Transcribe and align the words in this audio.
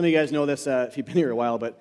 Some 0.00 0.06
of 0.06 0.12
you 0.12 0.16
guys 0.16 0.32
know 0.32 0.46
this 0.46 0.66
uh, 0.66 0.86
if 0.88 0.96
you've 0.96 1.04
been 1.04 1.14
here 1.14 1.30
a 1.30 1.36
while, 1.36 1.58
but 1.58 1.78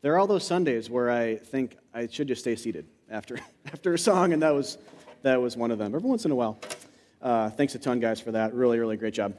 there 0.00 0.14
are 0.14 0.18
all 0.18 0.26
those 0.26 0.42
Sundays 0.42 0.88
where 0.88 1.10
I 1.10 1.36
think 1.36 1.76
I 1.92 2.06
should 2.06 2.26
just 2.26 2.40
stay 2.40 2.56
seated 2.56 2.86
after, 3.10 3.38
after 3.66 3.92
a 3.92 3.98
song, 3.98 4.32
and 4.32 4.40
that 4.40 4.54
was, 4.54 4.78
that 5.20 5.38
was 5.38 5.54
one 5.54 5.70
of 5.70 5.76
them. 5.76 5.94
Every 5.94 6.08
once 6.08 6.24
in 6.24 6.30
a 6.30 6.34
while. 6.34 6.58
Uh, 7.20 7.50
thanks 7.50 7.74
a 7.74 7.78
ton, 7.78 8.00
guys, 8.00 8.20
for 8.20 8.32
that. 8.32 8.54
Really, 8.54 8.78
really 8.78 8.96
great 8.96 9.12
job. 9.12 9.34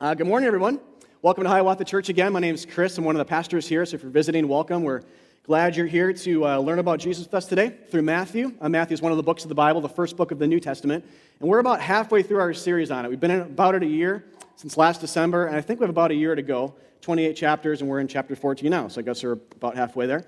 Uh, 0.00 0.14
good 0.14 0.28
morning, 0.28 0.46
everyone. 0.46 0.78
Welcome 1.20 1.42
to 1.42 1.50
Hiawatha 1.50 1.84
Church 1.84 2.08
again. 2.08 2.32
My 2.32 2.38
name 2.38 2.54
is 2.54 2.64
Chris. 2.64 2.96
I'm 2.96 3.02
one 3.02 3.16
of 3.16 3.18
the 3.18 3.24
pastors 3.24 3.66
here, 3.66 3.84
so 3.86 3.96
if 3.96 4.04
you're 4.04 4.12
visiting, 4.12 4.46
welcome. 4.46 4.84
We're 4.84 5.02
glad 5.42 5.74
you're 5.74 5.86
here 5.86 6.12
to 6.12 6.46
uh, 6.46 6.58
learn 6.58 6.78
about 6.78 7.00
Jesus 7.00 7.24
with 7.24 7.34
us 7.34 7.46
today 7.46 7.74
through 7.90 8.02
Matthew. 8.02 8.52
Uh, 8.60 8.68
Matthew 8.68 8.94
is 8.94 9.02
one 9.02 9.10
of 9.10 9.16
the 9.18 9.24
books 9.24 9.42
of 9.42 9.48
the 9.48 9.56
Bible, 9.56 9.80
the 9.80 9.88
first 9.88 10.16
book 10.16 10.30
of 10.30 10.38
the 10.38 10.46
New 10.46 10.60
Testament, 10.60 11.04
and 11.40 11.48
we're 11.48 11.58
about 11.58 11.80
halfway 11.80 12.22
through 12.22 12.38
our 12.38 12.54
series 12.54 12.92
on 12.92 13.04
it. 13.04 13.08
We've 13.08 13.18
been 13.18 13.32
in 13.32 13.40
about 13.40 13.74
it 13.74 13.82
a 13.82 13.86
year 13.86 14.26
since 14.54 14.76
last 14.76 15.00
December, 15.00 15.46
and 15.46 15.56
I 15.56 15.60
think 15.60 15.80
we 15.80 15.84
have 15.84 15.90
about 15.90 16.12
a 16.12 16.14
year 16.14 16.36
to 16.36 16.42
go. 16.42 16.76
28 17.02 17.34
chapters, 17.34 17.80
and 17.80 17.90
we're 17.90 17.98
in 17.98 18.06
chapter 18.06 18.36
14 18.36 18.70
now, 18.70 18.86
so 18.86 19.00
I 19.00 19.02
guess 19.02 19.24
we're 19.24 19.32
about 19.32 19.74
halfway 19.74 20.06
there. 20.06 20.24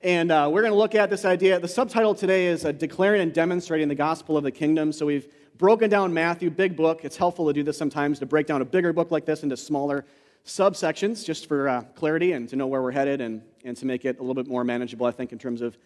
And 0.00 0.32
uh, 0.32 0.48
we're 0.50 0.62
going 0.62 0.72
to 0.72 0.78
look 0.78 0.94
at 0.94 1.10
this 1.10 1.26
idea. 1.26 1.60
The 1.60 1.68
subtitle 1.68 2.14
today 2.14 2.46
is 2.46 2.64
uh, 2.64 2.72
Declaring 2.72 3.20
and 3.20 3.34
Demonstrating 3.34 3.86
the 3.88 3.94
Gospel 3.94 4.38
of 4.38 4.42
the 4.42 4.50
Kingdom. 4.50 4.92
So 4.92 5.04
we've 5.04 5.28
broken 5.58 5.90
down 5.90 6.14
Matthew, 6.14 6.48
big 6.48 6.74
book. 6.74 7.04
It's 7.04 7.18
helpful 7.18 7.46
to 7.48 7.52
do 7.52 7.62
this 7.62 7.76
sometimes 7.76 8.18
to 8.20 8.26
break 8.26 8.46
down 8.46 8.62
a 8.62 8.64
bigger 8.64 8.94
book 8.94 9.10
like 9.10 9.26
this 9.26 9.42
into 9.42 9.58
smaller 9.58 10.06
subsections 10.46 11.22
just 11.22 11.48
for 11.48 11.68
uh, 11.68 11.82
clarity 11.94 12.32
and 12.32 12.48
to 12.48 12.56
know 12.56 12.66
where 12.66 12.80
we're 12.80 12.92
headed 12.92 13.20
and, 13.20 13.42
and 13.66 13.76
to 13.76 13.84
make 13.84 14.06
it 14.06 14.18
a 14.18 14.22
little 14.22 14.34
bit 14.34 14.48
more 14.48 14.64
manageable, 14.64 15.04
I 15.04 15.10
think, 15.10 15.32
in 15.32 15.38
terms 15.38 15.60
of 15.60 15.76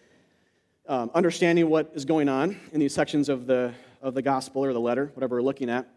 um, 0.87 1.11
understanding 1.13 1.69
what 1.69 1.91
is 1.93 2.05
going 2.05 2.29
on 2.29 2.57
in 2.71 2.79
these 2.79 2.93
sections 2.93 3.27
of 3.27 3.47
the, 3.47 3.73
of 4.01 4.13
the 4.13 4.21
gospel 4.21 4.63
or 4.63 4.71
the 4.71 4.79
letter, 4.79 5.11
whatever 5.13 5.35
we're 5.35 5.41
looking 5.41 5.69
at. 5.69 5.89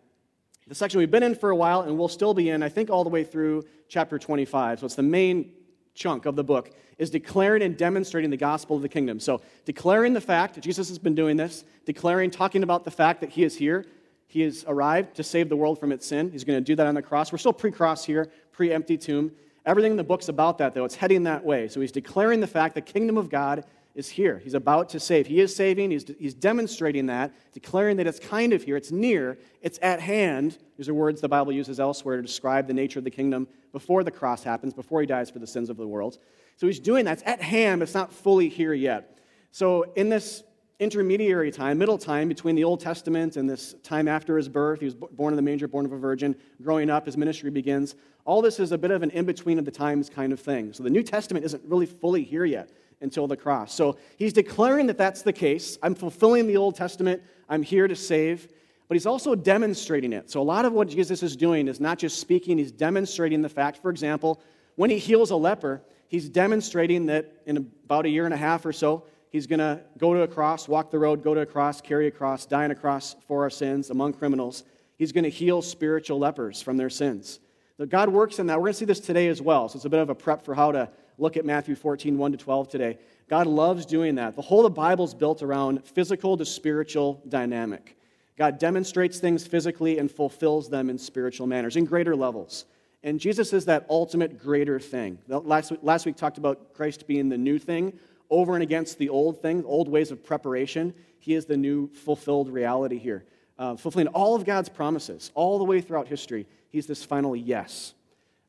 The 0.67 0.75
section 0.75 0.99
we've 0.99 1.11
been 1.11 1.23
in 1.23 1.35
for 1.35 1.51
a 1.51 1.57
while 1.57 1.83
and 1.83 1.99
we'll 1.99 2.09
still 2.09 2.33
be 2.33 2.49
in, 2.49 2.63
I 2.63 2.71
think, 2.71 2.89
all 2.89 3.05
the 3.05 3.11
way 3.11 3.23
through 3.23 3.65
chapter 3.89 4.19
25. 4.19 4.81
So 4.81 4.87
it's 4.87 4.95
the 4.95 5.03
main 5.03 5.53
chunk 5.95 6.25
of 6.25 6.37
the 6.37 6.45
book, 6.45 6.71
is 6.99 7.11
declaring 7.11 7.63
and 7.63 7.77
demonstrating 7.77 8.31
the 8.31 8.37
gospel 8.37 8.77
of 8.77 8.83
the 8.83 8.89
kingdom. 8.89 9.21
So 9.21 9.43
declaring 9.67 10.15
the 10.15 10.21
fact, 10.21 10.55
that 10.55 10.63
Jesus 10.63 10.89
has 10.89 10.99
been 10.99 11.15
doing 11.15 11.37
this, 11.37 11.65
declaring, 11.85 12.31
talking 12.31 12.63
about 12.63 12.85
the 12.85 12.91
fact 12.91 13.21
that 13.21 13.31
he 13.31 13.45
is 13.45 13.57
here. 13.57 13.85
He 14.27 14.41
has 14.41 14.65
arrived 14.67 15.15
to 15.17 15.23
save 15.23 15.49
the 15.49 15.57
world 15.57 15.79
from 15.79 15.93
its 15.93 16.07
sin. 16.07 16.31
He's 16.31 16.45
going 16.45 16.57
to 16.57 16.65
do 16.65 16.75
that 16.77 16.87
on 16.87 16.95
the 16.95 17.03
cross. 17.03 17.31
We're 17.31 17.39
still 17.39 17.53
pre 17.53 17.71
cross 17.71 18.05
here, 18.05 18.31
pre 18.51 18.73
empty 18.73 18.97
tomb. 18.97 19.33
Everything 19.67 19.93
in 19.93 19.97
the 19.97 20.05
book's 20.05 20.29
about 20.29 20.59
that, 20.59 20.75
though. 20.75 20.85
It's 20.85 20.97
heading 20.97 21.23
that 21.25 21.45
way. 21.45 21.69
So 21.69 21.81
he's 21.81 21.93
declaring 21.93 22.41
the 22.41 22.47
fact 22.47 22.75
the 22.75 22.81
kingdom 22.81 23.17
of 23.17 23.29
God 23.29 23.65
is 23.95 24.09
here. 24.09 24.41
He's 24.43 24.55
about 24.55 24.89
to 24.91 25.01
save. 25.01 25.27
He 25.27 25.41
is 25.41 25.55
saving. 25.55 25.91
He's, 25.91 26.05
he's 26.19 26.35
demonstrating 26.35 27.07
that, 27.07 27.33
declaring 27.53 27.97
that 27.99 28.07
it's 28.07 28.19
kind 28.19 28.53
of 28.53 28.63
here, 28.63 28.77
it's 28.77 28.91
near, 28.91 29.39
it's 29.63 29.79
at 29.83 30.01
hand. 30.01 30.59
These 30.77 30.89
are 30.89 30.95
words 30.95 31.21
the 31.21 31.29
Bible 31.29 31.53
uses 31.53 31.79
elsewhere 31.79 32.17
to 32.17 32.23
describe 32.23 32.67
the 32.67 32.75
nature 32.75 32.99
of 32.99 33.05
the 33.05 33.11
kingdom 33.11 33.47
before 33.73 34.03
the 34.03 34.11
cross 34.11 34.43
happens, 34.43 34.75
before 34.75 35.01
he 35.01 35.07
dies 35.07 35.31
for 35.31 35.39
the 35.39 35.47
sins 35.47 35.71
of 35.71 35.77
the 35.77 35.87
world. 35.87 36.19
So 36.57 36.67
he's 36.67 36.81
doing 36.81 37.05
that. 37.05 37.15
It's 37.15 37.23
at 37.25 37.41
hand, 37.41 37.81
but 37.81 37.85
it's 37.85 37.95
not 37.95 38.13
fully 38.13 38.49
here 38.49 38.75
yet. 38.75 39.19
So 39.53 39.93
in 39.95 40.09
this 40.09 40.43
intermediary 40.81 41.51
time, 41.51 41.79
middle 41.79 41.99
time 41.99 42.29
between 42.29 42.57
the 42.57 42.65
Old 42.65 42.81
Testament 42.81 43.37
and 43.37 43.49
this 43.49 43.75
time 43.83 44.09
after 44.09 44.37
his 44.37 44.49
birth, 44.49 44.81
he 44.81 44.87
was 44.87 44.95
born 44.95 45.33
in 45.33 45.37
the 45.37 45.43
manger, 45.43 45.69
born 45.69 45.87
of 45.87 45.93
a 45.93 45.99
virgin, 45.99 46.35
growing 46.63 46.91
up, 46.91 47.07
his 47.07 47.17
ministry 47.17 47.51
begins. 47.51 47.95
All 48.25 48.43
this 48.43 48.59
is 48.59 48.73
a 48.73 48.79
bit 48.79 48.91
of 48.91 49.03
an 49.03 49.11
in 49.11 49.25
between 49.25 49.59
of 49.59 49.65
the 49.65 49.71
times 49.71 50.11
kind 50.11 50.33
of 50.33 50.41
thing. 50.41 50.73
So 50.73 50.83
the 50.83 50.91
New 50.91 51.03
Testament 51.03 51.45
isn't 51.45 51.63
really 51.67 51.87
fully 51.87 52.25
here 52.25 52.45
yet 52.45 52.71
until 53.01 53.27
the 53.27 53.37
cross. 53.37 53.73
So 53.75 53.99
he's 54.17 54.33
declaring 54.33 54.87
that 54.87 54.99
that's 54.99 55.23
the 55.23 55.33
case. 55.33 55.79
I'm 55.83 55.95
fulfilling 55.95 56.47
the 56.47 56.57
Old 56.57 56.75
Testament. 56.75 57.23
I'm 57.49 57.63
here 57.63 57.87
to 57.87 57.95
save. 57.95 58.49
But 58.89 58.97
he's 58.97 59.07
also 59.07 59.35
demonstrating 59.35 60.13
it. 60.13 60.31
So 60.31 60.41
a 60.41 60.43
lot 60.43 60.65
of 60.65 60.73
what 60.73 60.89
Jesus 60.89 61.23
is 61.23 61.37
doing 61.37 61.69
is 61.69 61.81
not 61.81 61.99
just 61.99 62.19
speaking, 62.19 62.59
he's 62.59 62.73
demonstrating 62.73 63.43
the 63.43 63.49
fact. 63.49 63.79
For 63.79 63.91
example, 63.91 64.41
when 64.77 64.91
he 64.91 64.99
heals 64.99 65.31
a 65.31 65.37
leper, 65.37 65.83
he's 66.09 66.29
demonstrating 66.29 67.07
that 67.07 67.43
in 67.47 67.57
about 67.57 68.07
a 68.07 68.09
year 68.09 68.25
and 68.25 68.35
a 68.35 68.39
half 68.39 68.67
or 68.67 68.73
so, 68.73 69.05
he's 69.35 69.49
going 69.49 69.59
to 69.59 69.81
go 69.99 70.15
to 70.15 70.21
a 70.21 70.29
cross, 70.29 70.69
walk 70.69 70.93
the 70.93 70.99
road, 70.99 71.25
go 71.25 71.35
to 71.35 71.41
a 71.41 71.47
cross, 71.47 71.81
carry 71.81 72.07
a 72.07 72.11
cross, 72.13 72.47
die 72.47 72.63
on 72.63 72.71
a 72.71 72.75
cross 72.77 73.17
for 73.27 73.43
our 73.43 73.51
sins 73.51 73.91
among 73.91 74.13
criminals. 74.13 74.63
He's 74.97 75.11
going 75.11 75.25
to 75.25 75.31
heal 75.31 75.61
spiritual 75.61 76.21
lepers 76.21 76.63
from 76.63 76.77
their 76.77 76.89
sins. 76.89 77.41
God 77.89 78.11
works 78.11 78.39
in 78.39 78.47
that. 78.47 78.59
We're 78.59 78.67
going 78.67 78.75
to 78.75 78.79
see 78.79 78.85
this 78.85 79.01
today 79.01 79.27
as 79.27 79.43
well. 79.43 79.69
So 79.69 79.75
it's 79.75 79.87
a 79.87 79.91
bit 79.91 79.99
of 79.99 80.09
a 80.09 80.15
prep 80.15 80.45
for 80.45 80.55
how 80.55 80.71
to 80.71 80.89
look 81.19 81.37
at 81.37 81.45
Matthew 81.45 81.75
14, 81.75 82.17
1 82.17 82.31
to 82.31 82.39
12 82.39 82.69
today. 82.69 82.99
God 83.29 83.49
loves 83.49 83.85
doing 83.87 84.15
that. 84.15 84.37
The 84.37 84.43
whole 84.43 84.65
of 84.65 84.73
the 84.73 84.81
Bible 84.81 85.05
is 85.05 85.15
built 85.15 85.43
around 85.43 85.85
physical 85.85 86.37
to 86.37 86.45
spiritual 86.45 87.21
dynamic. 87.29 87.97
God 88.39 88.61
demonstrates 88.61 89.19
things 89.19 89.45
physically 89.45 89.99
and 89.99 90.09
fulfills 90.09 90.71
them 90.71 90.89
in 90.89 90.97
spiritual 90.97 91.49
manners, 91.49 91.75
in 91.75 91.87
greater 91.87 92.15
levels. 92.15 92.67
And 93.03 93.19
Jesus 93.19 93.53
is 93.53 93.65
that 93.65 93.85
ultimate 93.91 94.39
greater 94.39 94.79
thing. 94.79 95.19
Last 95.27 95.73
week, 95.73 95.81
last 95.83 96.07
week 96.07 96.15
talked 96.15 96.39
about 96.39 96.73
Christ 96.73 97.09
being 97.09 97.29
the 97.29 97.37
new 97.37 97.59
thing 97.59 97.99
over 98.31 98.55
and 98.55 98.63
against 98.63 98.99
the 98.99 99.09
old 99.09 99.41
things, 99.41 99.65
old 99.67 99.89
ways 99.89 100.11
of 100.11 100.25
preparation. 100.25 100.95
He 101.19 101.35
is 101.35 101.47
the 101.47 101.57
new 101.57 101.89
fulfilled 101.93 102.49
reality 102.49 102.99
here, 102.99 103.25
uh, 103.59 103.77
fulfilling 103.77 104.09
all 104.09 104.35
of 104.35 104.45
God's 104.45 104.69
promises 104.69 105.31
all 105.35 105.59
the 105.59 105.65
way 105.65 105.81
throughout 105.81 106.09
history. 106.09 106.47
He's 106.71 106.87
this 106.87 107.05
final 107.05 107.37
yes 107.37 107.95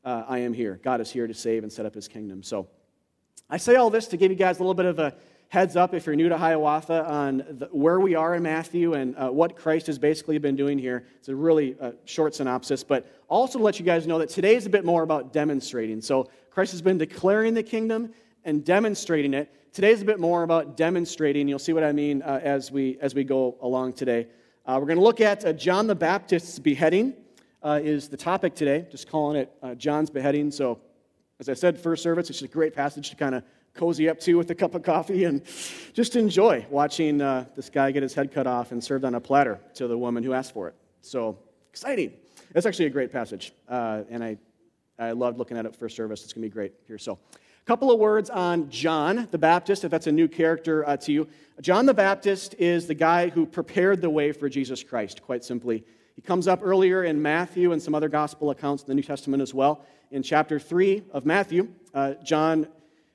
uh, 0.04 0.24
I 0.28 0.38
am 0.38 0.52
here. 0.52 0.80
God 0.82 1.00
is 1.00 1.10
here 1.10 1.26
to 1.26 1.34
save 1.34 1.64
and 1.64 1.72
set 1.72 1.84
up 1.84 1.94
his 1.94 2.08
kingdom. 2.08 2.42
So 2.42 2.68
I 3.50 3.56
say 3.56 3.76
all 3.76 3.90
this 3.90 4.06
to 4.08 4.16
give 4.16 4.30
you 4.30 4.36
guys 4.36 4.58
a 4.58 4.62
little 4.62 4.74
bit 4.74 4.86
of 4.86 4.98
a 4.98 5.14
heads 5.48 5.76
up 5.76 5.94
if 5.94 6.06
you're 6.06 6.16
new 6.16 6.28
to 6.28 6.36
Hiawatha 6.36 7.06
on 7.06 7.44
the, 7.48 7.66
where 7.66 8.00
we 8.00 8.14
are 8.14 8.34
in 8.34 8.42
Matthew 8.42 8.94
and 8.94 9.16
uh, 9.16 9.30
what 9.30 9.56
Christ 9.56 9.86
has 9.86 9.98
basically 9.98 10.38
been 10.38 10.56
doing 10.56 10.78
here. 10.78 11.06
It's 11.18 11.28
a 11.28 11.36
really 11.36 11.76
uh, 11.80 11.92
short 12.04 12.34
synopsis, 12.34 12.82
but 12.82 13.06
also 13.28 13.58
to 13.58 13.64
let 13.64 13.78
you 13.78 13.84
guys 13.84 14.06
know 14.06 14.18
that 14.18 14.28
today 14.28 14.56
is 14.56 14.66
a 14.66 14.70
bit 14.70 14.84
more 14.84 15.02
about 15.02 15.32
demonstrating. 15.32 16.00
So 16.00 16.28
Christ 16.50 16.72
has 16.72 16.82
been 16.82 16.98
declaring 16.98 17.54
the 17.54 17.62
kingdom 17.62 18.12
and 18.44 18.64
demonstrating 18.64 19.34
it. 19.34 19.52
Today 19.76 19.90
is 19.90 20.00
a 20.00 20.06
bit 20.06 20.18
more 20.18 20.42
about 20.42 20.74
demonstrating. 20.74 21.46
You'll 21.48 21.58
see 21.58 21.74
what 21.74 21.84
I 21.84 21.92
mean 21.92 22.22
uh, 22.22 22.40
as, 22.42 22.72
we, 22.72 22.96
as 23.02 23.14
we 23.14 23.24
go 23.24 23.58
along 23.60 23.92
today. 23.92 24.26
Uh, 24.64 24.78
we're 24.80 24.86
going 24.86 24.96
to 24.96 25.04
look 25.04 25.20
at 25.20 25.44
uh, 25.44 25.52
John 25.52 25.86
the 25.86 25.94
Baptist's 25.94 26.58
beheading 26.58 27.12
uh, 27.62 27.78
is 27.84 28.08
the 28.08 28.16
topic 28.16 28.54
today, 28.54 28.86
just 28.90 29.06
calling 29.06 29.36
it 29.36 29.52
uh, 29.62 29.74
John's 29.74 30.08
beheading. 30.08 30.50
So, 30.50 30.80
as 31.40 31.50
I 31.50 31.52
said, 31.52 31.78
first 31.78 32.02
service, 32.02 32.30
it's 32.30 32.40
a 32.40 32.48
great 32.48 32.74
passage 32.74 33.10
to 33.10 33.16
kind 33.16 33.34
of 33.34 33.42
cozy 33.74 34.08
up 34.08 34.18
to 34.20 34.36
with 34.36 34.50
a 34.50 34.54
cup 34.54 34.74
of 34.74 34.82
coffee 34.82 35.24
and 35.24 35.42
just 35.92 36.16
enjoy 36.16 36.64
watching 36.70 37.20
uh, 37.20 37.44
this 37.54 37.68
guy 37.68 37.90
get 37.90 38.02
his 38.02 38.14
head 38.14 38.32
cut 38.32 38.46
off 38.46 38.72
and 38.72 38.82
served 38.82 39.04
on 39.04 39.14
a 39.14 39.20
platter 39.20 39.60
to 39.74 39.88
the 39.88 39.98
woman 39.98 40.24
who 40.24 40.32
asked 40.32 40.54
for 40.54 40.68
it. 40.68 40.74
So, 41.02 41.38
exciting. 41.68 42.14
That's 42.54 42.64
actually 42.64 42.86
a 42.86 42.90
great 42.90 43.12
passage, 43.12 43.52
uh, 43.68 44.04
and 44.08 44.24
I, 44.24 44.38
I 44.98 45.10
loved 45.10 45.36
looking 45.36 45.58
at 45.58 45.66
it 45.66 45.76
first 45.76 45.96
service. 45.96 46.24
It's 46.24 46.32
going 46.32 46.44
to 46.44 46.48
be 46.48 46.54
great 46.54 46.72
here. 46.86 46.96
So, 46.96 47.18
couple 47.66 47.90
of 47.90 47.98
words 47.98 48.30
on 48.30 48.70
John 48.70 49.26
the 49.32 49.38
Baptist, 49.38 49.82
if 49.82 49.90
that's 49.90 50.06
a 50.06 50.12
new 50.12 50.28
character 50.28 50.86
uh, 50.88 50.96
to 50.98 51.10
you. 51.10 51.28
John 51.60 51.84
the 51.84 51.94
Baptist 51.94 52.54
is 52.60 52.86
the 52.86 52.94
guy 52.94 53.28
who 53.28 53.44
prepared 53.44 54.00
the 54.00 54.08
way 54.08 54.30
for 54.30 54.48
Jesus 54.48 54.84
Christ, 54.84 55.20
quite 55.20 55.44
simply. 55.44 55.84
He 56.14 56.22
comes 56.22 56.46
up 56.46 56.60
earlier 56.62 57.02
in 57.02 57.20
Matthew 57.20 57.72
and 57.72 57.82
some 57.82 57.92
other 57.92 58.08
gospel 58.08 58.50
accounts 58.50 58.84
in 58.84 58.86
the 58.86 58.94
New 58.94 59.02
Testament 59.02 59.42
as 59.42 59.52
well. 59.52 59.84
In 60.12 60.22
chapter 60.22 60.60
3 60.60 61.02
of 61.10 61.26
Matthew, 61.26 61.68
uh, 61.92 62.14
John 62.24 62.68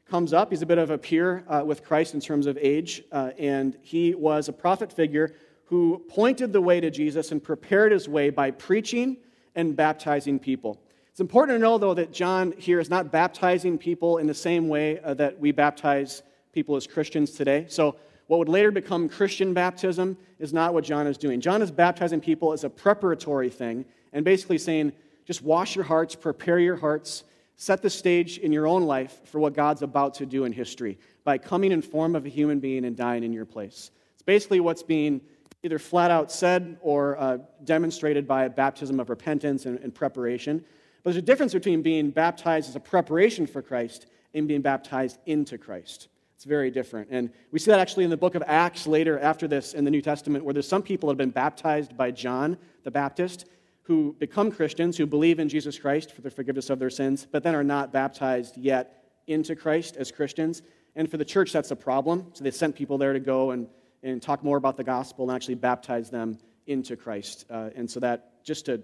comes 0.10 0.34
up. 0.34 0.50
He's 0.50 0.62
a 0.62 0.66
bit 0.66 0.80
of 0.80 0.90
a 0.90 0.98
peer 0.98 1.46
uh, 1.48 1.64
with 1.66 1.86
Christ 1.86 2.14
in 2.14 2.20
terms 2.20 2.46
of 2.46 2.58
age, 2.58 3.04
uh, 3.14 3.32
and 3.40 3.78
he 3.82 4.14
was 4.14 4.50
a 4.50 4.54
prophet 4.54 4.92
figure 4.92 5.34
who 5.64 6.04
pointed 6.10 6.52
the 6.52 6.62
way 6.62 6.82
to 6.82 6.92
Jesus 6.92 7.32
and 7.32 7.42
prepared 7.42 7.94
his 7.94 8.10
way 8.10 8.30
by 8.30 8.52
preaching 8.52 9.16
and 9.56 9.78
baptizing 9.78 10.40
people. 10.40 10.82
It's 11.12 11.20
important 11.20 11.58
to 11.58 11.60
know, 11.60 11.78
though, 11.78 11.94
that 11.94 12.14
John 12.14 12.54
here 12.58 12.80
is 12.80 12.90
not 12.90 13.12
baptizing 13.12 13.78
people 13.78 14.18
in 14.18 14.28
the 14.28 14.34
same 14.34 14.70
way 14.70 15.00
uh, 15.00 15.14
that 15.16 15.38
we 15.38 15.52
baptize 15.52 16.24
people 16.54 16.78
as 16.78 16.88
Christians 16.88 17.32
today. 17.32 17.66
So, 17.68 17.98
what 18.28 18.38
would 18.38 18.48
later 18.48 18.72
become 18.72 19.10
Christian 19.10 19.54
baptism 19.54 20.18
is 20.40 20.54
not 20.54 20.74
what 20.74 20.86
John 20.86 21.06
is 21.06 21.18
doing. 21.18 21.42
John 21.42 21.62
is 21.62 21.70
baptizing 21.70 22.22
people 22.22 22.54
as 22.54 22.64
a 22.64 22.70
preparatory 22.70 23.50
thing 23.50 23.84
and 24.14 24.24
basically 24.24 24.58
saying, 24.58 24.94
just 25.26 25.42
wash 25.42 25.76
your 25.76 25.84
hearts, 25.84 26.16
prepare 26.16 26.58
your 26.58 26.78
hearts, 26.78 27.26
set 27.58 27.82
the 27.82 27.90
stage 27.90 28.38
in 28.38 28.54
your 28.54 28.68
own 28.68 28.84
life 28.84 29.20
for 29.26 29.40
what 29.40 29.54
God's 29.54 29.82
about 29.82 30.14
to 30.16 30.26
do 30.26 30.46
in 30.46 30.54
history 30.54 30.98
by 31.26 31.38
coming 31.38 31.74
in 31.74 31.82
form 31.82 32.16
of 32.16 32.26
a 32.26 32.30
human 32.30 32.62
being 32.62 32.86
and 32.86 32.96
dying 32.96 33.26
in 33.26 33.34
your 33.34 33.46
place. 33.46 33.92
It's 34.14 34.24
basically 34.24 34.62
what's 34.62 34.82
being 34.82 35.20
either 35.62 35.78
flat 35.78 36.10
out 36.10 36.32
said 36.32 36.78
or 36.80 37.20
uh, 37.20 37.38
demonstrated 37.66 38.28
by 38.28 38.46
a 38.46 38.50
baptism 38.50 39.00
of 39.02 39.10
repentance 39.10 39.66
and, 39.66 39.78
and 39.80 39.94
preparation. 39.94 40.64
But 41.04 41.12
there's 41.12 41.24
a 41.24 41.26
difference 41.26 41.54
between 41.54 41.82
being 41.82 42.12
baptized 42.12 42.70
as 42.70 42.76
a 42.76 42.80
preparation 42.80 43.48
for 43.48 43.62
Christ 43.62 44.08
and 44.34 44.48
being 44.48 44.62
baptized 44.62 45.18
into 45.26 45.58
Christ. 45.58 46.08
It's 46.36 46.46
very 46.46 46.72
different. 46.72 47.10
And 47.12 47.32
we 47.52 47.60
see 47.60 47.70
that 47.72 47.80
actually 47.80 48.04
in 48.04 48.10
the 48.10 48.18
book 48.18 48.36
of 48.36 48.44
Acts 48.48 48.88
later 48.88 49.20
after 49.20 49.48
this 49.48 49.74
in 49.74 49.84
the 49.84 49.92
New 49.92 50.02
Testament, 50.02 50.44
where 50.44 50.54
there's 50.54 50.68
some 50.68 50.82
people 50.82 51.08
that 51.08 51.14
have 51.14 51.18
been 51.18 51.30
baptized 51.30 51.96
by 51.96 52.12
John 52.12 52.58
the 52.84 52.92
Baptist 52.92 53.46
who 53.84 54.16
become 54.20 54.52
Christians, 54.52 54.98
who 54.98 55.06
believe 55.06 55.40
in 55.40 55.50
Jesus 55.50 55.78
Christ 55.78 56.14
for 56.14 56.22
the 56.22 56.30
forgiveness 56.30 56.70
of 56.70 56.80
their 56.80 56.90
sins, 56.90 57.28
but 57.30 57.44
then 57.44 57.56
are 57.56 57.64
not 57.64 57.92
baptized 57.92 58.58
yet 58.58 59.04
into 59.28 59.56
Christ 59.56 59.98
as 59.98 60.12
Christians. 60.12 60.62
And 60.96 61.10
for 61.10 61.18
the 61.18 61.26
church, 61.26 61.52
that's 61.52 61.72
a 61.72 61.76
problem. 61.76 62.28
So 62.34 62.44
they 62.44 62.52
sent 62.52 62.76
people 62.76 62.98
there 62.98 63.14
to 63.14 63.20
go 63.20 63.52
and, 63.52 63.68
and 64.04 64.22
talk 64.22 64.44
more 64.44 64.58
about 64.58 64.78
the 64.78 64.84
gospel 64.84 65.30
and 65.30 65.36
actually 65.36 65.56
baptize 65.56 66.10
them 66.10 66.38
into 66.68 66.96
Christ. 66.96 67.46
Uh, 67.50 67.70
and 67.76 67.90
so 67.90 68.00
that, 68.00 68.44
just 68.44 68.66
to, 68.68 68.82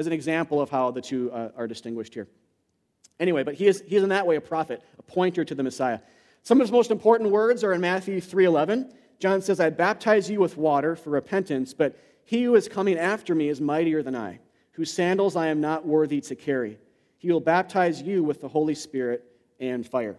as 0.00 0.06
an 0.06 0.14
example 0.14 0.62
of 0.62 0.70
how 0.70 0.90
the 0.90 1.02
two 1.02 1.30
uh, 1.30 1.50
are 1.54 1.68
distinguished 1.68 2.14
here. 2.14 2.26
Anyway, 3.20 3.44
but 3.44 3.54
he 3.54 3.66
is, 3.66 3.84
he 3.86 3.96
is 3.96 4.02
in 4.02 4.08
that 4.08 4.26
way 4.26 4.36
a 4.36 4.40
prophet, 4.40 4.82
a 4.98 5.02
pointer 5.02 5.44
to 5.44 5.54
the 5.54 5.62
Messiah. 5.62 6.00
Some 6.42 6.58
of 6.58 6.64
his 6.64 6.72
most 6.72 6.90
important 6.90 7.30
words 7.30 7.62
are 7.62 7.74
in 7.74 7.82
Matthew 7.82 8.18
3:11. 8.18 8.94
John 9.18 9.42
says, 9.42 9.60
"I 9.60 9.68
baptize 9.68 10.30
you 10.30 10.40
with 10.40 10.56
water 10.56 10.96
for 10.96 11.10
repentance, 11.10 11.74
but 11.74 11.98
he 12.24 12.44
who 12.44 12.54
is 12.54 12.66
coming 12.66 12.96
after 12.96 13.34
me 13.34 13.50
is 13.50 13.60
mightier 13.60 14.02
than 14.02 14.16
I, 14.16 14.40
whose 14.72 14.90
sandals 14.90 15.36
I 15.36 15.48
am 15.48 15.60
not 15.60 15.86
worthy 15.86 16.22
to 16.22 16.34
carry. 16.34 16.78
He 17.18 17.30
will 17.30 17.40
baptize 17.40 18.00
you 18.00 18.24
with 18.24 18.40
the 18.40 18.48
Holy 18.48 18.74
Spirit 18.74 19.22
and 19.60 19.86
fire." 19.86 20.16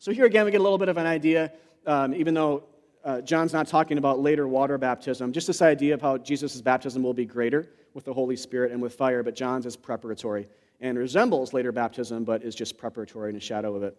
So 0.00 0.10
here 0.10 0.24
again, 0.24 0.44
we 0.46 0.50
get 0.50 0.60
a 0.60 0.64
little 0.64 0.78
bit 0.78 0.88
of 0.88 0.96
an 0.96 1.06
idea, 1.06 1.52
um, 1.86 2.12
even 2.14 2.34
though 2.34 2.64
uh, 3.04 3.20
John's 3.20 3.52
not 3.52 3.68
talking 3.68 3.98
about 3.98 4.18
later 4.18 4.48
water 4.48 4.78
baptism, 4.78 5.32
just 5.32 5.46
this 5.46 5.62
idea 5.62 5.94
of 5.94 6.02
how 6.02 6.18
Jesus' 6.18 6.60
baptism 6.60 7.04
will 7.04 7.14
be 7.14 7.24
greater 7.24 7.68
with 7.94 8.04
the 8.04 8.14
Holy 8.14 8.36
Spirit 8.36 8.72
and 8.72 8.80
with 8.80 8.94
fire, 8.94 9.22
but 9.22 9.34
John's 9.34 9.66
is 9.66 9.76
preparatory 9.76 10.48
and 10.80 10.98
resembles 10.98 11.52
later 11.52 11.72
baptism, 11.72 12.24
but 12.24 12.42
is 12.42 12.54
just 12.54 12.78
preparatory 12.78 13.30
and 13.30 13.36
a 13.36 13.40
shadow 13.40 13.74
of 13.74 13.82
it. 13.82 13.96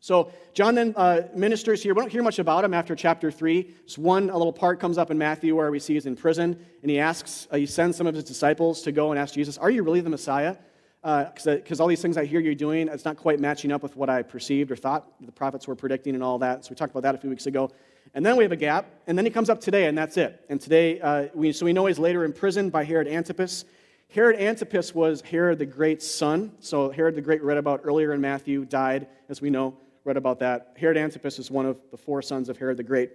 So 0.00 0.30
John 0.54 0.74
then 0.74 0.94
uh, 0.96 1.22
ministers 1.34 1.82
here. 1.82 1.92
We 1.92 2.00
don't 2.00 2.10
hear 2.10 2.22
much 2.22 2.38
about 2.38 2.64
him 2.64 2.72
after 2.72 2.94
chapter 2.94 3.32
3. 3.32 3.74
Just 3.84 3.98
one 3.98 4.30
a 4.30 4.36
little 4.36 4.52
part 4.52 4.78
comes 4.78 4.96
up 4.96 5.10
in 5.10 5.18
Matthew 5.18 5.56
where 5.56 5.70
we 5.70 5.80
see 5.80 5.94
he's 5.94 6.06
in 6.06 6.14
prison, 6.14 6.64
and 6.82 6.90
he 6.90 7.00
asks, 7.00 7.48
uh, 7.50 7.56
he 7.56 7.66
sends 7.66 7.96
some 7.96 8.06
of 8.06 8.14
his 8.14 8.24
disciples 8.24 8.82
to 8.82 8.92
go 8.92 9.10
and 9.10 9.18
ask 9.18 9.34
Jesus, 9.34 9.58
Are 9.58 9.70
you 9.70 9.82
really 9.82 10.00
the 10.00 10.10
Messiah? 10.10 10.56
Because 11.02 11.46
uh, 11.80 11.82
all 11.82 11.88
these 11.88 12.02
things 12.02 12.16
I 12.16 12.26
hear 12.26 12.40
you're 12.40 12.54
doing, 12.54 12.88
it's 12.88 13.04
not 13.04 13.16
quite 13.16 13.40
matching 13.40 13.72
up 13.72 13.82
with 13.82 13.96
what 13.96 14.10
I 14.10 14.22
perceived 14.22 14.70
or 14.70 14.76
thought 14.76 15.08
the 15.20 15.32
prophets 15.32 15.66
were 15.66 15.76
predicting 15.76 16.14
and 16.14 16.22
all 16.22 16.38
that. 16.40 16.64
So 16.64 16.70
we 16.70 16.76
talked 16.76 16.90
about 16.90 17.02
that 17.04 17.14
a 17.14 17.18
few 17.18 17.30
weeks 17.30 17.46
ago. 17.46 17.70
And 18.14 18.24
then 18.24 18.36
we 18.36 18.44
have 18.44 18.52
a 18.52 18.56
gap, 18.56 18.86
and 19.06 19.16
then 19.16 19.24
he 19.24 19.30
comes 19.30 19.50
up 19.50 19.60
today, 19.60 19.86
and 19.86 19.96
that's 19.96 20.16
it. 20.16 20.44
And 20.48 20.60
today, 20.60 21.00
uh, 21.00 21.28
we, 21.34 21.52
so 21.52 21.64
we 21.66 21.72
know 21.72 21.86
he's 21.86 21.98
later 21.98 22.24
imprisoned 22.24 22.72
by 22.72 22.84
Herod 22.84 23.06
Antipas. 23.06 23.64
Herod 24.10 24.36
Antipas 24.36 24.94
was 24.94 25.20
Herod 25.20 25.58
the 25.58 25.66
Great's 25.66 26.10
son. 26.10 26.52
So 26.60 26.90
Herod 26.90 27.14
the 27.14 27.20
Great, 27.20 27.42
read 27.42 27.58
about 27.58 27.82
earlier 27.84 28.12
in 28.12 28.20
Matthew, 28.20 28.64
died, 28.64 29.06
as 29.28 29.42
we 29.42 29.50
know, 29.50 29.76
read 30.04 30.16
about 30.16 30.38
that. 30.38 30.74
Herod 30.78 30.96
Antipas 30.96 31.38
is 31.38 31.50
one 31.50 31.66
of 31.66 31.78
the 31.90 31.96
four 31.96 32.22
sons 32.22 32.48
of 32.48 32.56
Herod 32.56 32.78
the 32.78 32.82
Great, 32.82 33.10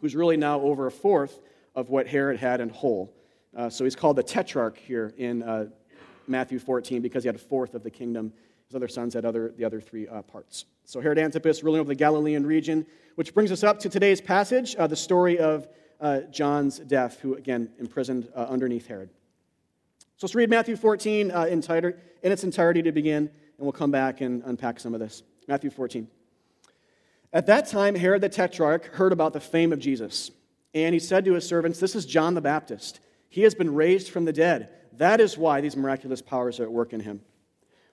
who's 0.00 0.16
really 0.16 0.36
now 0.36 0.60
over 0.60 0.86
a 0.86 0.90
fourth 0.90 1.40
of 1.76 1.90
what 1.90 2.08
Herod 2.08 2.38
had 2.38 2.60
in 2.60 2.68
whole. 2.68 3.14
Uh, 3.56 3.70
so 3.70 3.84
he's 3.84 3.96
called 3.96 4.16
the 4.16 4.22
tetrarch 4.22 4.78
here 4.78 5.14
in 5.16 5.42
uh, 5.42 5.66
Matthew 6.26 6.58
14 6.58 7.02
because 7.02 7.22
he 7.22 7.28
had 7.28 7.36
a 7.36 7.40
fourth 7.40 7.74
of 7.74 7.82
the 7.82 7.90
kingdom. 7.90 8.32
His 8.66 8.76
other 8.76 8.88
sons 8.88 9.14
had 9.14 9.24
other, 9.24 9.52
the 9.56 9.64
other 9.64 9.80
three 9.80 10.06
uh, 10.06 10.22
parts. 10.22 10.64
So 10.84 11.00
Herod 11.00 11.18
Antipas 11.18 11.62
ruling 11.62 11.80
over 11.80 11.88
the 11.88 11.94
Galilean 11.94 12.46
region, 12.46 12.86
which 13.20 13.34
brings 13.34 13.52
us 13.52 13.62
up 13.62 13.78
to 13.78 13.90
today's 13.90 14.18
passage, 14.18 14.74
uh, 14.76 14.86
the 14.86 14.96
story 14.96 15.38
of 15.38 15.68
uh, 16.00 16.20
John's 16.30 16.78
death, 16.78 17.20
who 17.20 17.34
again 17.34 17.68
imprisoned 17.78 18.26
uh, 18.34 18.46
underneath 18.48 18.86
Herod. 18.86 19.10
So 20.16 20.26
let's 20.26 20.34
read 20.34 20.48
Matthew 20.48 20.74
14 20.74 21.30
uh, 21.30 21.44
in, 21.44 21.62
in 21.62 22.32
its 22.32 22.44
entirety 22.44 22.80
to 22.80 22.92
begin, 22.92 23.24
and 23.26 23.30
we'll 23.58 23.72
come 23.72 23.90
back 23.90 24.22
and 24.22 24.42
unpack 24.46 24.80
some 24.80 24.94
of 24.94 25.00
this. 25.00 25.22
Matthew 25.46 25.68
14. 25.68 26.08
At 27.34 27.44
that 27.44 27.66
time, 27.66 27.94
Herod 27.94 28.22
the 28.22 28.30
Tetrarch 28.30 28.86
heard 28.86 29.12
about 29.12 29.34
the 29.34 29.40
fame 29.40 29.74
of 29.74 29.80
Jesus, 29.80 30.30
and 30.72 30.94
he 30.94 30.98
said 30.98 31.26
to 31.26 31.34
his 31.34 31.46
servants, 31.46 31.78
This 31.78 31.94
is 31.94 32.06
John 32.06 32.32
the 32.32 32.40
Baptist. 32.40 33.00
He 33.28 33.42
has 33.42 33.54
been 33.54 33.74
raised 33.74 34.08
from 34.08 34.24
the 34.24 34.32
dead. 34.32 34.70
That 34.94 35.20
is 35.20 35.36
why 35.36 35.60
these 35.60 35.76
miraculous 35.76 36.22
powers 36.22 36.58
are 36.58 36.64
at 36.64 36.72
work 36.72 36.94
in 36.94 37.00
him. 37.00 37.20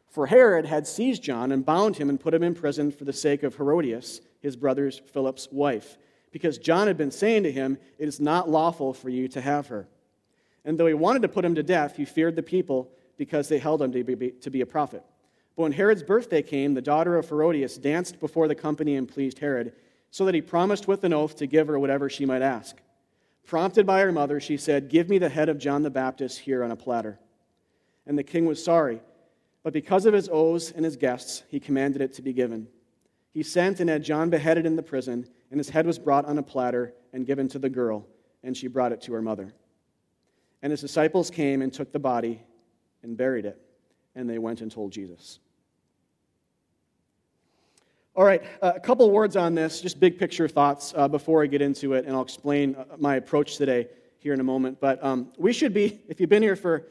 For 0.07 0.27
Herod 0.27 0.65
had 0.65 0.87
seized 0.87 1.21
John 1.21 1.51
and 1.51 1.65
bound 1.65 1.97
him 1.97 2.09
and 2.09 2.17
put 2.17 2.33
him 2.33 2.43
in 2.43 2.55
prison 2.55 2.93
for 2.93 3.03
the 3.03 3.11
sake 3.11 3.43
of 3.43 3.57
Herodias, 3.57 4.21
his 4.39 4.55
brother's 4.55 4.99
Philip's 4.99 5.47
wife, 5.51 5.97
because 6.31 6.57
John 6.57 6.87
had 6.87 6.97
been 6.97 7.11
saying 7.11 7.43
to 7.43 7.51
him, 7.51 7.77
It 7.97 8.07
is 8.07 8.19
not 8.19 8.49
lawful 8.49 8.93
for 8.93 9.09
you 9.09 9.27
to 9.29 9.41
have 9.41 9.67
her. 9.67 9.87
And 10.65 10.77
though 10.77 10.87
he 10.87 10.93
wanted 10.93 11.21
to 11.21 11.29
put 11.29 11.45
him 11.45 11.55
to 11.55 11.63
death, 11.63 11.95
he 11.95 12.05
feared 12.05 12.35
the 12.35 12.43
people 12.43 12.91
because 13.17 13.47
they 13.47 13.57
held 13.57 13.81
him 13.81 13.91
to 13.93 14.03
be, 14.03 14.31
to 14.31 14.51
be 14.51 14.61
a 14.61 14.65
prophet. 14.65 15.03
But 15.55 15.63
when 15.63 15.71
Herod's 15.71 16.03
birthday 16.03 16.43
came, 16.43 16.73
the 16.73 16.81
daughter 16.81 17.17
of 17.17 17.27
Herodias 17.27 17.77
danced 17.77 18.19
before 18.19 18.47
the 18.47 18.55
company 18.55 18.95
and 18.95 19.07
pleased 19.07 19.39
Herod, 19.39 19.73
so 20.11 20.25
that 20.25 20.35
he 20.35 20.41
promised 20.41 20.87
with 20.87 21.03
an 21.03 21.13
oath 21.13 21.35
to 21.37 21.47
give 21.47 21.67
her 21.67 21.79
whatever 21.79 22.09
she 22.09 22.25
might 22.25 22.41
ask. 22.41 22.77
Prompted 23.45 23.85
by 23.85 24.01
her 24.01 24.11
mother, 24.11 24.39
she 24.39 24.57
said, 24.57 24.89
Give 24.89 25.09
me 25.09 25.17
the 25.17 25.29
head 25.29 25.49
of 25.49 25.57
John 25.57 25.81
the 25.81 25.89
Baptist 25.89 26.39
here 26.39 26.63
on 26.63 26.71
a 26.71 26.75
platter. 26.75 27.17
And 28.05 28.17
the 28.17 28.23
king 28.23 28.45
was 28.45 28.63
sorry, 28.63 29.01
but 29.63 29.73
because 29.73 30.05
of 30.05 30.13
his 30.13 30.29
oaths 30.29 30.71
and 30.71 30.85
his 30.85 30.95
guests, 30.95 31.43
he 31.49 31.59
commanded 31.59 32.01
it 32.01 32.13
to 32.13 32.21
be 32.21 32.33
given. 32.33 32.67
He 33.37 33.43
sent 33.43 33.79
and 33.79 33.87
had 33.87 34.01
John 34.01 34.31
beheaded 34.31 34.65
in 34.65 34.75
the 34.75 34.81
prison, 34.81 35.27
and 35.51 35.59
his 35.59 35.69
head 35.69 35.85
was 35.85 35.99
brought 35.99 36.25
on 36.25 36.39
a 36.39 36.41
platter 36.41 36.95
and 37.13 37.23
given 37.23 37.47
to 37.49 37.59
the 37.59 37.69
girl, 37.69 38.03
and 38.41 38.57
she 38.57 38.65
brought 38.65 38.91
it 38.91 38.99
to 39.01 39.13
her 39.13 39.21
mother. 39.21 39.53
And 40.63 40.71
his 40.71 40.81
disciples 40.81 41.29
came 41.29 41.61
and 41.61 41.71
took 41.71 41.91
the 41.91 41.99
body 41.99 42.41
and 43.03 43.15
buried 43.15 43.45
it, 43.45 43.61
and 44.15 44.27
they 44.27 44.39
went 44.39 44.61
and 44.61 44.71
told 44.71 44.91
Jesus. 44.91 45.37
All 48.15 48.23
right, 48.23 48.41
uh, 48.59 48.73
a 48.75 48.79
couple 48.79 49.11
words 49.11 49.35
on 49.35 49.53
this, 49.53 49.81
just 49.81 49.99
big 49.99 50.17
picture 50.17 50.47
thoughts 50.47 50.95
uh, 50.97 51.07
before 51.07 51.43
I 51.43 51.45
get 51.45 51.61
into 51.61 51.93
it, 51.93 52.05
and 52.05 52.15
I'll 52.15 52.23
explain 52.23 52.73
uh, 52.73 52.85
my 52.97 53.17
approach 53.17 53.57
today 53.57 53.87
here 54.17 54.33
in 54.33 54.39
a 54.39 54.43
moment. 54.43 54.79
But 54.81 55.03
um, 55.03 55.31
we 55.37 55.53
should 55.53 55.75
be, 55.75 56.01
if 56.07 56.19
you've 56.19 56.31
been 56.31 56.41
here 56.41 56.55
for 56.55 56.87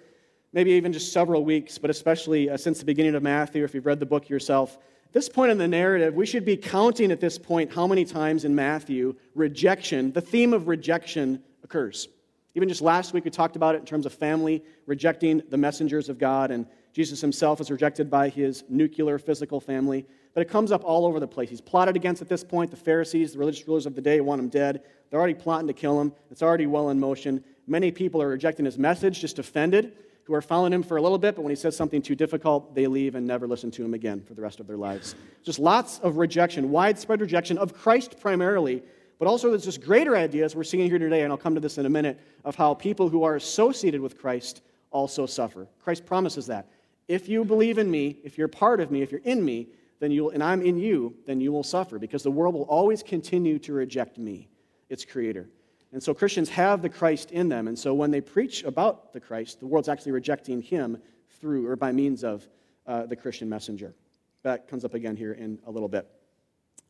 maybe 0.52 0.70
even 0.70 0.92
just 0.92 1.12
several 1.12 1.44
weeks, 1.44 1.76
but 1.76 1.90
especially 1.90 2.50
uh, 2.50 2.56
since 2.56 2.78
the 2.78 2.84
beginning 2.84 3.16
of 3.16 3.24
Matthew, 3.24 3.64
if 3.64 3.74
you've 3.74 3.84
read 3.84 3.98
the 3.98 4.06
book 4.06 4.28
yourself, 4.28 4.78
this 5.12 5.28
point 5.28 5.50
in 5.50 5.58
the 5.58 5.68
narrative, 5.68 6.14
we 6.14 6.26
should 6.26 6.44
be 6.44 6.56
counting 6.56 7.10
at 7.10 7.20
this 7.20 7.38
point 7.38 7.72
how 7.72 7.86
many 7.86 8.04
times 8.04 8.44
in 8.44 8.54
Matthew 8.54 9.14
rejection, 9.34 10.12
the 10.12 10.20
theme 10.20 10.52
of 10.52 10.68
rejection, 10.68 11.42
occurs. 11.62 12.08
Even 12.54 12.68
just 12.68 12.80
last 12.80 13.12
week, 13.12 13.24
we 13.24 13.30
talked 13.30 13.56
about 13.56 13.74
it 13.74 13.78
in 13.78 13.84
terms 13.84 14.06
of 14.06 14.14
family 14.14 14.64
rejecting 14.86 15.42
the 15.50 15.56
messengers 15.58 16.08
of 16.08 16.18
God, 16.18 16.50
and 16.50 16.66
Jesus 16.92 17.20
himself 17.20 17.60
is 17.60 17.70
rejected 17.70 18.10
by 18.10 18.30
his 18.30 18.64
nuclear 18.68 19.18
physical 19.18 19.60
family. 19.60 20.06
But 20.32 20.40
it 20.40 20.48
comes 20.48 20.72
up 20.72 20.82
all 20.84 21.04
over 21.04 21.20
the 21.20 21.26
place. 21.26 21.50
He's 21.50 21.60
plotted 21.60 21.96
against 21.96 22.22
at 22.22 22.28
this 22.28 22.44
point. 22.44 22.70
The 22.70 22.76
Pharisees, 22.76 23.32
the 23.32 23.38
religious 23.38 23.66
rulers 23.66 23.86
of 23.86 23.94
the 23.94 24.00
day, 24.00 24.20
want 24.20 24.40
him 24.40 24.48
dead. 24.48 24.82
They're 25.10 25.18
already 25.18 25.34
plotting 25.34 25.66
to 25.66 25.72
kill 25.72 26.00
him. 26.00 26.12
It's 26.30 26.42
already 26.42 26.66
well 26.66 26.90
in 26.90 27.00
motion. 27.00 27.44
Many 27.66 27.90
people 27.90 28.22
are 28.22 28.28
rejecting 28.28 28.64
his 28.64 28.78
message, 28.78 29.20
just 29.20 29.38
offended, 29.38 29.92
who 30.26 30.34
are 30.34 30.42
following 30.42 30.72
him 30.72 30.82
for 30.82 30.96
a 30.96 31.02
little 31.02 31.18
bit, 31.18 31.36
but 31.36 31.42
when 31.42 31.50
he 31.50 31.56
says 31.56 31.76
something 31.76 32.02
too 32.02 32.16
difficult, 32.16 32.74
they 32.74 32.86
leave 32.88 33.14
and 33.14 33.24
never 33.24 33.46
listen 33.46 33.70
to 33.70 33.84
him 33.84 33.94
again 33.94 34.22
for 34.22 34.34
the 34.34 34.42
rest 34.42 34.58
of 34.58 34.66
their 34.66 34.76
lives. 34.76 35.14
Just 35.44 35.60
lots 35.60 36.00
of 36.00 36.16
rejection, 36.16 36.70
widespread 36.70 37.20
rejection 37.20 37.58
of 37.58 37.72
Christ 37.72 38.18
primarily, 38.20 38.82
but 39.18 39.28
also, 39.28 39.48
there's 39.48 39.64
this 39.64 39.78
greater 39.78 40.14
idea, 40.14 40.44
as 40.44 40.54
we're 40.54 40.64
seeing 40.64 40.90
here 40.90 40.98
today, 40.98 41.22
and 41.22 41.32
I'll 41.32 41.38
come 41.38 41.54
to 41.54 41.60
this 41.60 41.78
in 41.78 41.86
a 41.86 41.90
minute, 41.90 42.20
of 42.44 42.54
how 42.54 42.74
people 42.74 43.08
who 43.08 43.22
are 43.22 43.36
associated 43.36 44.00
with 44.00 44.18
Christ 44.18 44.60
also 44.90 45.24
suffer. 45.24 45.68
Christ 45.82 46.04
promises 46.04 46.46
that. 46.48 46.68
If 47.08 47.26
you 47.28 47.44
believe 47.44 47.78
in 47.78 47.90
me, 47.90 48.18
if 48.24 48.36
you're 48.36 48.48
part 48.48 48.78
of 48.80 48.90
me, 48.90 49.00
if 49.00 49.10
you're 49.10 49.22
in 49.24 49.42
me, 49.42 49.68
then 50.00 50.10
you'll, 50.10 50.30
and 50.30 50.42
I'm 50.42 50.60
in 50.60 50.76
you, 50.76 51.14
then 51.24 51.40
you 51.40 51.50
will 51.50 51.62
suffer 51.62 51.98
because 51.98 52.22
the 52.22 52.30
world 52.30 52.54
will 52.54 52.64
always 52.64 53.02
continue 53.02 53.58
to 53.60 53.72
reject 53.72 54.18
me, 54.18 54.48
its 54.90 55.04
creator. 55.06 55.48
And 55.96 56.02
so 56.02 56.12
Christians 56.12 56.50
have 56.50 56.82
the 56.82 56.90
Christ 56.90 57.30
in 57.30 57.48
them. 57.48 57.68
And 57.68 57.78
so 57.78 57.94
when 57.94 58.10
they 58.10 58.20
preach 58.20 58.64
about 58.64 59.14
the 59.14 59.18
Christ, 59.18 59.60
the 59.60 59.66
world's 59.66 59.88
actually 59.88 60.12
rejecting 60.12 60.60
him 60.60 60.98
through 61.40 61.66
or 61.66 61.74
by 61.74 61.90
means 61.90 62.22
of 62.22 62.46
uh, 62.86 63.06
the 63.06 63.16
Christian 63.16 63.48
messenger. 63.48 63.94
That 64.42 64.68
comes 64.68 64.84
up 64.84 64.92
again 64.92 65.16
here 65.16 65.32
in 65.32 65.58
a 65.66 65.70
little 65.70 65.88
bit. 65.88 66.06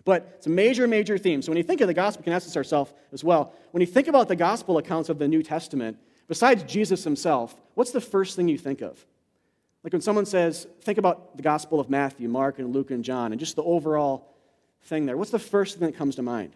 But 0.05 0.33
it's 0.39 0.49
a 0.49 0.51
major, 0.51 0.89
major 0.89 1.19
theme. 1.19 1.41
So 1.41 1.53
when 1.53 1.57
you 1.57 1.63
think 1.63 1.81
of 1.83 1.87
the 1.87 1.95
gospel, 1.95 2.23
we 2.23 2.25
can 2.25 2.33
ask 2.33 2.47
this 2.47 2.57
ourselves 2.57 2.93
as 3.13 3.23
well. 3.23 3.55
When 3.71 3.81
you 3.81 3.87
think 3.87 4.09
about 4.09 4.27
the 4.27 4.35
gospel 4.35 4.77
accounts 4.77 5.09
of 5.09 5.21
the 5.21 5.29
New 5.29 5.45
Testament, 5.45 5.99
besides 6.27 6.65
Jesus 6.65 7.05
himself, 7.05 7.55
what's 7.75 7.93
the 7.93 8.01
first 8.01 8.35
thing 8.35 8.49
you 8.49 8.59
think 8.59 8.81
of? 8.81 9.07
Like 9.85 9.93
when 9.93 10.03
someone 10.03 10.27
says, 10.27 10.67
think 10.81 10.99
about 10.99 11.37
the 11.37 11.45
gospel 11.45 11.79
of 11.79 11.89
Matthew, 11.89 12.29
Mark, 12.29 12.59
and 12.59 12.75
Luke, 12.75 12.91
and 12.91 13.05
John, 13.05 13.31
and 13.31 13.39
just 13.39 13.55
the 13.55 13.63
overall 13.63 14.35
thing 14.83 15.07
there, 15.07 15.17
what's 15.17 15.31
the 15.31 15.39
first 15.39 15.79
thing 15.79 15.87
that 15.87 15.97
comes 15.97 16.17
to 16.17 16.23
mind? 16.23 16.55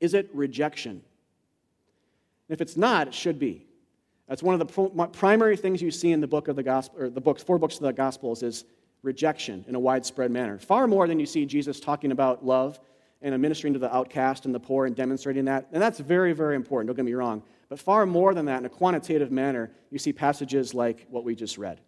Is 0.00 0.14
it 0.14 0.28
rejection? 0.34 1.02
If 2.48 2.60
it's 2.60 2.76
not, 2.76 3.08
it 3.08 3.14
should 3.14 3.38
be. 3.38 3.66
That's 4.28 4.42
one 4.42 4.60
of 4.60 4.66
the 4.66 5.08
primary 5.12 5.56
things 5.56 5.80
you 5.80 5.90
see 5.90 6.12
in 6.12 6.20
the 6.20 6.26
book 6.26 6.48
of 6.48 6.56
the 6.56 6.62
gospel, 6.62 7.02
or 7.02 7.10
the 7.10 7.20
books, 7.20 7.42
four 7.42 7.58
books 7.58 7.76
of 7.76 7.82
the 7.82 7.92
gospels, 7.92 8.42
is 8.42 8.64
rejection 9.02 9.64
in 9.68 9.74
a 9.74 9.78
widespread 9.78 10.30
manner. 10.30 10.58
Far 10.58 10.86
more 10.86 11.06
than 11.06 11.18
you 11.18 11.26
see 11.26 11.46
Jesus 11.46 11.80
talking 11.80 12.12
about 12.12 12.44
love 12.44 12.78
and 13.22 13.34
administering 13.34 13.72
to 13.72 13.78
the 13.78 13.94
outcast 13.94 14.44
and 14.44 14.54
the 14.54 14.60
poor 14.60 14.86
and 14.86 14.94
demonstrating 14.94 15.46
that. 15.46 15.68
And 15.72 15.82
that's 15.82 15.98
very, 15.98 16.32
very 16.32 16.56
important, 16.56 16.88
don't 16.88 16.96
get 16.96 17.04
me 17.04 17.14
wrong. 17.14 17.42
But 17.68 17.78
far 17.78 18.06
more 18.06 18.34
than 18.34 18.46
that, 18.46 18.58
in 18.58 18.66
a 18.66 18.70
quantitative 18.70 19.30
manner, 19.30 19.70
you 19.90 19.98
see 19.98 20.12
passages 20.12 20.74
like 20.74 21.06
what 21.10 21.24
we 21.24 21.34
just 21.34 21.58
read. 21.58 21.80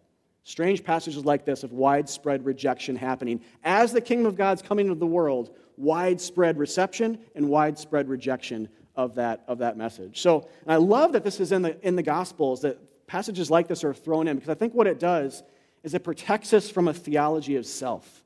Strange 0.43 0.83
passages 0.83 1.23
like 1.23 1.45
this 1.45 1.63
of 1.63 1.71
widespread 1.71 2.43
rejection 2.45 2.95
happening. 2.95 3.41
As 3.63 3.93
the 3.93 4.01
kingdom 4.01 4.25
of 4.25 4.35
God's 4.35 4.61
coming 4.61 4.87
into 4.87 4.99
the 4.99 5.05
world, 5.05 5.55
widespread 5.77 6.57
reception 6.57 7.19
and 7.35 7.47
widespread 7.47 8.09
rejection 8.09 8.67
of 8.95 9.15
that, 9.15 9.43
of 9.47 9.59
that 9.59 9.77
message. 9.77 10.21
So 10.21 10.49
I 10.67 10.77
love 10.77 11.13
that 11.13 11.23
this 11.23 11.39
is 11.39 11.51
in 11.51 11.61
the, 11.61 11.85
in 11.85 11.95
the 11.95 12.03
Gospels, 12.03 12.61
that 12.61 13.07
passages 13.07 13.49
like 13.49 13.67
this 13.67 13.83
are 13.83 13.93
thrown 13.93 14.27
in, 14.27 14.35
because 14.35 14.49
I 14.49 14.53
think 14.53 14.73
what 14.73 14.87
it 14.87 14.99
does 14.99 15.43
is 15.83 15.93
it 15.93 16.03
protects 16.03 16.53
us 16.53 16.69
from 16.69 16.87
a 16.87 16.93
theology 16.93 17.55
of 17.55 17.65
self. 17.65 18.23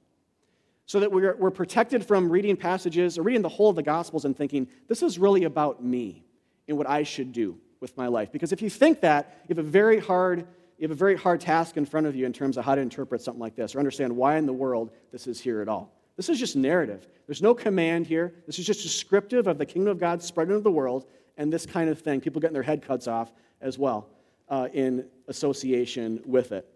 So 0.88 1.00
that 1.00 1.12
we're, 1.12 1.36
we're 1.36 1.52
protected 1.52 2.06
from 2.06 2.30
reading 2.30 2.56
passages 2.56 3.18
or 3.18 3.24
reading 3.24 3.42
the 3.42 3.50
whole 3.50 3.70
of 3.70 3.76
the 3.76 3.84
Gospels 3.84 4.26
and 4.26 4.38
thinking, 4.38 4.68
this 4.88 5.02
is 5.02 5.18
really 5.18 5.46
about 5.46 5.84
me 5.84 6.24
and 6.68 6.78
what 6.78 6.88
I 6.88 7.04
should 7.04 7.32
do 7.32 7.58
with 7.80 7.98
my 7.98 8.08
life. 8.08 8.32
Because 8.32 8.52
if 8.52 8.62
you 8.62 8.70
think 8.70 9.02
that, 9.02 9.42
you 9.48 9.56
have 9.56 9.66
a 9.66 9.68
very 9.68 10.00
hard 10.00 10.48
you 10.78 10.84
have 10.84 10.92
a 10.92 10.96
very 10.96 11.16
hard 11.16 11.40
task 11.40 11.78
in 11.78 11.86
front 11.86 12.06
of 12.06 12.16
you 12.16 12.26
in 12.26 12.34
terms 12.34 12.58
of 12.58 12.66
how 12.66 12.76
to 12.76 12.82
interpret 12.82 13.22
something 13.22 13.40
like 13.40 13.56
this 13.56 13.76
or 13.76 13.80
understand 13.80 14.16
why 14.16 14.38
in 14.38 14.46
the 14.46 14.54
world 14.54 14.92
this 15.12 15.28
is 15.28 15.40
here 15.40 15.62
at 15.62 15.70
all. 15.70 15.94
This 16.16 16.30
is 16.30 16.40
just 16.40 16.56
narrative. 16.56 17.08
There's 17.28 17.42
no 17.42 17.54
command 17.54 18.08
here. 18.08 18.34
This 18.46 18.60
is 18.60 18.66
just 18.66 18.84
descriptive 18.84 19.48
of 19.48 19.58
the 19.58 19.66
kingdom 19.66 19.92
of 19.92 20.00
God 20.00 20.22
spread 20.22 20.48
into 20.48 20.62
the 20.62 20.72
world 20.72 21.06
and 21.38 21.52
this 21.52 21.66
kind 21.66 21.90
of 21.90 22.00
thing. 22.00 22.22
People 22.22 22.40
getting 22.40 22.54
their 22.54 22.64
head 22.64 22.82
cuts 22.82 23.08
off 23.08 23.34
as 23.62 23.78
well 23.78 24.08
uh, 24.50 24.70
in 24.74 25.06
association 25.28 26.22
with 26.26 26.52
it. 26.52 26.68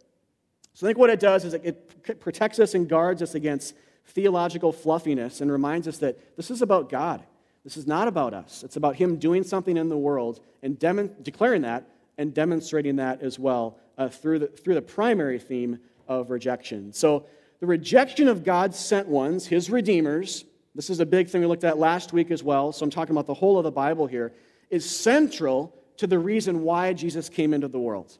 So 0.74 0.86
I 0.86 0.90
think 0.90 0.98
what 0.98 1.10
it 1.10 1.20
does 1.20 1.46
is 1.46 1.54
it 1.54 2.20
protects 2.20 2.60
us 2.60 2.74
and 2.74 2.88
guards 2.88 3.22
us 3.22 3.36
against 3.36 3.76
theological 4.08 4.72
fluffiness 4.72 5.42
and 5.42 5.52
reminds 5.52 5.88
us 5.88 5.98
that 6.00 6.36
this 6.36 6.50
is 6.52 6.62
about 6.62 6.90
God. 6.90 7.24
This 7.64 7.78
is 7.78 7.86
not 7.86 8.08
about 8.08 8.34
us. 8.34 8.64
It's 8.64 8.78
about 8.78 8.96
Him 8.96 9.18
doing 9.18 9.44
something 9.44 9.78
in 9.78 9.90
the 9.90 9.98
world 9.98 10.40
and 10.64 10.80
declaring 11.22 11.62
that 11.64 11.86
and 12.18 12.34
demonstrating 12.34 12.98
that 12.98 13.22
as 13.22 13.38
well 13.38 13.78
uh, 13.98 14.10
through, 14.10 14.40
the, 14.40 14.48
through 14.48 14.76
the 14.76 14.82
primary 14.82 15.40
theme 15.40 15.80
of 16.08 16.32
rejection. 16.32 16.92
So, 16.94 17.26
the 17.60 17.68
rejection 17.68 18.28
of 18.28 18.44
God's 18.44 18.78
sent 18.78 19.08
ones, 19.08 19.46
His 19.48 19.70
redeemers, 19.70 20.46
this 20.76 20.90
is 20.90 21.00
a 21.00 21.06
big 21.06 21.28
thing 21.28 21.42
we 21.42 21.48
looked 21.48 21.64
at 21.64 21.78
last 21.78 22.14
week 22.14 22.32
as 22.32 22.44
well, 22.44 22.72
so 22.72 22.84
I'm 22.84 22.90
talking 22.90 23.14
about 23.14 23.28
the 23.28 23.34
whole 23.34 23.58
of 23.58 23.64
the 23.64 23.72
Bible 23.72 24.08
here, 24.08 24.32
is 24.70 24.90
central 24.90 25.76
to 25.98 26.08
the 26.08 26.20
reason 26.20 26.64
why 26.64 26.94
Jesus 26.94 27.28
came 27.28 27.54
into 27.54 27.68
the 27.68 27.80
world. 27.80 28.18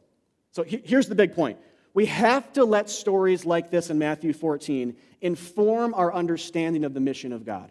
So, 0.52 0.64
here's 0.64 1.08
the 1.08 1.14
big 1.14 1.34
point 1.34 1.58
we 1.94 2.06
have 2.06 2.52
to 2.52 2.64
let 2.64 2.88
stories 2.88 3.44
like 3.44 3.70
this 3.70 3.90
in 3.90 3.98
Matthew 3.98 4.32
14 4.32 4.96
inform 5.20 5.94
our 5.94 6.12
understanding 6.14 6.84
of 6.84 6.94
the 6.94 7.00
mission 7.00 7.32
of 7.32 7.44
God. 7.44 7.70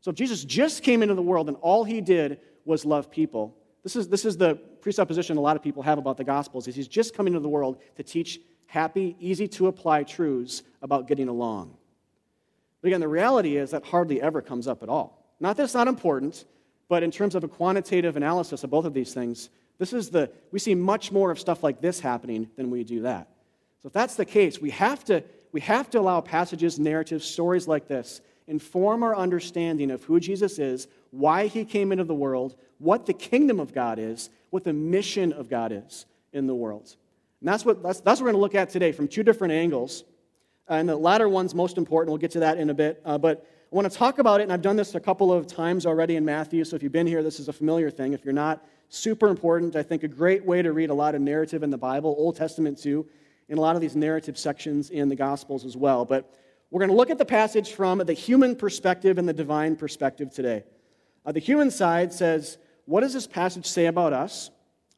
So 0.00 0.10
if 0.10 0.16
Jesus 0.16 0.44
just 0.44 0.82
came 0.82 1.02
into 1.02 1.14
the 1.14 1.22
world 1.22 1.48
and 1.48 1.56
all 1.60 1.82
he 1.82 2.00
did 2.00 2.40
was 2.64 2.84
love 2.84 3.10
people, 3.10 3.56
this 3.82 3.96
is, 3.96 4.08
this 4.08 4.24
is 4.24 4.36
the 4.36 4.54
presupposition 4.54 5.36
a 5.36 5.40
lot 5.40 5.56
of 5.56 5.62
people 5.62 5.82
have 5.82 5.98
about 5.98 6.16
the 6.16 6.24
Gospels, 6.24 6.68
is 6.68 6.76
he's 6.76 6.88
just 6.88 7.14
coming 7.14 7.32
into 7.32 7.42
the 7.42 7.48
world 7.48 7.80
to 7.96 8.02
teach 8.02 8.40
happy, 8.66 9.16
easy 9.20 9.48
to 9.48 9.66
apply 9.68 10.04
truths 10.04 10.62
about 10.82 11.08
getting 11.08 11.28
along. 11.28 11.76
But 12.80 12.88
again, 12.88 13.00
the 13.00 13.08
reality 13.08 13.56
is 13.56 13.70
that 13.70 13.84
hardly 13.84 14.20
ever 14.20 14.42
comes 14.42 14.68
up 14.68 14.82
at 14.82 14.88
all. 14.88 15.24
Not 15.40 15.56
that 15.56 15.64
it's 15.64 15.74
not 15.74 15.88
important, 15.88 16.44
but 16.88 17.02
in 17.02 17.10
terms 17.10 17.34
of 17.34 17.44
a 17.44 17.48
quantitative 17.48 18.16
analysis 18.16 18.64
of 18.64 18.70
both 18.70 18.84
of 18.84 18.94
these 18.94 19.12
things, 19.12 19.50
this 19.78 19.92
is 19.92 20.10
the, 20.10 20.30
we 20.52 20.58
see 20.58 20.74
much 20.74 21.12
more 21.12 21.30
of 21.30 21.38
stuff 21.38 21.62
like 21.62 21.80
this 21.80 22.00
happening 22.00 22.48
than 22.56 22.70
we 22.70 22.84
do 22.84 23.02
that. 23.02 23.28
So 23.82 23.88
if 23.88 23.92
that's 23.92 24.14
the 24.14 24.24
case, 24.24 24.60
we 24.60 24.70
have 24.70 25.04
to, 25.04 25.22
we 25.52 25.60
have 25.60 25.90
to 25.90 26.00
allow 26.00 26.20
passages, 26.20 26.78
narratives, 26.78 27.24
stories 27.24 27.68
like 27.68 27.88
this 27.88 28.20
inform 28.48 29.02
our 29.02 29.16
understanding 29.16 29.90
of 29.90 30.04
who 30.04 30.20
Jesus 30.20 30.60
is, 30.60 30.86
why 31.10 31.48
he 31.48 31.64
came 31.64 31.90
into 31.90 32.04
the 32.04 32.14
world, 32.14 32.54
what 32.78 33.06
the 33.06 33.12
kingdom 33.12 33.58
of 33.58 33.74
God 33.74 33.98
is, 33.98 34.30
what 34.50 34.62
the 34.62 34.72
mission 34.72 35.32
of 35.32 35.48
God 35.48 35.72
is 35.72 36.06
in 36.32 36.46
the 36.46 36.54
world. 36.54 36.94
And 37.46 37.52
that's 37.52 37.64
what, 37.64 37.80
that's, 37.80 38.00
that's 38.00 38.18
what 38.18 38.24
we're 38.24 38.32
going 38.32 38.38
to 38.38 38.40
look 38.40 38.54
at 38.56 38.70
today 38.70 38.90
from 38.90 39.06
two 39.06 39.22
different 39.22 39.52
angles. 39.52 40.02
Uh, 40.68 40.74
and 40.74 40.88
the 40.88 40.96
latter 40.96 41.28
one's 41.28 41.54
most 41.54 41.78
important. 41.78 42.10
We'll 42.10 42.18
get 42.18 42.32
to 42.32 42.40
that 42.40 42.58
in 42.58 42.70
a 42.70 42.74
bit. 42.74 43.00
Uh, 43.04 43.18
but 43.18 43.46
I 43.70 43.76
want 43.76 43.88
to 43.88 43.96
talk 43.96 44.18
about 44.18 44.40
it, 44.40 44.42
and 44.42 44.52
I've 44.52 44.62
done 44.62 44.74
this 44.74 44.96
a 44.96 44.98
couple 44.98 45.32
of 45.32 45.46
times 45.46 45.86
already 45.86 46.16
in 46.16 46.24
Matthew, 46.24 46.64
so 46.64 46.74
if 46.74 46.82
you've 46.82 46.90
been 46.90 47.06
here, 47.06 47.22
this 47.22 47.38
is 47.38 47.46
a 47.46 47.52
familiar 47.52 47.88
thing. 47.88 48.14
If 48.14 48.24
you're 48.24 48.34
not, 48.34 48.66
super 48.88 49.28
important. 49.28 49.76
I 49.76 49.84
think 49.84 50.02
a 50.02 50.08
great 50.08 50.44
way 50.44 50.60
to 50.60 50.72
read 50.72 50.90
a 50.90 50.94
lot 50.94 51.14
of 51.14 51.20
narrative 51.20 51.62
in 51.62 51.70
the 51.70 51.78
Bible, 51.78 52.16
Old 52.18 52.34
Testament 52.34 52.82
too, 52.82 53.06
in 53.48 53.58
a 53.58 53.60
lot 53.60 53.76
of 53.76 53.80
these 53.80 53.94
narrative 53.94 54.36
sections 54.36 54.90
in 54.90 55.08
the 55.08 55.14
Gospels 55.14 55.64
as 55.64 55.76
well. 55.76 56.04
But 56.04 56.28
we're 56.72 56.80
going 56.80 56.90
to 56.90 56.96
look 56.96 57.10
at 57.10 57.18
the 57.18 57.24
passage 57.24 57.74
from 57.74 57.98
the 57.98 58.12
human 58.12 58.56
perspective 58.56 59.18
and 59.18 59.28
the 59.28 59.32
divine 59.32 59.76
perspective 59.76 60.32
today. 60.32 60.64
Uh, 61.24 61.30
the 61.30 61.38
human 61.38 61.70
side 61.70 62.12
says, 62.12 62.58
What 62.86 63.02
does 63.02 63.12
this 63.12 63.28
passage 63.28 63.66
say 63.66 63.86
about 63.86 64.12
us? 64.12 64.50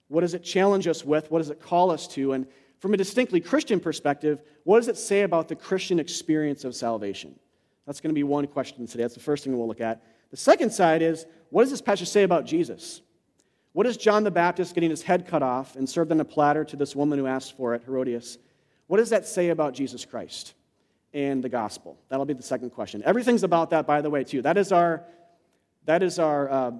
What 0.08 0.22
does 0.22 0.34
it 0.34 0.42
challenge 0.42 0.86
us 0.86 1.04
with? 1.04 1.30
What 1.30 1.38
does 1.38 1.50
it 1.50 1.60
call 1.60 1.90
us 1.90 2.08
to? 2.08 2.32
And 2.32 2.46
from 2.80 2.94
a 2.94 2.96
distinctly 2.96 3.40
Christian 3.40 3.80
perspective, 3.80 4.42
what 4.64 4.78
does 4.78 4.88
it 4.88 4.96
say 4.96 5.22
about 5.22 5.48
the 5.48 5.56
Christian 5.56 5.98
experience 5.98 6.64
of 6.64 6.74
salvation? 6.74 7.38
That's 7.86 8.00
going 8.00 8.10
to 8.10 8.14
be 8.14 8.24
one 8.24 8.46
question 8.46 8.86
today. 8.86 9.04
That's 9.04 9.14
the 9.14 9.20
first 9.20 9.44
thing 9.44 9.56
we'll 9.56 9.68
look 9.68 9.80
at. 9.80 10.02
The 10.30 10.36
second 10.36 10.70
side 10.70 11.02
is, 11.02 11.26
what 11.50 11.62
does 11.62 11.70
this 11.70 11.80
passage 11.80 12.08
say 12.08 12.22
about 12.22 12.44
Jesus? 12.44 13.00
What 13.72 13.86
is 13.86 13.96
John 13.96 14.24
the 14.24 14.30
Baptist 14.30 14.74
getting 14.74 14.90
his 14.90 15.02
head 15.02 15.26
cut 15.26 15.42
off 15.42 15.76
and 15.76 15.88
served 15.88 16.12
on 16.12 16.20
a 16.20 16.24
platter 16.24 16.64
to 16.64 16.76
this 16.76 16.94
woman 16.94 17.18
who 17.18 17.26
asked 17.26 17.56
for 17.56 17.74
it, 17.74 17.82
Herodias? 17.84 18.38
What 18.86 18.98
does 18.98 19.10
that 19.10 19.26
say 19.26 19.50
about 19.50 19.74
Jesus 19.74 20.04
Christ 20.04 20.54
and 21.12 21.42
the 21.42 21.48
gospel? 21.48 21.98
That'll 22.08 22.26
be 22.26 22.34
the 22.34 22.42
second 22.42 22.70
question. 22.70 23.02
Everything's 23.04 23.42
about 23.42 23.70
that, 23.70 23.86
by 23.86 24.00
the 24.00 24.10
way, 24.10 24.24
too. 24.24 24.42
That 24.42 24.56
is 24.56 24.72
our, 24.72 25.04
that 25.84 26.02
is 26.02 26.18
our, 26.18 26.50
uh, 26.50 26.70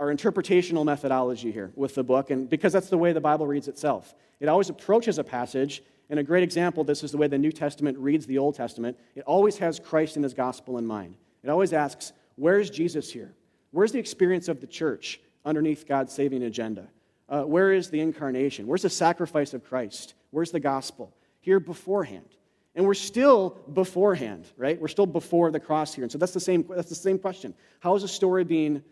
our 0.00 0.12
interpretational 0.12 0.84
methodology 0.84 1.52
here 1.52 1.70
with 1.76 1.94
the 1.94 2.02
book, 2.02 2.30
and 2.30 2.50
because 2.50 2.72
that's 2.72 2.88
the 2.88 2.98
way 2.98 3.12
the 3.12 3.20
Bible 3.20 3.46
reads 3.46 3.68
itself. 3.68 4.14
It 4.40 4.48
always 4.48 4.68
approaches 4.68 5.18
a 5.18 5.24
passage, 5.24 5.82
and 6.08 6.18
a 6.18 6.24
great 6.24 6.42
example 6.42 6.82
this 6.82 7.04
is 7.04 7.12
the 7.12 7.18
way 7.18 7.28
the 7.28 7.38
New 7.38 7.52
Testament 7.52 7.96
reads 7.98 8.26
the 8.26 8.38
Old 8.38 8.56
Testament. 8.56 8.98
It 9.14 9.22
always 9.26 9.58
has 9.58 9.78
Christ 9.78 10.16
and 10.16 10.24
his 10.24 10.34
gospel 10.34 10.78
in 10.78 10.86
mind. 10.86 11.14
It 11.44 11.50
always 11.50 11.72
asks, 11.72 12.12
Where's 12.34 12.70
Jesus 12.70 13.12
here? 13.12 13.32
Where's 13.70 13.92
the 13.92 14.00
experience 14.00 14.48
of 14.48 14.60
the 14.60 14.66
church? 14.66 15.20
underneath 15.44 15.86
God's 15.86 16.12
saving 16.12 16.42
agenda? 16.42 16.88
Uh, 17.28 17.42
where 17.42 17.72
is 17.72 17.90
the 17.90 18.00
incarnation? 18.00 18.66
Where's 18.66 18.82
the 18.82 18.90
sacrifice 18.90 19.54
of 19.54 19.64
Christ? 19.64 20.14
Where's 20.30 20.50
the 20.50 20.60
gospel? 20.60 21.14
Here 21.40 21.60
beforehand. 21.60 22.28
And 22.74 22.86
we're 22.86 22.94
still 22.94 23.58
beforehand, 23.72 24.46
right? 24.56 24.80
We're 24.80 24.88
still 24.88 25.06
before 25.06 25.50
the 25.50 25.60
cross 25.60 25.94
here. 25.94 26.04
And 26.04 26.12
so 26.12 26.18
that's 26.18 26.32
the 26.32 26.40
same, 26.40 26.64
that's 26.68 26.88
the 26.88 26.94
same 26.94 27.18
question. 27.18 27.54
How 27.80 27.94
is 27.94 28.02
the 28.02 28.08
story 28.08 28.44
being, 28.44 28.82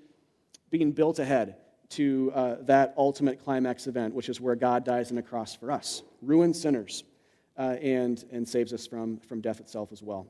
being 0.70 0.92
built 0.92 1.18
ahead 1.18 1.56
to 1.90 2.30
uh, 2.34 2.56
that 2.62 2.94
ultimate 2.96 3.42
climax 3.42 3.86
event, 3.86 4.14
which 4.14 4.28
is 4.28 4.40
where 4.40 4.54
God 4.54 4.84
dies 4.84 5.10
on 5.10 5.16
the 5.16 5.22
cross 5.22 5.54
for 5.54 5.72
us, 5.72 6.02
ruins 6.20 6.60
sinners, 6.60 7.04
uh, 7.56 7.76
and, 7.80 8.24
and 8.30 8.46
saves 8.46 8.72
us 8.72 8.86
from, 8.86 9.18
from 9.18 9.40
death 9.40 9.60
itself 9.60 9.90
as 9.92 10.02
well? 10.02 10.26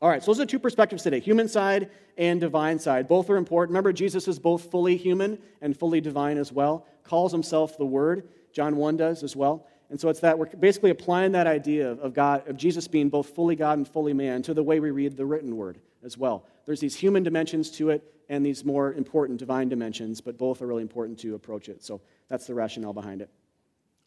All 0.00 0.08
right, 0.08 0.22
so 0.22 0.30
those 0.32 0.40
are 0.40 0.46
two 0.46 0.60
perspectives 0.60 1.02
today 1.02 1.18
human 1.18 1.48
side 1.48 1.90
and 2.16 2.40
divine 2.40 2.78
side. 2.78 3.08
Both 3.08 3.30
are 3.30 3.36
important. 3.36 3.72
Remember, 3.72 3.92
Jesus 3.92 4.28
is 4.28 4.38
both 4.38 4.70
fully 4.70 4.96
human 4.96 5.38
and 5.60 5.76
fully 5.76 6.00
divine 6.00 6.38
as 6.38 6.52
well, 6.52 6.86
calls 7.02 7.32
himself 7.32 7.76
the 7.78 7.86
Word. 7.86 8.28
John 8.52 8.76
1 8.76 8.96
does 8.96 9.22
as 9.22 9.34
well. 9.34 9.66
And 9.90 10.00
so 10.00 10.08
it's 10.08 10.20
that 10.20 10.38
we're 10.38 10.46
basically 10.46 10.90
applying 10.90 11.32
that 11.32 11.46
idea 11.46 11.92
of 11.92 12.12
God, 12.12 12.46
of 12.46 12.56
Jesus 12.56 12.86
being 12.86 13.08
both 13.08 13.30
fully 13.30 13.56
God 13.56 13.78
and 13.78 13.88
fully 13.88 14.12
man 14.12 14.42
to 14.42 14.54
the 14.54 14.62
way 14.62 14.80
we 14.80 14.90
read 14.90 15.16
the 15.16 15.24
written 15.24 15.56
word 15.56 15.80
as 16.04 16.18
well. 16.18 16.44
There's 16.66 16.80
these 16.80 16.94
human 16.94 17.22
dimensions 17.22 17.70
to 17.72 17.90
it 17.90 18.04
and 18.28 18.44
these 18.44 18.64
more 18.64 18.92
important 18.92 19.38
divine 19.38 19.68
dimensions, 19.68 20.20
but 20.20 20.36
both 20.36 20.60
are 20.60 20.66
really 20.66 20.82
important 20.82 21.18
to 21.20 21.34
approach 21.34 21.68
it. 21.68 21.82
So 21.82 22.00
that's 22.28 22.46
the 22.46 22.54
rationale 22.54 22.92
behind 22.92 23.22
it. 23.22 23.30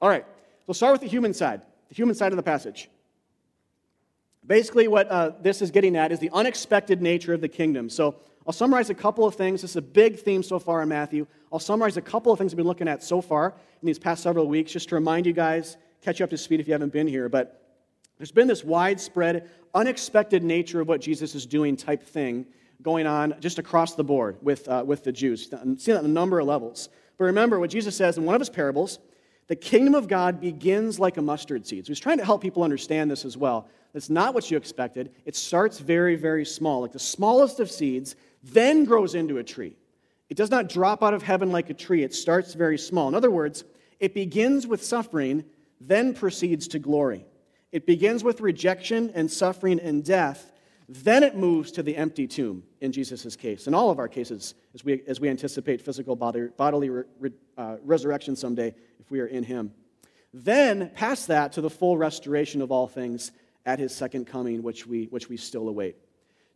All 0.01 0.09
right, 0.09 0.23
so 0.23 0.63
we'll 0.67 0.75
start 0.75 0.93
with 0.93 1.01
the 1.01 1.07
human 1.07 1.33
side, 1.33 1.61
the 1.89 1.95
human 1.95 2.15
side 2.15 2.31
of 2.31 2.37
the 2.37 2.43
passage. 2.43 2.89
Basically, 4.45 4.87
what 4.87 5.07
uh, 5.09 5.31
this 5.41 5.61
is 5.61 5.69
getting 5.69 5.95
at 5.95 6.11
is 6.11 6.19
the 6.19 6.31
unexpected 6.33 7.01
nature 7.01 7.33
of 7.33 7.41
the 7.41 7.47
kingdom. 7.47 7.89
So 7.89 8.15
I'll 8.45 8.53
summarize 8.53 8.89
a 8.89 8.95
couple 8.95 9.25
of 9.25 9.35
things. 9.35 9.61
This 9.61 9.71
is 9.71 9.75
a 9.77 9.81
big 9.83 10.19
theme 10.19 10.41
so 10.41 10.57
far 10.57 10.81
in 10.81 10.89
Matthew. 10.89 11.27
I'll 11.53 11.59
summarize 11.59 11.97
a 11.97 12.01
couple 12.01 12.31
of 12.31 12.39
things 12.39 12.51
we've 12.51 12.57
been 12.57 12.67
looking 12.67 12.87
at 12.87 13.03
so 13.03 13.21
far 13.21 13.53
in 13.81 13.85
these 13.85 13.99
past 13.99 14.23
several 14.23 14.47
weeks, 14.47 14.71
just 14.71 14.89
to 14.89 14.95
remind 14.95 15.27
you 15.27 15.33
guys, 15.33 15.77
catch 16.01 16.19
you 16.19 16.23
up 16.23 16.31
to 16.31 16.37
speed 16.37 16.59
if 16.59 16.67
you 16.67 16.73
haven't 16.73 16.93
been 16.93 17.07
here. 17.07 17.29
But 17.29 17.61
there's 18.17 18.31
been 18.31 18.47
this 18.47 18.63
widespread, 18.63 19.49
unexpected 19.75 20.43
nature 20.43 20.81
of 20.81 20.87
what 20.87 21.01
Jesus 21.01 21.35
is 21.35 21.45
doing 21.45 21.75
type 21.75 22.01
thing 22.01 22.45
going 22.81 23.07
on 23.07 23.35
just 23.39 23.59
across 23.59 23.95
the 23.95 24.03
board 24.03 24.37
with, 24.41 24.67
uh, 24.67 24.83
with 24.85 25.03
the 25.03 25.11
Jews. 25.11 25.43
See 25.43 25.91
that 25.91 25.99
on 25.99 26.05
a 26.05 26.07
number 26.07 26.39
of 26.39 26.47
levels. 26.47 26.89
But 27.17 27.25
remember 27.25 27.59
what 27.59 27.69
Jesus 27.69 27.95
says 27.95 28.17
in 28.17 28.25
one 28.25 28.35
of 28.35 28.41
his 28.41 28.49
parables 28.49 28.99
the 29.47 29.55
kingdom 29.57 29.95
of 29.95 30.07
God 30.07 30.39
begins 30.39 30.97
like 30.97 31.17
a 31.17 31.21
mustard 31.21 31.67
seed. 31.67 31.85
So 31.85 31.89
he's 31.89 31.99
trying 31.99 32.19
to 32.19 32.23
help 32.23 32.41
people 32.41 32.63
understand 32.63 33.11
this 33.11 33.25
as 33.25 33.35
well. 33.35 33.67
It's 33.93 34.09
not 34.09 34.33
what 34.33 34.49
you 34.49 34.55
expected. 34.55 35.11
It 35.25 35.35
starts 35.35 35.79
very, 35.79 36.15
very 36.15 36.45
small, 36.45 36.79
like 36.79 36.93
the 36.93 36.99
smallest 36.99 37.59
of 37.59 37.69
seeds, 37.69 38.15
then 38.43 38.85
grows 38.85 39.13
into 39.13 39.39
a 39.39 39.43
tree. 39.43 39.75
It 40.29 40.37
does 40.37 40.49
not 40.49 40.69
drop 40.69 41.03
out 41.03 41.13
of 41.13 41.23
heaven 41.23 41.51
like 41.51 41.69
a 41.69 41.73
tree, 41.73 42.03
it 42.03 42.13
starts 42.13 42.53
very 42.53 42.77
small. 42.77 43.09
In 43.09 43.15
other 43.15 43.29
words, 43.29 43.65
it 43.99 44.13
begins 44.13 44.65
with 44.65 44.83
suffering, 44.83 45.43
then 45.81 46.13
proceeds 46.13 46.69
to 46.69 46.79
glory. 46.79 47.25
It 47.71 47.85
begins 47.85 48.23
with 48.23 48.39
rejection 48.41 49.11
and 49.13 49.29
suffering 49.29 49.79
and 49.79 50.03
death, 50.03 50.50
then 50.93 51.23
it 51.23 51.37
moves 51.37 51.71
to 51.73 51.83
the 51.83 51.95
empty 51.95 52.27
tomb 52.27 52.63
in 52.81 52.91
Jesus' 52.91 53.35
case. 53.37 53.67
In 53.67 53.73
all 53.73 53.89
of 53.91 53.99
our 53.99 54.09
cases, 54.09 54.55
as 54.73 54.83
we, 54.83 55.01
as 55.07 55.21
we 55.21 55.29
anticipate 55.29 55.81
physical 55.81 56.17
body, 56.17 56.49
bodily 56.57 56.89
re, 56.89 57.03
uh, 57.57 57.77
resurrection 57.83 58.35
someday 58.35 58.73
if 58.99 59.09
we 59.09 59.21
are 59.21 59.27
in 59.27 59.43
Him. 59.43 59.71
Then, 60.33 60.89
past 60.89 61.27
that, 61.27 61.53
to 61.53 61.61
the 61.61 61.69
full 61.69 61.97
restoration 61.97 62.61
of 62.61 62.71
all 62.71 62.87
things 62.87 63.31
at 63.65 63.79
his 63.79 63.95
second 63.95 64.25
coming, 64.25 64.63
which 64.63 64.85
we, 64.85 65.05
which 65.05 65.29
we 65.29 65.37
still 65.37 65.69
await. 65.69 65.95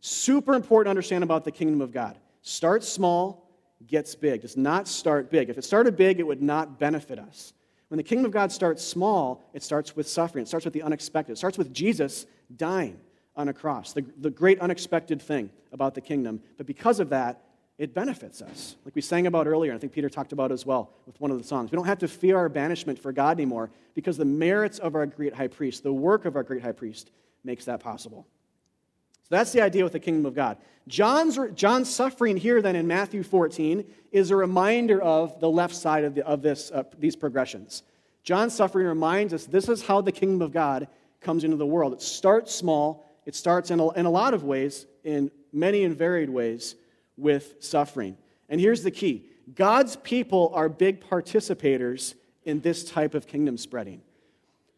Super 0.00 0.54
important 0.54 0.86
to 0.86 0.90
understand 0.90 1.24
about 1.24 1.44
the 1.44 1.52
kingdom 1.52 1.80
of 1.80 1.92
God. 1.92 2.18
Starts 2.42 2.88
small, 2.88 3.50
gets 3.86 4.14
big. 4.14 4.42
Does 4.42 4.56
not 4.56 4.86
start 4.86 5.30
big. 5.30 5.48
If 5.48 5.56
it 5.56 5.64
started 5.64 5.96
big, 5.96 6.20
it 6.20 6.26
would 6.26 6.42
not 6.42 6.78
benefit 6.78 7.18
us. 7.18 7.52
When 7.88 7.96
the 7.96 8.02
kingdom 8.02 8.26
of 8.26 8.32
God 8.32 8.50
starts 8.50 8.84
small, 8.84 9.44
it 9.54 9.62
starts 9.62 9.94
with 9.94 10.08
suffering. 10.08 10.42
It 10.42 10.48
starts 10.48 10.64
with 10.64 10.74
the 10.74 10.82
unexpected. 10.82 11.32
It 11.32 11.38
starts 11.38 11.56
with 11.56 11.72
Jesus 11.72 12.26
dying 12.54 13.00
on 13.36 13.48
a 13.48 13.52
cross, 13.52 13.92
the, 13.92 14.04
the 14.18 14.30
great 14.30 14.58
unexpected 14.60 15.20
thing 15.20 15.50
about 15.72 15.94
the 15.94 16.00
kingdom. 16.00 16.40
But 16.56 16.66
because 16.66 17.00
of 17.00 17.10
that, 17.10 17.42
it 17.78 17.92
benefits 17.92 18.40
us. 18.40 18.76
Like 18.84 18.94
we 18.94 19.02
sang 19.02 19.26
about 19.26 19.46
earlier, 19.46 19.74
I 19.74 19.78
think 19.78 19.92
Peter 19.92 20.08
talked 20.08 20.32
about 20.32 20.50
as 20.50 20.64
well 20.64 20.90
with 21.06 21.20
one 21.20 21.30
of 21.30 21.36
the 21.38 21.44
songs. 21.44 21.70
We 21.70 21.76
don't 21.76 21.86
have 21.86 21.98
to 21.98 22.08
fear 22.08 22.38
our 22.38 22.48
banishment 22.48 22.98
for 22.98 23.12
God 23.12 23.36
anymore 23.36 23.70
because 23.94 24.16
the 24.16 24.24
merits 24.24 24.78
of 24.78 24.94
our 24.94 25.04
great 25.04 25.34
high 25.34 25.48
priest, 25.48 25.82
the 25.82 25.92
work 25.92 26.24
of 26.24 26.36
our 26.36 26.42
great 26.42 26.62
high 26.62 26.72
priest, 26.72 27.10
makes 27.44 27.66
that 27.66 27.80
possible. 27.80 28.26
So 29.28 29.34
that's 29.34 29.52
the 29.52 29.60
idea 29.60 29.84
with 29.84 29.92
the 29.92 30.00
kingdom 30.00 30.24
of 30.24 30.34
God. 30.34 30.56
John's, 30.88 31.38
John's 31.54 31.92
suffering 31.92 32.36
here, 32.36 32.62
then, 32.62 32.76
in 32.76 32.86
Matthew 32.86 33.24
14, 33.24 33.84
is 34.12 34.30
a 34.30 34.36
reminder 34.36 35.02
of 35.02 35.40
the 35.40 35.50
left 35.50 35.74
side 35.74 36.04
of, 36.04 36.14
the, 36.14 36.24
of 36.24 36.42
this, 36.42 36.70
uh, 36.70 36.84
these 36.98 37.16
progressions. 37.16 37.82
John's 38.22 38.54
suffering 38.54 38.86
reminds 38.86 39.34
us 39.34 39.44
this 39.44 39.68
is 39.68 39.82
how 39.82 40.00
the 40.00 40.12
kingdom 40.12 40.42
of 40.42 40.52
God 40.52 40.88
comes 41.20 41.44
into 41.44 41.56
the 41.56 41.66
world. 41.66 41.92
It 41.92 42.02
starts 42.02 42.54
small, 42.54 43.05
it 43.26 43.34
starts 43.34 43.70
in 43.70 43.80
a, 43.80 43.90
in 43.90 44.06
a 44.06 44.10
lot 44.10 44.32
of 44.32 44.44
ways, 44.44 44.86
in 45.04 45.30
many 45.52 45.84
and 45.84 45.96
varied 45.96 46.30
ways, 46.30 46.76
with 47.16 47.56
suffering. 47.60 48.16
And 48.48 48.60
here's 48.60 48.82
the 48.82 48.90
key 48.90 49.26
God's 49.54 49.96
people 49.96 50.50
are 50.54 50.68
big 50.68 51.00
participators 51.00 52.14
in 52.44 52.60
this 52.60 52.84
type 52.84 53.14
of 53.14 53.26
kingdom 53.26 53.58
spreading. 53.58 54.00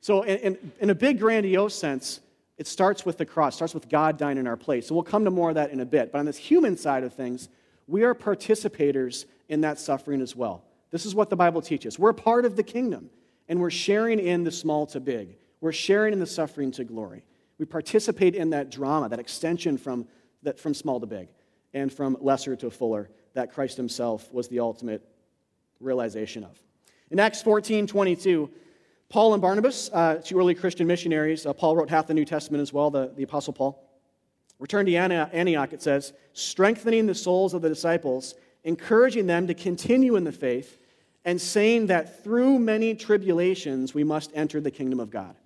So, 0.00 0.22
in, 0.22 0.38
in, 0.38 0.72
in 0.80 0.90
a 0.90 0.94
big, 0.94 1.20
grandiose 1.20 1.74
sense, 1.74 2.20
it 2.56 2.66
starts 2.66 3.06
with 3.06 3.18
the 3.18 3.26
cross, 3.26 3.56
starts 3.56 3.74
with 3.74 3.88
God 3.88 4.18
dying 4.18 4.36
in 4.36 4.46
our 4.46 4.56
place. 4.56 4.88
So 4.88 4.94
we'll 4.94 5.04
come 5.04 5.24
to 5.24 5.30
more 5.30 5.50
of 5.50 5.54
that 5.54 5.70
in 5.70 5.78
a 5.80 5.86
bit. 5.86 6.10
But 6.10 6.18
on 6.18 6.24
this 6.24 6.36
human 6.36 6.76
side 6.76 7.04
of 7.04 7.14
things, 7.14 7.48
we 7.86 8.02
are 8.02 8.14
participators 8.14 9.26
in 9.48 9.60
that 9.60 9.78
suffering 9.78 10.20
as 10.20 10.34
well. 10.34 10.64
This 10.90 11.06
is 11.06 11.14
what 11.14 11.30
the 11.30 11.36
Bible 11.36 11.62
teaches. 11.62 11.98
We're 11.98 12.12
part 12.12 12.44
of 12.44 12.56
the 12.56 12.62
kingdom, 12.64 13.10
and 13.48 13.60
we're 13.60 13.70
sharing 13.70 14.18
in 14.18 14.42
the 14.42 14.50
small 14.50 14.86
to 14.86 15.00
big. 15.00 15.36
We're 15.60 15.72
sharing 15.72 16.12
in 16.12 16.18
the 16.18 16.26
suffering 16.26 16.72
to 16.72 16.84
glory. 16.84 17.22
We 17.58 17.64
participate 17.64 18.34
in 18.34 18.50
that 18.50 18.70
drama, 18.70 19.08
that 19.08 19.18
extension 19.18 19.76
from, 19.78 20.06
that, 20.42 20.58
from 20.58 20.74
small 20.74 21.00
to 21.00 21.06
big 21.06 21.28
and 21.74 21.92
from 21.92 22.16
lesser 22.20 22.56
to 22.56 22.70
fuller 22.70 23.10
that 23.34 23.52
Christ 23.52 23.76
himself 23.76 24.32
was 24.32 24.48
the 24.48 24.60
ultimate 24.60 25.02
realization 25.80 26.44
of. 26.44 26.60
In 27.10 27.20
Acts 27.20 27.42
14 27.42 27.86
22, 27.86 28.50
Paul 29.08 29.32
and 29.32 29.40
Barnabas, 29.40 29.90
uh, 29.92 30.20
two 30.22 30.38
early 30.38 30.54
Christian 30.54 30.86
missionaries, 30.86 31.46
uh, 31.46 31.52
Paul 31.52 31.76
wrote 31.76 31.88
half 31.88 32.06
the 32.06 32.14
New 32.14 32.24
Testament 32.24 32.60
as 32.60 32.72
well, 32.72 32.90
the, 32.90 33.12
the 33.16 33.22
Apostle 33.22 33.54
Paul, 33.54 33.88
returned 34.58 34.86
to 34.88 34.94
Antioch, 34.94 35.72
it 35.72 35.82
says, 35.82 36.12
strengthening 36.32 37.06
the 37.06 37.14
souls 37.14 37.54
of 37.54 37.62
the 37.62 37.68
disciples, 37.68 38.34
encouraging 38.64 39.26
them 39.26 39.46
to 39.46 39.54
continue 39.54 40.16
in 40.16 40.24
the 40.24 40.32
faith, 40.32 40.78
and 41.24 41.40
saying 41.40 41.86
that 41.86 42.22
through 42.22 42.58
many 42.58 42.94
tribulations 42.94 43.94
we 43.94 44.04
must 44.04 44.30
enter 44.34 44.60
the 44.60 44.70
kingdom 44.70 45.00
of 45.00 45.10
God. 45.10 45.36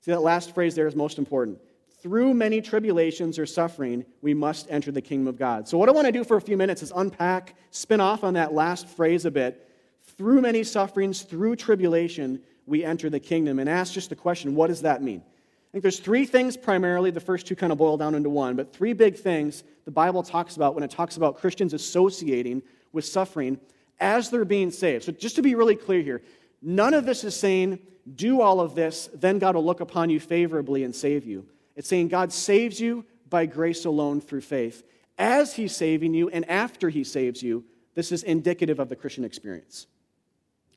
See, 0.00 0.10
that 0.10 0.22
last 0.22 0.54
phrase 0.54 0.74
there 0.74 0.86
is 0.86 0.94
most 0.94 1.18
important. 1.18 1.58
Through 2.00 2.34
many 2.34 2.60
tribulations 2.60 3.38
or 3.38 3.46
suffering, 3.46 4.04
we 4.22 4.32
must 4.32 4.70
enter 4.70 4.92
the 4.92 5.02
kingdom 5.02 5.26
of 5.26 5.36
God. 5.36 5.66
So, 5.66 5.76
what 5.76 5.88
I 5.88 5.92
want 5.92 6.06
to 6.06 6.12
do 6.12 6.22
for 6.22 6.36
a 6.36 6.40
few 6.40 6.56
minutes 6.56 6.82
is 6.82 6.92
unpack, 6.94 7.56
spin 7.72 8.00
off 8.00 8.22
on 8.22 8.34
that 8.34 8.54
last 8.54 8.86
phrase 8.86 9.24
a 9.24 9.30
bit, 9.30 9.68
through 10.16 10.40
many 10.40 10.62
sufferings, 10.62 11.22
through 11.22 11.56
tribulation, 11.56 12.40
we 12.66 12.84
enter 12.84 13.10
the 13.10 13.18
kingdom. 13.18 13.58
And 13.58 13.68
ask 13.68 13.92
just 13.92 14.10
the 14.10 14.16
question 14.16 14.54
what 14.54 14.68
does 14.68 14.82
that 14.82 15.02
mean? 15.02 15.20
I 15.20 15.70
think 15.72 15.82
there's 15.82 15.98
three 15.98 16.24
things 16.24 16.56
primarily. 16.56 17.10
The 17.10 17.20
first 17.20 17.46
two 17.46 17.56
kind 17.56 17.72
of 17.72 17.78
boil 17.78 17.96
down 17.96 18.14
into 18.14 18.30
one, 18.30 18.56
but 18.56 18.72
three 18.72 18.92
big 18.92 19.16
things 19.16 19.64
the 19.84 19.90
Bible 19.90 20.22
talks 20.22 20.56
about 20.56 20.74
when 20.74 20.84
it 20.84 20.90
talks 20.90 21.16
about 21.16 21.36
Christians 21.36 21.74
associating 21.74 22.62
with 22.92 23.04
suffering 23.04 23.58
as 24.00 24.30
they're 24.30 24.44
being 24.44 24.70
saved. 24.70 25.04
So, 25.04 25.12
just 25.12 25.36
to 25.36 25.42
be 25.42 25.54
really 25.54 25.76
clear 25.76 26.00
here, 26.00 26.22
none 26.62 26.94
of 26.94 27.04
this 27.04 27.24
is 27.24 27.34
saying, 27.34 27.80
do 28.14 28.40
all 28.40 28.60
of 28.60 28.74
this, 28.74 29.08
then 29.14 29.38
God 29.38 29.54
will 29.54 29.64
look 29.64 29.80
upon 29.80 30.10
you 30.10 30.20
favorably 30.20 30.84
and 30.84 30.94
save 30.94 31.24
you. 31.24 31.46
It's 31.76 31.88
saying 31.88 32.08
God 32.08 32.32
saves 32.32 32.80
you 32.80 33.04
by 33.28 33.46
grace 33.46 33.84
alone 33.84 34.20
through 34.20 34.40
faith. 34.40 34.84
As 35.18 35.54
He's 35.54 35.74
saving 35.74 36.14
you 36.14 36.28
and 36.28 36.48
after 36.48 36.88
He 36.88 37.04
saves 37.04 37.42
you, 37.42 37.64
this 37.94 38.12
is 38.12 38.22
indicative 38.22 38.78
of 38.78 38.88
the 38.88 38.96
Christian 38.96 39.24
experience. 39.24 39.86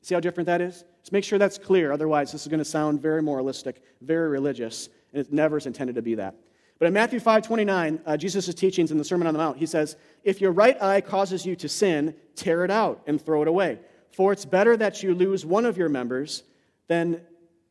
See 0.02 0.14
how 0.14 0.20
different 0.20 0.46
that 0.46 0.60
is? 0.60 0.84
Just 1.00 1.12
make 1.12 1.24
sure 1.24 1.38
that's 1.38 1.58
clear. 1.58 1.92
Otherwise, 1.92 2.32
this 2.32 2.42
is 2.42 2.48
going 2.48 2.58
to 2.58 2.64
sound 2.64 3.00
very 3.00 3.22
moralistic, 3.22 3.82
very 4.00 4.28
religious, 4.28 4.88
and 5.12 5.20
it 5.20 5.32
never 5.32 5.56
is 5.56 5.66
intended 5.66 5.94
to 5.94 6.02
be 6.02 6.16
that. 6.16 6.34
But 6.78 6.88
in 6.88 6.94
Matthew 6.94 7.20
5 7.20 7.44
29, 7.44 8.00
uh, 8.04 8.16
Jesus' 8.16 8.52
teachings 8.54 8.90
in 8.90 8.98
the 8.98 9.04
Sermon 9.04 9.28
on 9.28 9.34
the 9.34 9.38
Mount, 9.38 9.58
he 9.58 9.66
says, 9.66 9.96
If 10.24 10.40
your 10.40 10.50
right 10.50 10.80
eye 10.82 11.00
causes 11.00 11.46
you 11.46 11.54
to 11.56 11.68
sin, 11.68 12.14
tear 12.34 12.64
it 12.64 12.70
out 12.72 13.02
and 13.06 13.22
throw 13.22 13.42
it 13.42 13.48
away. 13.48 13.78
For 14.10 14.32
it's 14.32 14.44
better 14.44 14.76
that 14.76 15.02
you 15.02 15.14
lose 15.14 15.46
one 15.46 15.64
of 15.64 15.78
your 15.78 15.88
members 15.88 16.42
than 16.88 17.20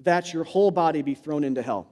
that 0.01 0.33
your 0.33 0.43
whole 0.43 0.71
body 0.71 1.01
be 1.01 1.13
thrown 1.13 1.43
into 1.43 1.61
hell. 1.61 1.87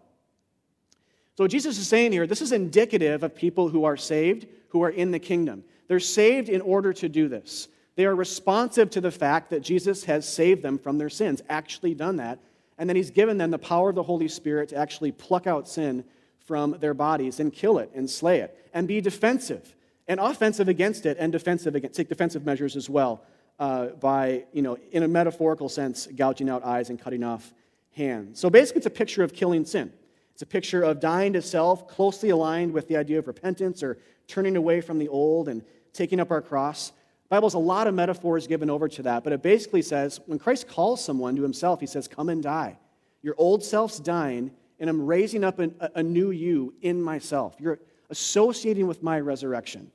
So, 1.38 1.48
Jesus 1.48 1.78
is 1.78 1.88
saying 1.88 2.12
here, 2.12 2.28
this 2.28 2.42
is 2.42 2.52
indicative 2.52 3.24
of 3.24 3.36
people 3.36 3.70
who 3.70 3.86
are 3.86 3.96
saved, 3.96 4.48
who 4.70 4.84
are 4.84 4.90
in 4.90 5.12
the 5.12 5.20
kingdom. 5.20 5.64
They're 5.88 6.00
saved 6.00 6.50
in 6.50 6.62
order 6.62 6.92
to 6.94 7.10
do 7.10 7.28
this. 7.28 7.68
They 7.96 8.06
are 8.06 8.16
responsive 8.16 8.90
to 8.92 9.02
the 9.02 9.12
fact 9.12 9.50
that 9.50 9.62
Jesus 9.62 10.04
has 10.06 10.28
saved 10.28 10.64
them 10.64 10.78
from 10.78 10.98
their 10.98 11.10
sins, 11.10 11.42
actually 11.50 11.94
done 11.94 12.18
that, 12.18 12.40
and 12.78 12.88
then 12.88 12.96
he's 12.96 13.12
given 13.12 13.38
them 13.38 13.52
the 13.52 13.58
power 13.58 13.90
of 13.90 13.96
the 13.96 14.04
Holy 14.04 14.28
Spirit 14.28 14.70
to 14.70 14.78
actually 14.78 15.12
pluck 15.12 15.48
out 15.48 15.68
sin 15.68 16.06
from 16.46 16.78
their 16.80 16.94
bodies 16.94 17.40
and 17.40 17.54
kill 17.54 17.78
it 17.78 17.92
and 17.94 18.10
slay 18.10 18.40
it 18.40 18.70
and 18.74 18.88
be 18.88 19.02
defensive 19.02 19.76
and 20.08 20.20
offensive 20.20 20.68
against 20.68 21.06
it 21.06 21.18
and 21.20 21.32
defensive 21.32 21.76
against, 21.76 21.96
take 21.96 22.10
defensive 22.10 22.46
measures 22.46 22.76
as 22.76 22.90
well 22.90 23.22
uh, 23.60 23.88
by, 23.88 24.46
you 24.54 24.62
know, 24.62 24.78
in 24.92 25.04
a 25.04 25.08
metaphorical 25.08 25.70
sense, 25.70 26.08
gouging 26.16 26.50
out 26.50 26.64
eyes 26.64 26.90
and 26.90 27.00
cutting 27.00 27.24
off 27.24 27.54
hands. 27.96 28.40
So 28.40 28.50
basically, 28.50 28.80
it's 28.80 28.88
a 28.88 28.92
picture 28.92 29.24
of 29.24 29.34
killing 29.34 29.66
sin. 29.66 29.92
It's 30.34 30.42
a 30.42 30.46
picture 30.46 30.82
of 30.84 31.02
dying 31.02 31.34
to 31.34 31.42
self, 31.42 31.88
closely 31.88 32.30
aligned 32.30 32.72
with 32.72 32.88
the 32.88 32.96
idea 32.96 33.20
of 33.20 33.28
repentance 33.28 33.84
or 33.84 33.98
turning 34.28 34.56
away 34.56 34.80
from 34.80 34.98
the 34.98 35.10
old 35.10 35.50
and 35.50 35.64
taking 35.92 36.20
up 36.20 36.32
our 36.32 36.42
cross. 36.42 36.94
Bible 37.28 37.48
has 37.48 37.54
a 37.54 37.60
lot 37.60 37.88
of 37.88 37.94
metaphors 37.94 38.48
given 38.48 38.70
over 38.70 38.88
to 38.88 39.04
that, 39.04 39.24
but 39.24 39.34
it 39.34 39.44
basically 39.44 39.82
says 39.82 40.20
when 40.26 40.40
Christ 40.40 40.68
calls 40.68 41.04
someone 41.04 41.36
to 41.36 41.44
himself, 41.44 41.80
he 41.80 41.86
says, 41.86 42.08
Come 42.08 42.30
and 42.30 42.42
die. 42.42 42.80
Your 43.22 43.36
old 43.38 43.64
self's 43.64 44.00
dying, 44.00 44.52
and 44.80 44.90
I'm 44.90 45.06
raising 45.06 45.44
up 45.44 45.60
an, 45.60 45.76
a 45.94 46.02
new 46.02 46.32
you 46.32 46.74
in 46.82 47.02
myself. 47.02 47.56
You're 47.60 47.80
associating 48.10 48.88
with 48.88 49.04
my 49.04 49.20
resurrection. 49.20 49.92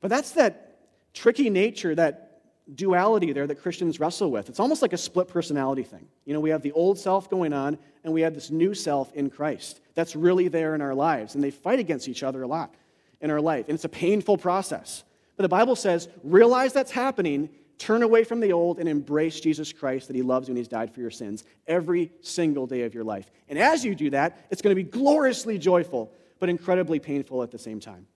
But 0.00 0.08
that's 0.08 0.32
that 0.32 0.78
tricky 1.12 1.50
nature, 1.50 1.94
that 1.94 2.27
duality 2.74 3.32
there 3.32 3.46
that 3.46 3.56
Christians 3.56 3.98
wrestle 3.98 4.30
with. 4.30 4.48
It's 4.48 4.60
almost 4.60 4.82
like 4.82 4.92
a 4.92 4.98
split 4.98 5.28
personality 5.28 5.82
thing. 5.82 6.06
You 6.24 6.34
know, 6.34 6.40
we 6.40 6.50
have 6.50 6.62
the 6.62 6.72
old 6.72 6.98
self 6.98 7.30
going 7.30 7.52
on, 7.52 7.78
and 8.04 8.12
we 8.12 8.20
have 8.22 8.34
this 8.34 8.50
new 8.50 8.74
self 8.74 9.12
in 9.14 9.30
Christ. 9.30 9.80
That's 9.94 10.14
really 10.14 10.48
there 10.48 10.74
in 10.74 10.82
our 10.82 10.94
lives, 10.94 11.34
and 11.34 11.42
they 11.42 11.50
fight 11.50 11.78
against 11.78 12.08
each 12.08 12.22
other 12.22 12.42
a 12.42 12.46
lot 12.46 12.74
in 13.20 13.30
our 13.30 13.40
life, 13.40 13.66
and 13.68 13.74
it's 13.74 13.84
a 13.84 13.88
painful 13.88 14.38
process. 14.38 15.04
But 15.36 15.42
the 15.42 15.48
Bible 15.48 15.76
says, 15.76 16.08
realize 16.24 16.72
that's 16.72 16.90
happening, 16.90 17.48
turn 17.78 18.02
away 18.02 18.24
from 18.24 18.40
the 18.40 18.52
old, 18.52 18.78
and 18.78 18.88
embrace 18.88 19.40
Jesus 19.40 19.72
Christ 19.72 20.08
that 20.08 20.16
He 20.16 20.22
loves 20.22 20.48
you 20.48 20.52
and 20.52 20.58
He's 20.58 20.68
died 20.68 20.92
for 20.92 21.00
your 21.00 21.10
sins 21.10 21.44
every 21.66 22.12
single 22.20 22.66
day 22.66 22.82
of 22.82 22.94
your 22.94 23.04
life. 23.04 23.30
And 23.48 23.58
as 23.58 23.84
you 23.84 23.94
do 23.94 24.10
that, 24.10 24.46
it's 24.50 24.62
going 24.62 24.76
to 24.76 24.82
be 24.82 24.88
gloriously 24.88 25.58
joyful, 25.58 26.12
but 26.38 26.48
incredibly 26.48 26.98
painful 26.98 27.42
at 27.42 27.50
the 27.50 27.58
same 27.58 27.80
time. 27.80 28.06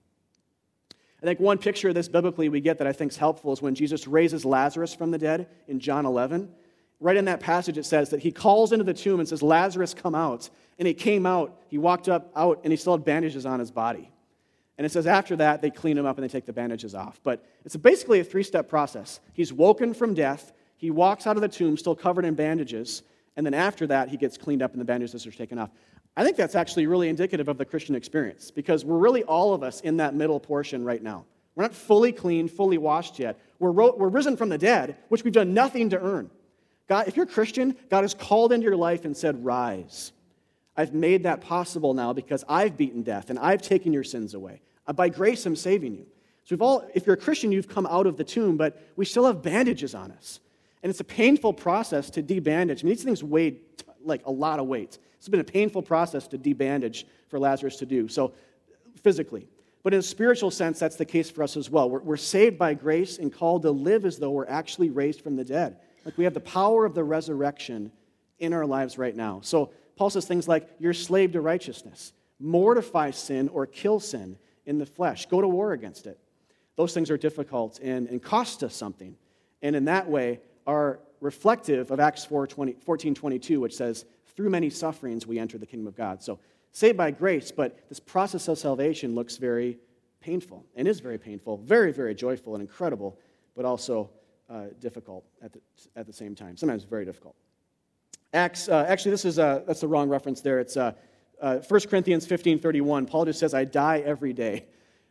I 1.23 1.25
think 1.25 1.39
one 1.39 1.57
picture 1.57 1.87
of 1.87 1.95
this 1.95 2.09
biblically 2.09 2.49
we 2.49 2.59
get 2.59 2.77
that 2.79 2.87
I 2.87 2.91
think 2.91 3.13
is 3.13 3.17
helpful 3.17 3.53
is 3.53 3.61
when 3.61 3.75
Jesus 3.75 4.07
raises 4.07 4.43
Lazarus 4.43 4.93
from 4.93 5.09
the 5.09 5.17
dead 5.17 5.47
in 5.69 5.79
John 5.79 6.05
11. 6.05 6.49
Right 6.99 7.15
in 7.15 7.25
that 7.25 7.39
passage, 7.39 7.77
it 7.77 7.85
says 7.85 8.09
that 8.09 8.19
he 8.19 8.31
calls 8.31 8.73
into 8.73 8.83
the 8.83 8.93
tomb 8.93 9.21
and 9.21 9.29
says, 9.29 9.41
Lazarus, 9.41 9.93
come 9.93 10.15
out. 10.15 10.49
And 10.79 10.87
he 10.87 10.93
came 10.93 11.25
out, 11.25 11.61
he 11.69 11.77
walked 11.77 12.09
up 12.09 12.29
out, 12.35 12.59
and 12.63 12.73
he 12.73 12.77
still 12.77 12.97
had 12.97 13.05
bandages 13.05 13.45
on 13.45 13.59
his 13.61 13.71
body. 13.71 14.11
And 14.77 14.85
it 14.85 14.91
says 14.91 15.07
after 15.07 15.37
that, 15.37 15.61
they 15.61 15.69
clean 15.69 15.97
him 15.97 16.05
up 16.05 16.17
and 16.17 16.27
they 16.27 16.31
take 16.31 16.45
the 16.45 16.53
bandages 16.53 16.93
off. 16.93 17.21
But 17.23 17.45
it's 17.63 17.75
basically 17.77 18.19
a 18.19 18.23
three 18.23 18.43
step 18.43 18.67
process. 18.67 19.21
He's 19.31 19.53
woken 19.53 19.93
from 19.93 20.13
death, 20.13 20.51
he 20.75 20.91
walks 20.91 21.25
out 21.25 21.37
of 21.37 21.41
the 21.41 21.47
tomb 21.47 21.77
still 21.77 21.95
covered 21.95 22.25
in 22.25 22.33
bandages, 22.33 23.03
and 23.35 23.45
then 23.45 23.53
after 23.53 23.87
that, 23.87 24.09
he 24.09 24.17
gets 24.17 24.37
cleaned 24.37 24.61
up 24.61 24.73
and 24.73 24.81
the 24.81 24.85
bandages 24.85 25.25
are 25.25 25.31
taken 25.31 25.57
off. 25.57 25.69
I 26.15 26.23
think 26.23 26.37
that's 26.37 26.55
actually 26.55 26.85
really 26.85 27.09
indicative 27.09 27.47
of 27.47 27.57
the 27.57 27.65
Christian 27.65 27.95
experience 27.95 28.51
because 28.51 28.85
we're 28.85 28.97
really 28.97 29.23
all 29.23 29.53
of 29.53 29.63
us 29.63 29.81
in 29.81 29.97
that 29.97 30.13
middle 30.13 30.39
portion 30.39 30.83
right 30.83 31.01
now. 31.01 31.25
We're 31.55 31.63
not 31.63 31.73
fully 31.73 32.11
clean, 32.11 32.47
fully 32.47 32.77
washed 32.77 33.19
yet. 33.19 33.39
We're, 33.59 33.71
ro- 33.71 33.95
we're 33.97 34.09
risen 34.09 34.37
from 34.37 34.49
the 34.49 34.57
dead, 34.57 34.97
which 35.09 35.23
we've 35.23 35.33
done 35.33 35.53
nothing 35.53 35.89
to 35.91 35.99
earn. 35.99 36.29
God, 36.87 37.07
if 37.07 37.15
you're 37.15 37.25
Christian, 37.25 37.75
God 37.89 38.01
has 38.01 38.13
called 38.13 38.51
into 38.51 38.65
your 38.65 38.75
life 38.75 39.05
and 39.05 39.15
said, 39.15 39.43
Rise. 39.43 40.11
I've 40.75 40.93
made 40.93 41.23
that 41.23 41.41
possible 41.41 41.93
now 41.93 42.13
because 42.13 42.43
I've 42.49 42.75
beaten 42.75 43.03
death 43.03 43.29
and 43.29 43.37
I've 43.37 43.61
taken 43.61 43.93
your 43.93 44.03
sins 44.03 44.33
away. 44.33 44.61
Uh, 44.87 44.93
by 44.93 45.09
grace, 45.09 45.45
I'm 45.45 45.55
saving 45.55 45.93
you. 45.93 46.05
So, 46.45 46.55
we've 46.55 46.61
all, 46.61 46.89
if 46.93 47.05
you're 47.05 47.13
a 47.13 47.17
Christian, 47.17 47.51
you've 47.51 47.69
come 47.69 47.85
out 47.85 48.07
of 48.07 48.17
the 48.17 48.23
tomb, 48.23 48.57
but 48.57 48.81
we 48.95 49.05
still 49.05 49.25
have 49.27 49.41
bandages 49.41 49.95
on 49.95 50.11
us. 50.11 50.39
And 50.83 50.89
it's 50.89 50.99
a 50.99 51.05
painful 51.05 51.53
process 51.53 52.09
to 52.11 52.21
debandage. 52.21 52.81
I 52.81 52.83
mean, 52.83 52.95
these 52.95 53.03
things 53.03 53.23
weigh 53.23 53.55
like 54.03 54.25
a 54.25 54.31
lot 54.31 54.59
of 54.59 54.67
weight. 54.67 54.99
It's 55.17 55.29
been 55.29 55.39
a 55.39 55.45
painful 55.45 55.81
process 55.81 56.27
to 56.27 56.37
debandage 56.37 57.05
for 57.29 57.39
Lazarus 57.39 57.77
to 57.77 57.85
do, 57.85 58.09
so 58.09 58.33
physically. 59.01 59.47
But 59.81 59.93
in 59.93 59.99
a 59.99 60.03
spiritual 60.03 60.51
sense, 60.51 60.79
that's 60.79 60.97
the 60.97 61.05
case 61.05 61.29
for 61.29 61.43
us 61.43 61.55
as 61.55 61.69
well. 61.69 61.89
We're, 61.89 62.01
we're 62.01 62.17
saved 62.17 62.57
by 62.57 62.73
grace 62.73 63.17
and 63.17 63.31
called 63.31 63.63
to 63.63 63.71
live 63.71 64.05
as 64.05 64.17
though 64.17 64.31
we're 64.31 64.47
actually 64.47 64.89
raised 64.89 65.21
from 65.21 65.35
the 65.35 65.43
dead. 65.45 65.77
Like 66.05 66.17
we 66.17 66.25
have 66.25 66.33
the 66.33 66.41
power 66.41 66.85
of 66.85 66.93
the 66.93 67.03
resurrection 67.03 67.91
in 68.39 68.53
our 68.53 68.65
lives 68.65 68.97
right 68.97 69.15
now. 69.15 69.39
So 69.41 69.71
Paul 69.95 70.09
says 70.09 70.25
things 70.25 70.47
like, 70.47 70.69
You're 70.79 70.93
slave 70.93 71.31
to 71.33 71.41
righteousness. 71.41 72.13
Mortify 72.39 73.11
sin 73.11 73.49
or 73.49 73.65
kill 73.65 73.99
sin 73.99 74.37
in 74.65 74.77
the 74.77 74.85
flesh. 74.85 75.25
Go 75.27 75.39
to 75.39 75.47
war 75.47 75.73
against 75.73 76.07
it. 76.07 76.19
Those 76.75 76.93
things 76.93 77.09
are 77.09 77.17
difficult 77.17 77.79
and, 77.79 78.07
and 78.07 78.21
cost 78.21 78.63
us 78.63 78.75
something. 78.75 79.15
And 79.61 79.75
in 79.75 79.85
that 79.85 80.09
way, 80.09 80.39
are 80.67 80.99
reflective 81.19 81.91
of 81.91 81.99
Acts 81.99 82.25
4, 82.25 82.47
20, 82.47 82.73
14 82.73 83.15
22, 83.15 83.59
which 83.59 83.75
says, 83.75 84.05
Through 84.35 84.49
many 84.49 84.69
sufferings 84.69 85.25
we 85.25 85.39
enter 85.39 85.57
the 85.57 85.65
kingdom 85.65 85.87
of 85.87 85.95
God. 85.95 86.21
So, 86.21 86.39
saved 86.71 86.97
by 86.97 87.11
grace, 87.11 87.51
but 87.51 87.87
this 87.89 87.99
process 87.99 88.47
of 88.47 88.57
salvation 88.57 89.15
looks 89.15 89.37
very 89.37 89.77
painful 90.19 90.65
and 90.75 90.87
is 90.87 90.99
very 90.99 91.17
painful, 91.17 91.57
very, 91.57 91.91
very 91.91 92.15
joyful 92.15 92.55
and 92.55 92.61
incredible, 92.61 93.17
but 93.55 93.65
also 93.65 94.09
uh, 94.49 94.65
difficult 94.79 95.25
at 95.41 95.53
the, 95.53 95.59
at 95.95 96.05
the 96.05 96.13
same 96.13 96.35
time. 96.35 96.57
Sometimes 96.57 96.83
very 96.83 97.05
difficult. 97.05 97.35
Acts, 98.33 98.67
uh, 98.67 98.85
actually, 98.87 99.11
this 99.11 99.25
is, 99.25 99.37
uh, 99.37 99.61
that's 99.67 99.81
the 99.81 99.87
wrong 99.87 100.09
reference 100.09 100.41
there. 100.41 100.59
It's 100.59 100.75
uh, 100.75 100.93
1 101.39 101.61
uh, 101.61 101.79
Corinthians 101.87 102.25
15 102.25 102.59
31. 102.59 103.05
Paul 103.05 103.25
just 103.25 103.39
says, 103.39 103.53
I 103.53 103.65
die 103.65 103.99
every 103.99 104.33
day. 104.33 104.65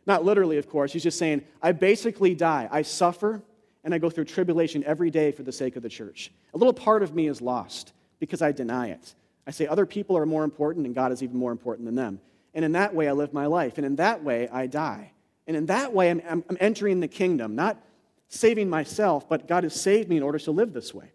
Not 0.05 0.25
literally, 0.25 0.57
of 0.57 0.67
course. 0.67 0.91
He's 0.91 1.03
just 1.03 1.17
saying, 1.17 1.43
I 1.61 1.71
basically 1.71 2.35
die. 2.35 2.67
I 2.69 2.81
suffer 2.81 3.41
and 3.83 3.93
I 3.93 3.97
go 3.97 4.09
through 4.09 4.25
tribulation 4.25 4.83
every 4.85 5.09
day 5.09 5.31
for 5.31 5.43
the 5.43 5.51
sake 5.51 5.75
of 5.75 5.83
the 5.83 5.89
church. 5.89 6.31
A 6.53 6.57
little 6.57 6.73
part 6.73 7.03
of 7.03 7.13
me 7.13 7.27
is 7.27 7.41
lost 7.41 7.93
because 8.19 8.41
I 8.41 8.51
deny 8.51 8.89
it. 8.89 9.15
I 9.45 9.51
say 9.51 9.67
other 9.67 9.85
people 9.85 10.17
are 10.17 10.25
more 10.25 10.43
important 10.43 10.85
and 10.85 10.95
God 10.95 11.11
is 11.11 11.21
even 11.21 11.37
more 11.37 11.51
important 11.51 11.85
than 11.85 11.95
them. 11.95 12.21
And 12.53 12.63
in 12.63 12.73
that 12.73 12.93
way, 12.93 13.07
I 13.07 13.11
live 13.11 13.33
my 13.33 13.47
life. 13.47 13.77
And 13.77 13.85
in 13.85 13.97
that 13.97 14.23
way, 14.23 14.47
I 14.47 14.67
die. 14.67 15.11
And 15.47 15.57
in 15.57 15.65
that 15.65 15.93
way, 15.93 16.09
I'm, 16.09 16.21
I'm, 16.29 16.43
I'm 16.49 16.57
entering 16.59 16.99
the 16.99 17.07
kingdom, 17.07 17.55
not 17.55 17.81
saving 18.29 18.69
myself, 18.69 19.27
but 19.27 19.47
God 19.47 19.63
has 19.63 19.79
saved 19.79 20.09
me 20.09 20.17
in 20.17 20.23
order 20.23 20.39
to 20.39 20.51
live 20.51 20.71
this 20.71 20.93
way, 20.93 21.11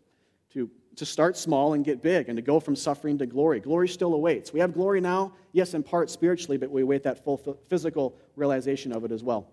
to, 0.53 0.71
to 0.97 1.07
start 1.07 1.37
small 1.37 1.73
and 1.73 1.85
get 1.85 2.03
big, 2.03 2.29
and 2.29 2.37
to 2.37 2.43
go 2.43 2.61
from 2.61 2.77
suffering 2.77 3.19
to 3.19 3.27
glory. 3.27 3.61
Glory 3.61 3.89
still 3.89 4.15
awaits. 4.15 4.53
We 4.53 4.61
have 4.61 4.75
glory 4.75 5.01
now, 5.01 5.33
yes, 5.53 5.75
in 5.75 5.83
part 5.83 6.11
spiritually, 6.11 6.59
but 6.59 6.71
we 6.71 6.83
await 6.83 7.05
that 7.05 7.25
full 7.25 7.59
physical 7.69 8.17
realization 8.37 8.93
of 8.93 9.05
it 9.05 9.13
as 9.13 9.23
well. 9.23 9.49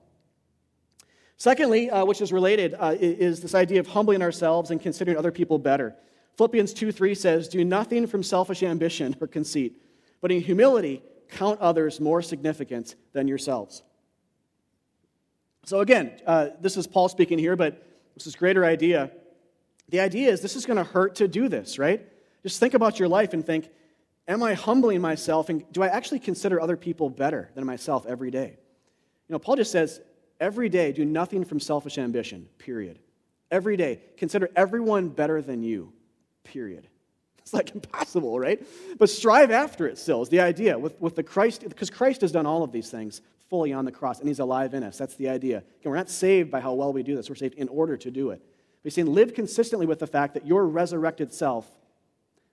Secondly, 1.37 1.89
uh, 1.89 2.05
which 2.05 2.21
is 2.21 2.31
related, 2.31 2.75
uh, 2.79 2.95
is 2.97 3.41
this 3.41 3.55
idea 3.55 3.79
of 3.79 3.87
humbling 3.87 4.21
ourselves 4.21 4.71
and 4.71 4.81
considering 4.81 5.17
other 5.17 5.31
people 5.31 5.59
better. 5.59 5.95
Philippians 6.37 6.73
2 6.73 6.91
3 6.91 7.15
says, 7.15 7.47
Do 7.47 7.63
nothing 7.63 8.07
from 8.07 8.23
selfish 8.23 8.63
ambition 8.63 9.15
or 9.19 9.27
conceit, 9.27 9.81
but 10.21 10.31
in 10.31 10.41
humility 10.41 11.03
count 11.29 11.59
others 11.59 11.99
more 11.99 12.21
significant 12.21 12.95
than 13.13 13.27
yourselves. 13.27 13.83
So, 15.65 15.79
again, 15.79 16.11
uh, 16.25 16.49
this 16.61 16.77
is 16.77 16.87
Paul 16.87 17.09
speaking 17.09 17.39
here, 17.39 17.55
but 17.55 17.83
this 18.13 18.27
is 18.27 18.35
greater 18.35 18.63
idea. 18.63 19.11
The 19.89 19.99
idea 19.99 20.31
is 20.31 20.41
this 20.41 20.55
is 20.55 20.65
going 20.65 20.77
to 20.77 20.83
hurt 20.83 21.15
to 21.15 21.27
do 21.27 21.49
this, 21.49 21.79
right? 21.79 22.01
Just 22.43 22.59
think 22.59 22.73
about 22.73 22.99
your 22.99 23.07
life 23.07 23.33
and 23.33 23.45
think, 23.45 23.69
Am 24.27 24.41
I 24.41 24.55
humbling 24.55 25.01
myself? 25.01 25.49
And 25.49 25.63
do 25.71 25.83
I 25.83 25.87
actually 25.87 26.19
consider 26.19 26.59
other 26.59 26.75
people 26.75 27.09
better 27.11 27.51
than 27.53 27.63
myself 27.63 28.07
every 28.07 28.31
day? 28.31 28.57
You 29.27 29.33
know, 29.33 29.39
Paul 29.39 29.55
just 29.55 29.71
says, 29.71 30.01
Every 30.39 30.69
day, 30.69 30.91
do 30.91 31.05
nothing 31.05 31.45
from 31.45 31.59
selfish 31.59 31.97
ambition, 31.97 32.47
period. 32.57 32.99
Every 33.51 33.77
day, 33.77 34.01
consider 34.17 34.49
everyone 34.55 35.09
better 35.09 35.41
than 35.41 35.63
you, 35.63 35.93
period. 36.43 36.87
It's 37.39 37.53
like 37.53 37.75
impossible, 37.75 38.39
right? 38.39 38.59
But 38.97 39.07
strive 39.07 39.51
after 39.51 39.85
it 39.85 39.99
still 39.99 40.23
is 40.23 40.29
the 40.29 40.39
idea 40.39 40.79
with, 40.79 40.99
with 40.99 41.15
the 41.15 41.21
Christ, 41.21 41.61
because 41.61 41.91
Christ 41.91 42.21
has 42.21 42.31
done 42.31 42.47
all 42.47 42.63
of 42.63 42.71
these 42.71 42.89
things 42.89 43.21
fully 43.51 43.71
on 43.71 43.85
the 43.85 43.91
cross 43.91 44.17
and 44.17 44.27
he's 44.27 44.39
alive 44.39 44.73
in 44.73 44.81
us. 44.81 44.97
That's 44.97 45.13
the 45.13 45.29
idea. 45.29 45.57
Again, 45.57 45.91
we're 45.91 45.95
not 45.95 46.09
saved 46.09 46.49
by 46.49 46.59
how 46.59 46.73
well 46.73 46.91
we 46.91 47.03
do 47.03 47.15
this, 47.15 47.29
we're 47.29 47.35
saved 47.35 47.53
in 47.53 47.67
order 47.67 47.97
to 47.97 48.09
do 48.09 48.31
it. 48.31 48.41
He's 48.83 48.95
saying 48.95 49.13
live 49.13 49.35
consistently 49.35 49.85
with 49.85 49.99
the 49.99 50.07
fact 50.07 50.33
that 50.33 50.47
your 50.47 50.65
resurrected 50.65 51.31
self 51.31 51.69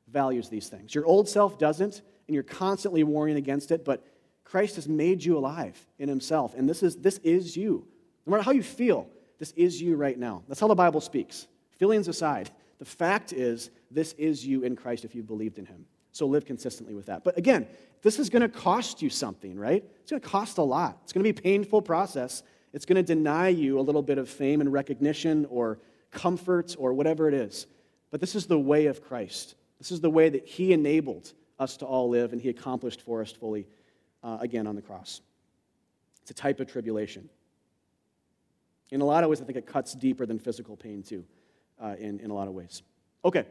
values 0.09 0.49
these 0.51 0.69
things. 0.69 0.95
Your 0.95 1.07
old 1.07 1.29
self 1.29 1.59
doesn't, 1.59 2.03
and 2.29 2.35
you're 2.35 2.43
constantly 2.43 3.03
warring 3.03 3.37
against 3.37 3.71
it, 3.71 3.85
but 3.85 4.07
Christ 4.45 4.77
has 4.77 4.89
made 4.89 5.25
you 5.25 5.39
alive 5.39 5.79
in 5.99 6.09
himself, 6.09 6.55
and 6.55 6.69
this 6.69 6.83
is, 6.83 6.97
this 6.97 7.19
is 7.19 7.57
you. 7.57 7.87
No 8.27 8.33
matter 8.33 8.43
how 8.43 8.53
you 8.53 8.63
feel, 8.63 9.09
this 9.39 9.53
is 9.53 9.81
you 9.81 9.97
right 9.97 10.19
now. 10.19 10.43
That's 10.49 10.61
how 10.61 10.69
the 10.69 10.75
Bible 10.75 11.01
speaks. 11.01 11.47
Feelings 11.79 12.09
aside, 12.09 12.51
the 12.79 12.85
fact 12.85 13.33
is, 13.33 13.71
this 13.91 14.13
is 14.15 14.47
you 14.47 14.63
in 14.63 14.77
Christ 14.77 15.05
if 15.05 15.15
you've 15.15 15.27
believed 15.27 15.59
in 15.59 15.67
him. 15.67 15.87
So 16.13 16.27
live 16.27 16.45
consistently 16.45 16.95
with 16.95 17.07
that. 17.07 17.25
But 17.25 17.39
again, 17.39 17.67
this 18.03 18.19
is 18.19 18.29
going 18.29 18.43
to 18.43 18.49
cost 18.49 19.01
you 19.01 19.09
something, 19.09 19.57
right? 19.59 19.83
It's 20.01 20.11
going 20.11 20.21
to 20.21 20.29
cost 20.29 20.59
a 20.59 20.63
lot. 20.63 20.99
It's 21.05 21.13
going 21.13 21.25
to 21.25 21.33
be 21.33 21.39
a 21.39 21.43
painful 21.43 21.83
process. 21.83 22.43
It's 22.73 22.85
going 22.85 22.97
to 22.97 23.03
deny 23.03 23.49
you 23.49 23.79
a 23.79 23.83
little 23.83 24.03
bit 24.03 24.19
of 24.19 24.29
fame 24.29 24.61
and 24.61 24.73
recognition 24.73 25.47
or 25.49 25.79
comfort 26.11 26.77
or 26.79 26.93
whatever 26.93 27.29
it 27.29 27.35
is. 27.35 27.67
But 28.11 28.21
this 28.21 28.35
is 28.35 28.47
the 28.47 28.59
way 28.59 28.87
of 28.87 29.03
Christ. 29.03 29.55
This 29.79 29.91
is 29.91 30.01
the 30.01 30.11
way 30.11 30.29
that 30.29 30.47
he 30.47 30.73
enabled 30.73 31.33
us 31.59 31.79
to 31.79 31.87
all 31.87 32.11
live 32.11 32.33
and 32.33 32.43
he 32.43 32.51
accomplished 32.51 33.01
for 33.01 33.23
us 33.23 33.33
fully 33.33 33.67
uh, 34.23 34.39
again 34.41 34.67
on 34.67 34.75
the 34.75 34.83
cross. 34.83 35.21
It's 36.23 36.31
a 36.31 36.35
type 36.35 36.61
of 36.61 36.67
tribulation. 36.67 37.29
In 38.91 39.01
a 39.01 39.05
lot 39.05 39.25
of 39.25 39.31
ways, 39.31 39.41
I 39.41 39.45
think 39.45 39.59
it 39.59 39.67
cuts 39.67 39.95
deeper 39.95 40.27
than 40.27 40.39
physical 40.39 40.77
pain, 40.77 41.03
too, 41.03 41.25
uh, 41.83 41.95
in, 41.99 42.21
in 42.21 42.31
a 42.31 42.35
lot 42.35 42.47
of 42.47 42.55
ways. 42.55 42.83
Okay, 43.25 43.47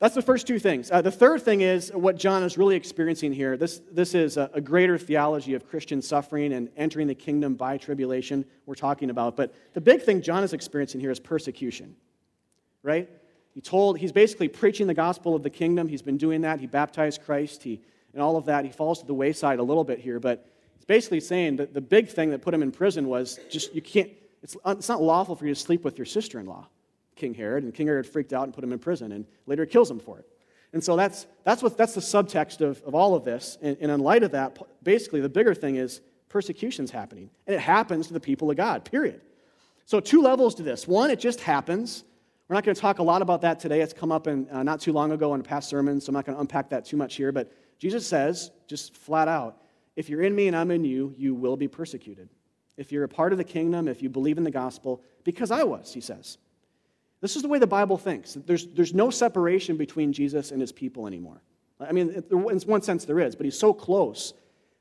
that's 0.00 0.14
the 0.14 0.22
first 0.22 0.46
two 0.46 0.58
things. 0.58 0.90
Uh, 0.90 1.02
the 1.02 1.10
third 1.10 1.42
thing 1.42 1.60
is 1.60 1.90
what 1.94 2.16
John 2.16 2.42
is 2.42 2.56
really 2.56 2.74
experiencing 2.74 3.34
here. 3.34 3.58
This, 3.58 3.82
this 3.92 4.14
is 4.14 4.38
a, 4.38 4.50
a, 4.54 4.60
greater 4.60 4.96
theology 4.96 5.52
of 5.52 5.68
Christian 5.68 6.00
suffering 6.00 6.54
and 6.54 6.70
entering 6.76 7.06
the 7.06 7.14
kingdom 7.14 7.54
by 7.54 7.76
tribulation, 7.76 8.46
we're 8.64 8.74
talking 8.74 9.10
about. 9.10 9.36
But 9.36 9.54
the 9.74 9.80
big 9.80 10.02
thing 10.02 10.22
John 10.22 10.42
is 10.42 10.54
experiencing 10.54 11.02
here 11.02 11.10
is 11.10 11.20
persecution, 11.20 11.96
right? 12.82 13.10
He 13.52 13.60
told, 13.60 13.98
he's 13.98 14.12
basically 14.12 14.48
preaching 14.48 14.86
the 14.86 14.94
gospel 14.94 15.34
of 15.34 15.42
the 15.42 15.50
kingdom. 15.50 15.86
He's 15.86 16.02
been 16.02 16.16
doing 16.16 16.40
that. 16.42 16.60
He 16.60 16.66
baptized 16.66 17.22
Christ. 17.22 17.62
He 17.62 17.82
and 18.12 18.22
all 18.22 18.36
of 18.36 18.46
that. 18.46 18.64
He 18.64 18.70
falls 18.70 19.00
to 19.00 19.06
the 19.06 19.14
wayside 19.14 19.58
a 19.58 19.62
little 19.62 19.84
bit 19.84 19.98
here, 19.98 20.20
but 20.20 20.46
he's 20.76 20.84
basically 20.84 21.20
saying 21.20 21.56
that 21.56 21.74
the 21.74 21.80
big 21.80 22.08
thing 22.08 22.30
that 22.30 22.42
put 22.42 22.54
him 22.54 22.62
in 22.62 22.72
prison 22.72 23.08
was 23.08 23.38
just 23.50 23.74
you 23.74 23.82
can't, 23.82 24.10
it's, 24.42 24.56
it's 24.66 24.88
not 24.88 25.02
lawful 25.02 25.36
for 25.36 25.46
you 25.46 25.54
to 25.54 25.60
sleep 25.60 25.84
with 25.84 25.98
your 25.98 26.06
sister 26.06 26.40
in 26.40 26.46
law, 26.46 26.66
King 27.16 27.34
Herod. 27.34 27.64
And 27.64 27.74
King 27.74 27.86
Herod 27.86 28.06
freaked 28.06 28.32
out 28.32 28.44
and 28.44 28.54
put 28.54 28.64
him 28.64 28.72
in 28.72 28.78
prison 28.78 29.12
and 29.12 29.26
later 29.46 29.66
kills 29.66 29.90
him 29.90 30.00
for 30.00 30.18
it. 30.18 30.26
And 30.72 30.82
so 30.82 30.96
that's, 30.96 31.26
that's, 31.44 31.62
what, 31.62 31.76
that's 31.76 31.94
the 31.94 32.00
subtext 32.00 32.60
of, 32.60 32.80
of 32.82 32.94
all 32.94 33.14
of 33.14 33.24
this. 33.24 33.58
And, 33.60 33.76
and 33.80 33.90
in 33.90 34.00
light 34.00 34.22
of 34.22 34.32
that, 34.32 34.58
basically 34.82 35.20
the 35.20 35.28
bigger 35.28 35.54
thing 35.54 35.76
is 35.76 36.00
persecution's 36.28 36.90
happening. 36.90 37.30
And 37.46 37.56
it 37.56 37.60
happens 37.60 38.06
to 38.06 38.12
the 38.12 38.20
people 38.20 38.50
of 38.50 38.56
God, 38.56 38.84
period. 38.84 39.20
So, 39.84 39.98
two 39.98 40.22
levels 40.22 40.54
to 40.56 40.62
this. 40.62 40.86
One, 40.86 41.10
it 41.10 41.18
just 41.18 41.40
happens. 41.40 42.04
We're 42.48 42.54
not 42.54 42.64
going 42.64 42.74
to 42.74 42.80
talk 42.80 43.00
a 43.00 43.02
lot 43.02 43.22
about 43.22 43.42
that 43.42 43.58
today. 43.58 43.80
It's 43.80 43.92
come 43.92 44.12
up 44.12 44.28
in, 44.28 44.48
uh, 44.50 44.62
not 44.62 44.80
too 44.80 44.92
long 44.92 45.10
ago 45.10 45.34
in 45.34 45.42
past 45.42 45.68
sermons, 45.68 46.04
so 46.04 46.10
I'm 46.10 46.14
not 46.14 46.26
going 46.26 46.36
to 46.36 46.40
unpack 46.40 46.70
that 46.70 46.84
too 46.84 46.96
much 46.96 47.16
here. 47.16 47.32
But 47.32 47.52
Jesus 47.80 48.06
says, 48.06 48.52
just 48.68 48.94
flat 48.94 49.26
out, 49.26 49.56
if 49.96 50.08
you're 50.08 50.22
in 50.22 50.34
me 50.34 50.46
and 50.46 50.54
I'm 50.54 50.70
in 50.70 50.84
you, 50.84 51.14
you 51.16 51.34
will 51.34 51.56
be 51.56 51.66
persecuted. 51.66 52.28
If 52.76 52.92
you're 52.92 53.04
a 53.04 53.08
part 53.08 53.32
of 53.32 53.38
the 53.38 53.44
kingdom, 53.44 53.88
if 53.88 54.02
you 54.02 54.08
believe 54.08 54.38
in 54.38 54.44
the 54.44 54.50
gospel, 54.50 55.02
because 55.24 55.50
I 55.50 55.64
was, 55.64 55.92
he 55.92 56.00
says. 56.00 56.38
This 57.20 57.36
is 57.36 57.42
the 57.42 57.48
way 57.48 57.58
the 57.58 57.66
Bible 57.66 57.98
thinks. 57.98 58.34
There's, 58.34 58.66
there's 58.68 58.94
no 58.94 59.10
separation 59.10 59.76
between 59.76 60.12
Jesus 60.12 60.52
and 60.52 60.60
his 60.60 60.72
people 60.72 61.06
anymore. 61.06 61.42
I 61.80 61.92
mean, 61.92 62.22
in 62.30 62.42
one 62.42 62.82
sense 62.82 63.06
there 63.06 63.18
is, 63.18 63.34
but 63.34 63.44
he's 63.44 63.58
so 63.58 63.72
close 63.72 64.34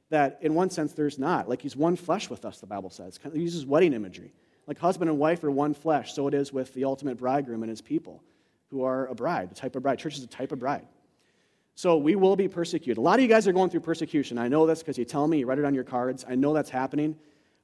that 0.10 0.38
in 0.42 0.54
one 0.54 0.70
sense 0.70 0.94
there's 0.94 1.18
not. 1.18 1.48
Like 1.48 1.62
he's 1.62 1.76
one 1.76 1.96
flesh 1.96 2.30
with 2.30 2.44
us, 2.44 2.60
the 2.60 2.68
Bible 2.68 2.90
says. 2.90 3.20
It 3.24 3.36
uses 3.36 3.66
wedding 3.66 3.94
imagery. 3.94 4.34
Like 4.68 4.78
husband 4.78 5.10
and 5.10 5.18
wife 5.18 5.44
are 5.44 5.52
one 5.52 5.74
flesh, 5.74 6.14
so 6.14 6.28
it 6.28 6.34
is 6.34 6.52
with 6.52 6.74
the 6.74 6.84
ultimate 6.84 7.18
bridegroom 7.18 7.64
and 7.64 7.70
his 7.70 7.82
people, 7.82 8.22
who 8.68 8.84
are 8.84 9.08
a 9.08 9.16
bride, 9.16 9.50
the 9.50 9.56
type 9.56 9.76
of 9.76 9.84
bride. 9.84 10.00
Church 10.00 10.18
is 10.18 10.24
a 10.24 10.28
type 10.28 10.52
of 10.52 10.60
bride. 10.60 10.86
So 11.80 11.96
we 11.96 12.18
will 12.18 12.36
be 12.36 12.50
persecuted. 12.50 12.98
A 12.98 13.02
lot 13.02 13.20
of 13.20 13.22
you 13.22 13.30
guys 13.30 13.48
are 13.48 13.54
going 13.54 13.70
through 13.70 13.80
persecution. 13.80 14.38
I 14.38 14.50
know 14.50 14.66
this 14.66 14.80
because 14.80 14.98
you 14.98 15.06
tell 15.06 15.26
me, 15.26 15.40
you 15.40 15.46
write 15.46 15.60
it 15.60 15.64
on 15.64 15.74
your 15.74 15.86
cards. 15.86 16.26
I 16.28 16.36
know 16.36 16.54
that's 16.54 16.70
happening. 16.70 17.16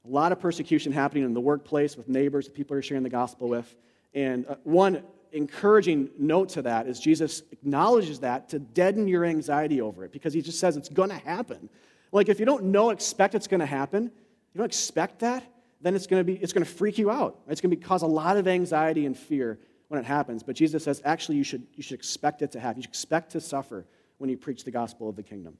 A 0.06 0.08
lot 0.08 0.32
of 0.32 0.40
persecution 0.40 0.90
happening 0.90 1.24
in 1.24 1.34
the 1.34 1.40
workplace 1.40 1.98
with 1.98 2.08
neighbors, 2.08 2.48
people 2.48 2.76
you're 2.76 2.82
sharing 2.82 3.02
the 3.02 3.10
gospel 3.10 3.46
with. 3.46 3.76
And 4.14 4.46
uh, 4.46 4.54
one 4.64 5.02
encouraging 5.32 6.08
note 6.18 6.48
to 6.48 6.62
that 6.62 6.86
is 6.86 6.98
Jesus 6.98 7.42
acknowledges 7.52 8.20
that 8.20 8.48
to 8.48 8.58
deaden 8.58 9.06
your 9.06 9.26
anxiety 9.26 9.82
over 9.82 10.02
it 10.02 10.12
because 10.12 10.32
he 10.32 10.40
just 10.40 10.60
says 10.60 10.78
it's 10.78 10.88
going 10.88 11.10
to 11.10 11.18
happen. 11.18 11.68
Like 12.10 12.30
if 12.30 12.40
you 12.40 12.46
don't 12.46 12.64
know, 12.64 12.88
expect 12.88 13.34
it's 13.34 13.48
going 13.48 13.60
to 13.60 13.66
happen, 13.66 14.04
you 14.04 14.58
don't 14.58 14.64
expect 14.64 15.18
that, 15.18 15.44
then 15.82 15.94
it's 15.94 16.06
going 16.06 16.20
to 16.20 16.24
be 16.24 16.42
it's 16.42 16.54
going 16.54 16.64
to 16.64 16.72
freak 16.72 16.96
you 16.96 17.10
out. 17.10 17.38
It's 17.48 17.60
going 17.60 17.68
to 17.68 17.76
cause 17.76 18.00
a 18.00 18.06
lot 18.06 18.38
of 18.38 18.48
anxiety 18.48 19.04
and 19.04 19.14
fear 19.14 19.58
when 19.88 20.00
it 20.00 20.06
happens. 20.06 20.42
But 20.42 20.56
Jesus 20.56 20.84
says 20.84 21.02
actually 21.04 21.36
you 21.36 21.44
should 21.44 21.66
you 21.74 21.82
should 21.82 21.98
expect 21.98 22.40
it 22.40 22.52
to 22.52 22.60
happen. 22.60 22.78
You 22.78 22.84
should 22.84 22.92
expect 22.92 23.32
to 23.32 23.42
suffer 23.42 23.84
when 24.18 24.30
he 24.30 24.36
preached 24.36 24.64
the 24.64 24.70
gospel 24.70 25.08
of 25.08 25.16
the 25.16 25.22
kingdom, 25.22 25.56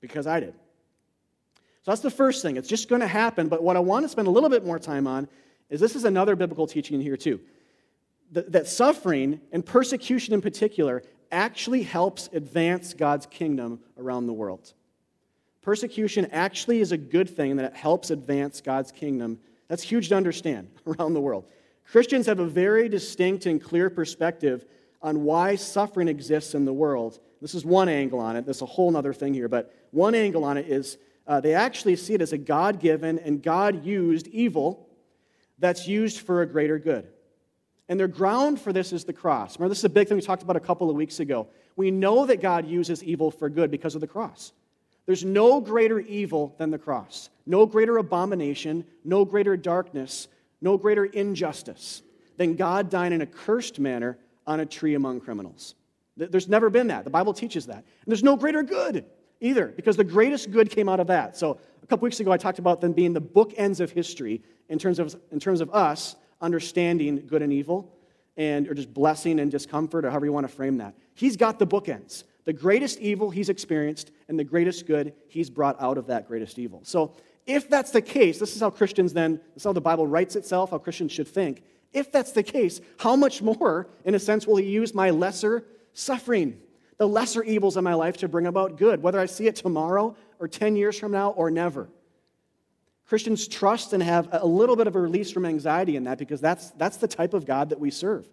because 0.00 0.26
I 0.26 0.40
did. 0.40 0.54
So 1.82 1.90
that's 1.90 2.00
the 2.00 2.10
first 2.10 2.40
thing. 2.40 2.56
It's 2.56 2.68
just 2.68 2.88
going 2.88 3.02
to 3.02 3.06
happen. 3.06 3.48
But 3.48 3.62
what 3.62 3.76
I 3.76 3.80
want 3.80 4.04
to 4.04 4.08
spend 4.08 4.26
a 4.26 4.30
little 4.30 4.48
bit 4.48 4.64
more 4.64 4.78
time 4.78 5.06
on 5.06 5.28
is 5.68 5.80
this 5.80 5.94
is 5.94 6.04
another 6.04 6.34
biblical 6.34 6.66
teaching 6.66 7.00
here, 7.00 7.16
too. 7.16 7.40
That 8.32 8.66
suffering 8.66 9.40
and 9.52 9.64
persecution 9.64 10.32
in 10.32 10.40
particular 10.40 11.02
actually 11.30 11.82
helps 11.82 12.30
advance 12.32 12.94
God's 12.94 13.26
kingdom 13.26 13.80
around 13.98 14.26
the 14.26 14.32
world. 14.32 14.72
Persecution 15.60 16.26
actually 16.32 16.80
is 16.80 16.92
a 16.92 16.96
good 16.96 17.28
thing 17.28 17.56
that 17.56 17.66
it 17.66 17.74
helps 17.74 18.10
advance 18.10 18.60
God's 18.60 18.90
kingdom. 18.90 19.38
That's 19.68 19.82
huge 19.82 20.08
to 20.08 20.16
understand 20.16 20.70
around 20.86 21.14
the 21.14 21.20
world. 21.20 21.50
Christians 21.86 22.26
have 22.26 22.38
a 22.38 22.46
very 22.46 22.88
distinct 22.88 23.46
and 23.46 23.62
clear 23.62 23.90
perspective 23.90 24.64
on 25.04 25.22
why 25.22 25.54
suffering 25.54 26.08
exists 26.08 26.54
in 26.54 26.64
the 26.64 26.72
world 26.72 27.20
this 27.44 27.54
is 27.54 27.62
one 27.62 27.90
angle 27.90 28.20
on 28.20 28.36
it. 28.36 28.46
There's 28.46 28.62
a 28.62 28.66
whole 28.66 28.96
other 28.96 29.12
thing 29.12 29.34
here, 29.34 29.50
but 29.50 29.70
one 29.90 30.14
angle 30.14 30.44
on 30.44 30.56
it 30.56 30.66
is 30.66 30.96
uh, 31.26 31.40
they 31.40 31.52
actually 31.52 31.94
see 31.96 32.14
it 32.14 32.22
as 32.22 32.32
a 32.32 32.38
God 32.38 32.80
given 32.80 33.18
and 33.18 33.42
God 33.42 33.84
used 33.84 34.28
evil 34.28 34.88
that's 35.58 35.86
used 35.86 36.20
for 36.20 36.40
a 36.40 36.46
greater 36.46 36.78
good. 36.78 37.06
And 37.86 38.00
their 38.00 38.08
ground 38.08 38.58
for 38.58 38.72
this 38.72 38.94
is 38.94 39.04
the 39.04 39.12
cross. 39.12 39.58
Remember, 39.58 39.68
this 39.68 39.80
is 39.80 39.84
a 39.84 39.90
big 39.90 40.08
thing 40.08 40.16
we 40.16 40.22
talked 40.22 40.42
about 40.42 40.56
a 40.56 40.60
couple 40.60 40.88
of 40.88 40.96
weeks 40.96 41.20
ago. 41.20 41.48
We 41.76 41.90
know 41.90 42.24
that 42.24 42.40
God 42.40 42.66
uses 42.66 43.04
evil 43.04 43.30
for 43.30 43.50
good 43.50 43.70
because 43.70 43.94
of 43.94 44.00
the 44.00 44.06
cross. 44.06 44.54
There's 45.04 45.22
no 45.22 45.60
greater 45.60 46.00
evil 46.00 46.54
than 46.56 46.70
the 46.70 46.78
cross, 46.78 47.28
no 47.44 47.66
greater 47.66 47.98
abomination, 47.98 48.86
no 49.04 49.26
greater 49.26 49.54
darkness, 49.54 50.28
no 50.62 50.78
greater 50.78 51.04
injustice 51.04 52.02
than 52.38 52.56
God 52.56 52.88
dying 52.88 53.12
in 53.12 53.20
a 53.20 53.26
cursed 53.26 53.78
manner 53.78 54.16
on 54.46 54.60
a 54.60 54.66
tree 54.66 54.94
among 54.94 55.20
criminals. 55.20 55.74
There's 56.16 56.48
never 56.48 56.70
been 56.70 56.88
that. 56.88 57.04
The 57.04 57.10
Bible 57.10 57.32
teaches 57.32 57.66
that. 57.66 57.78
And 57.78 58.06
there's 58.06 58.22
no 58.22 58.36
greater 58.36 58.62
good 58.62 59.04
either, 59.40 59.66
because 59.66 59.96
the 59.96 60.04
greatest 60.04 60.50
good 60.50 60.70
came 60.70 60.88
out 60.88 61.00
of 61.00 61.08
that. 61.08 61.36
So 61.36 61.58
a 61.82 61.86
couple 61.86 62.06
weeks 62.06 62.20
ago, 62.20 62.30
I 62.30 62.36
talked 62.36 62.58
about 62.58 62.80
them 62.80 62.92
being 62.92 63.12
the 63.12 63.20
bookends 63.20 63.80
of 63.80 63.90
history 63.90 64.42
in 64.68 64.78
terms 64.78 64.98
of, 64.98 65.14
in 65.32 65.40
terms 65.40 65.60
of 65.60 65.70
us 65.70 66.16
understanding 66.40 67.24
good 67.26 67.42
and 67.42 67.52
evil, 67.52 67.92
and 68.36 68.68
or 68.68 68.74
just 68.74 68.92
blessing 68.92 69.40
and 69.40 69.50
discomfort, 69.50 70.04
or 70.04 70.10
however 70.10 70.26
you 70.26 70.32
want 70.32 70.48
to 70.48 70.52
frame 70.52 70.78
that. 70.78 70.94
He's 71.14 71.36
got 71.36 71.58
the 71.58 71.66
bookends. 71.66 72.24
The 72.44 72.52
greatest 72.52 72.98
evil 73.00 73.30
he's 73.30 73.48
experienced, 73.48 74.10
and 74.28 74.38
the 74.38 74.44
greatest 74.44 74.86
good 74.86 75.14
he's 75.28 75.50
brought 75.50 75.80
out 75.80 75.98
of 75.98 76.06
that 76.08 76.26
greatest 76.28 76.58
evil. 76.58 76.80
So, 76.84 77.16
if 77.46 77.68
that's 77.68 77.90
the 77.90 78.00
case, 78.00 78.38
this 78.38 78.54
is 78.54 78.60
how 78.62 78.70
Christians 78.70 79.12
then, 79.12 79.34
this 79.52 79.62
is 79.62 79.64
how 79.64 79.74
the 79.74 79.80
Bible 79.80 80.06
writes 80.06 80.34
itself, 80.34 80.70
how 80.70 80.78
Christians 80.78 81.12
should 81.12 81.28
think. 81.28 81.62
If 81.94 82.12
that's 82.12 82.32
the 82.32 82.42
case, 82.42 82.80
how 82.98 83.16
much 83.16 83.40
more, 83.40 83.86
in 84.04 84.14
a 84.14 84.18
sense, 84.18 84.46
will 84.46 84.56
he 84.56 84.66
use 84.66 84.92
my 84.92 85.10
lesser 85.10 85.64
suffering, 85.94 86.60
the 86.98 87.08
lesser 87.08 87.42
evils 87.44 87.76
in 87.76 87.84
my 87.84 87.94
life 87.94 88.18
to 88.18 88.28
bring 88.28 88.46
about 88.46 88.76
good, 88.76 89.02
whether 89.02 89.18
I 89.18 89.26
see 89.26 89.46
it 89.46 89.56
tomorrow 89.56 90.16
or 90.40 90.48
10 90.48 90.76
years 90.76 90.98
from 90.98 91.12
now 91.12 91.30
or 91.30 91.50
never? 91.50 91.88
Christians 93.06 93.46
trust 93.46 93.92
and 93.92 94.02
have 94.02 94.28
a 94.32 94.46
little 94.46 94.76
bit 94.76 94.86
of 94.86 94.96
a 94.96 95.00
release 95.00 95.30
from 95.30 95.46
anxiety 95.46 95.94
in 95.96 96.04
that 96.04 96.18
because 96.18 96.40
that's, 96.40 96.70
that's 96.72 96.96
the 96.96 97.08
type 97.08 97.32
of 97.32 97.46
God 97.46 97.68
that 97.68 97.78
we 97.78 97.90
serve. 97.90 98.28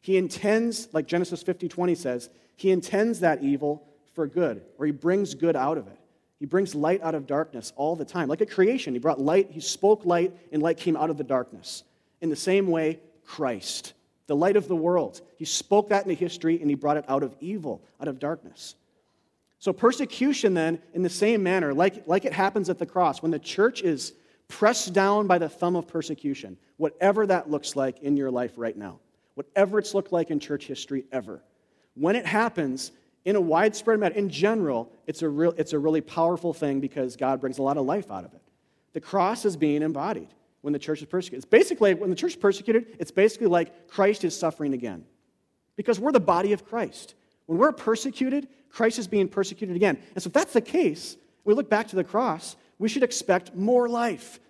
He 0.00 0.16
intends, 0.16 0.88
like 0.92 1.06
Genesis 1.06 1.42
50 1.42 1.68
20 1.68 1.94
says, 1.94 2.30
he 2.56 2.70
intends 2.70 3.20
that 3.20 3.42
evil 3.42 3.86
for 4.14 4.26
good, 4.26 4.62
or 4.78 4.86
he 4.86 4.92
brings 4.92 5.34
good 5.34 5.56
out 5.56 5.78
of 5.78 5.86
it. 5.86 5.98
He 6.38 6.46
brings 6.46 6.74
light 6.74 7.02
out 7.02 7.14
of 7.14 7.26
darkness 7.26 7.72
all 7.76 7.94
the 7.94 8.04
time. 8.04 8.28
Like 8.28 8.40
at 8.40 8.50
creation, 8.50 8.94
he 8.94 8.98
brought 8.98 9.20
light, 9.20 9.50
he 9.50 9.60
spoke 9.60 10.04
light, 10.04 10.34
and 10.50 10.62
light 10.62 10.76
came 10.76 10.96
out 10.96 11.10
of 11.10 11.16
the 11.16 11.24
darkness. 11.24 11.84
In 12.22 12.30
the 12.30 12.36
same 12.36 12.68
way, 12.68 13.00
Christ, 13.24 13.92
the 14.28 14.36
light 14.36 14.56
of 14.56 14.68
the 14.68 14.76
world, 14.76 15.20
he 15.36 15.44
spoke 15.44 15.88
that 15.88 16.06
into 16.06 16.14
history 16.14 16.58
and 16.60 16.70
he 16.70 16.76
brought 16.76 16.96
it 16.96 17.04
out 17.08 17.24
of 17.24 17.36
evil, 17.40 17.84
out 18.00 18.08
of 18.08 18.20
darkness. 18.20 18.76
So, 19.58 19.72
persecution, 19.72 20.54
then, 20.54 20.80
in 20.94 21.02
the 21.02 21.10
same 21.10 21.42
manner, 21.42 21.74
like, 21.74 22.06
like 22.06 22.24
it 22.24 22.32
happens 22.32 22.70
at 22.70 22.78
the 22.78 22.86
cross, 22.86 23.22
when 23.22 23.32
the 23.32 23.38
church 23.38 23.82
is 23.82 24.14
pressed 24.48 24.92
down 24.92 25.26
by 25.26 25.38
the 25.38 25.48
thumb 25.48 25.76
of 25.76 25.88
persecution, 25.88 26.56
whatever 26.76 27.26
that 27.26 27.50
looks 27.50 27.74
like 27.76 28.00
in 28.02 28.16
your 28.16 28.30
life 28.30 28.52
right 28.56 28.76
now, 28.76 29.00
whatever 29.34 29.78
it's 29.78 29.94
looked 29.94 30.12
like 30.12 30.30
in 30.30 30.38
church 30.38 30.66
history 30.66 31.04
ever, 31.10 31.42
when 31.94 32.16
it 32.16 32.26
happens 32.26 32.92
in 33.24 33.34
a 33.34 33.40
widespread 33.40 33.98
manner, 33.98 34.14
in 34.14 34.28
general, 34.28 34.92
it's 35.06 35.22
a, 35.22 35.28
real, 35.28 35.54
it's 35.56 35.72
a 35.72 35.78
really 35.78 36.00
powerful 36.00 36.52
thing 36.52 36.80
because 36.80 37.16
God 37.16 37.40
brings 37.40 37.58
a 37.58 37.62
lot 37.62 37.76
of 37.76 37.84
life 37.84 38.10
out 38.10 38.24
of 38.24 38.32
it. 38.32 38.42
The 38.92 39.00
cross 39.00 39.44
is 39.44 39.56
being 39.56 39.82
embodied 39.82 40.28
when 40.62 40.72
the 40.72 40.78
church 40.78 41.00
is 41.00 41.08
persecuted. 41.08 41.44
It's 41.44 41.50
basically, 41.50 41.94
when 41.94 42.10
the 42.10 42.16
church 42.16 42.32
is 42.32 42.36
persecuted, 42.36 42.96
it's 42.98 43.10
basically 43.10 43.48
like 43.48 43.88
Christ 43.88 44.24
is 44.24 44.36
suffering 44.36 44.72
again 44.72 45.04
because 45.76 46.00
we're 46.00 46.12
the 46.12 46.20
body 46.20 46.52
of 46.52 46.64
Christ. 46.64 47.14
When 47.46 47.58
we're 47.58 47.72
persecuted, 47.72 48.48
Christ 48.70 48.98
is 48.98 49.06
being 49.06 49.28
persecuted 49.28 49.76
again. 49.76 49.98
And 50.14 50.22
so, 50.22 50.28
if 50.28 50.32
that's 50.32 50.52
the 50.52 50.60
case, 50.60 51.16
we 51.44 51.54
look 51.54 51.68
back 51.68 51.88
to 51.88 51.96
the 51.96 52.04
cross, 52.04 52.56
we 52.78 52.88
should 52.88 53.02
expect 53.02 53.54
more 53.54 53.88
life. 53.88 54.40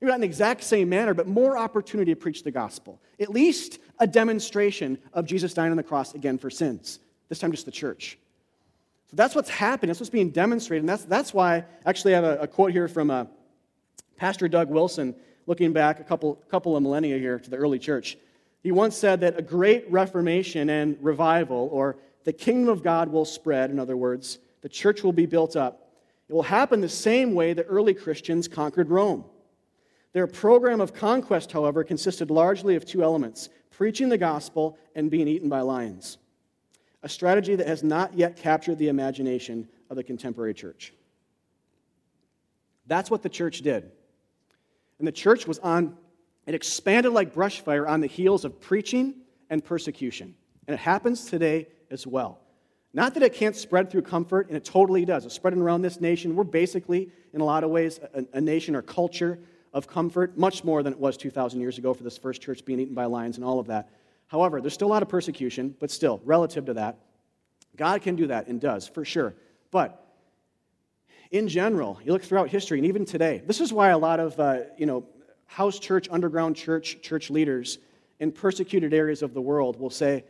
Maybe 0.00 0.10
not 0.10 0.16
in 0.16 0.20
the 0.20 0.26
exact 0.26 0.62
same 0.62 0.90
manner, 0.90 1.14
but 1.14 1.26
more 1.26 1.56
opportunity 1.56 2.12
to 2.12 2.20
preach 2.20 2.42
the 2.42 2.50
gospel. 2.50 3.00
At 3.18 3.30
least 3.30 3.78
a 3.98 4.06
demonstration 4.06 4.98
of 5.14 5.24
Jesus 5.24 5.54
dying 5.54 5.70
on 5.70 5.76
the 5.76 5.82
cross 5.82 6.14
again 6.14 6.36
for 6.36 6.50
sins. 6.50 6.98
This 7.28 7.38
time, 7.38 7.50
just 7.50 7.64
the 7.64 7.72
church. 7.72 8.18
So 9.10 9.16
that's 9.16 9.34
what's 9.34 9.48
happening. 9.48 9.88
That's 9.88 10.00
what's 10.00 10.10
being 10.10 10.30
demonstrated. 10.30 10.82
And 10.82 10.88
that's, 10.88 11.04
that's 11.04 11.32
why, 11.32 11.64
actually, 11.86 12.14
I 12.14 12.16
have 12.16 12.24
a, 12.24 12.42
a 12.42 12.46
quote 12.46 12.72
here 12.72 12.88
from 12.88 13.10
uh, 13.10 13.24
Pastor 14.16 14.48
Doug 14.48 14.68
Wilson, 14.68 15.14
looking 15.46 15.72
back 15.72 16.00
a 16.00 16.04
couple, 16.04 16.34
couple 16.50 16.76
of 16.76 16.82
millennia 16.82 17.18
here 17.18 17.38
to 17.38 17.50
the 17.50 17.56
early 17.56 17.78
church. 17.78 18.18
He 18.62 18.72
once 18.72 18.96
said 18.96 19.20
that 19.20 19.38
a 19.38 19.42
great 19.42 19.90
reformation 19.90 20.70
and 20.70 20.96
revival, 21.00 21.68
or 21.72 21.96
the 22.24 22.32
kingdom 22.32 22.68
of 22.68 22.82
God 22.82 23.08
will 23.08 23.24
spread, 23.24 23.70
in 23.70 23.78
other 23.78 23.96
words, 23.96 24.38
the 24.62 24.68
church 24.68 25.04
will 25.04 25.12
be 25.12 25.26
built 25.26 25.54
up. 25.54 25.92
It 26.28 26.32
will 26.32 26.42
happen 26.42 26.80
the 26.80 26.88
same 26.88 27.34
way 27.34 27.52
the 27.52 27.62
early 27.64 27.94
Christians 27.94 28.48
conquered 28.48 28.90
Rome. 28.90 29.24
Their 30.12 30.26
program 30.26 30.80
of 30.80 30.92
conquest, 30.92 31.52
however, 31.52 31.84
consisted 31.84 32.30
largely 32.30 32.74
of 32.74 32.84
two 32.84 33.02
elements 33.02 33.48
preaching 33.70 34.08
the 34.08 34.18
gospel 34.18 34.78
and 34.94 35.10
being 35.10 35.28
eaten 35.28 35.50
by 35.50 35.60
lions, 35.60 36.16
a 37.02 37.08
strategy 37.08 37.54
that 37.54 37.66
has 37.66 37.84
not 37.84 38.14
yet 38.14 38.36
captured 38.36 38.78
the 38.78 38.88
imagination 38.88 39.68
of 39.90 39.96
the 39.96 40.02
contemporary 40.02 40.54
church. 40.54 40.94
That's 42.86 43.10
what 43.10 43.22
the 43.22 43.28
church 43.28 43.60
did. 43.60 43.92
And 44.98 45.06
the 45.06 45.12
church 45.12 45.46
was 45.46 45.58
on, 45.58 45.96
it 46.46 46.54
expanded 46.54 47.12
like 47.12 47.34
brush 47.34 47.60
fire 47.60 47.86
on 47.86 48.00
the 48.00 48.06
heels 48.06 48.44
of 48.44 48.60
preaching 48.60 49.14
and 49.50 49.64
persecution. 49.64 50.34
And 50.66 50.74
it 50.74 50.78
happens 50.78 51.26
today 51.26 51.68
as 51.90 52.06
well. 52.06 52.40
Not 52.92 53.14
that 53.14 53.22
it 53.22 53.34
can't 53.34 53.54
spread 53.54 53.90
through 53.90 54.02
comfort, 54.02 54.48
and 54.48 54.56
it 54.56 54.64
totally 54.64 55.04
does. 55.04 55.26
It's 55.26 55.34
spreading 55.34 55.60
around 55.60 55.82
this 55.82 56.00
nation. 56.00 56.34
We're 56.34 56.44
basically, 56.44 57.10
in 57.34 57.40
a 57.40 57.44
lot 57.44 57.62
of 57.62 57.70
ways, 57.70 58.00
a, 58.14 58.24
a 58.32 58.40
nation 58.40 58.74
or 58.74 58.80
culture 58.80 59.38
of 59.74 59.86
comfort, 59.86 60.38
much 60.38 60.64
more 60.64 60.82
than 60.82 60.94
it 60.94 60.98
was 60.98 61.18
2,000 61.18 61.60
years 61.60 61.76
ago 61.76 61.92
for 61.92 62.02
this 62.02 62.16
first 62.16 62.40
church 62.40 62.64
being 62.64 62.80
eaten 62.80 62.94
by 62.94 63.04
lions 63.04 63.36
and 63.36 63.44
all 63.44 63.58
of 63.58 63.66
that. 63.66 63.90
However, 64.28 64.62
there's 64.62 64.72
still 64.72 64.88
a 64.88 64.94
lot 64.94 65.02
of 65.02 65.08
persecution, 65.10 65.76
but 65.78 65.90
still, 65.90 66.20
relative 66.24 66.64
to 66.66 66.74
that, 66.74 66.98
God 67.76 68.00
can 68.00 68.16
do 68.16 68.28
that 68.28 68.46
and 68.48 68.58
does, 68.58 68.88
for 68.88 69.04
sure. 69.04 69.34
But 69.70 70.05
in 71.30 71.48
general, 71.48 71.98
you 72.04 72.12
look 72.12 72.22
throughout 72.22 72.48
history 72.48 72.78
and 72.78 72.86
even 72.86 73.04
today, 73.04 73.42
this 73.46 73.60
is 73.60 73.72
why 73.72 73.90
a 73.90 73.98
lot 73.98 74.20
of, 74.20 74.38
uh, 74.38 74.60
you 74.76 74.86
know, 74.86 75.04
house 75.46 75.78
church, 75.78 76.08
underground 76.10 76.56
church, 76.56 77.00
church 77.02 77.30
leaders 77.30 77.78
in 78.20 78.32
persecuted 78.32 78.94
areas 78.94 79.22
of 79.22 79.34
the 79.34 79.40
world 79.40 79.78
will 79.78 79.90
say, 79.90 80.24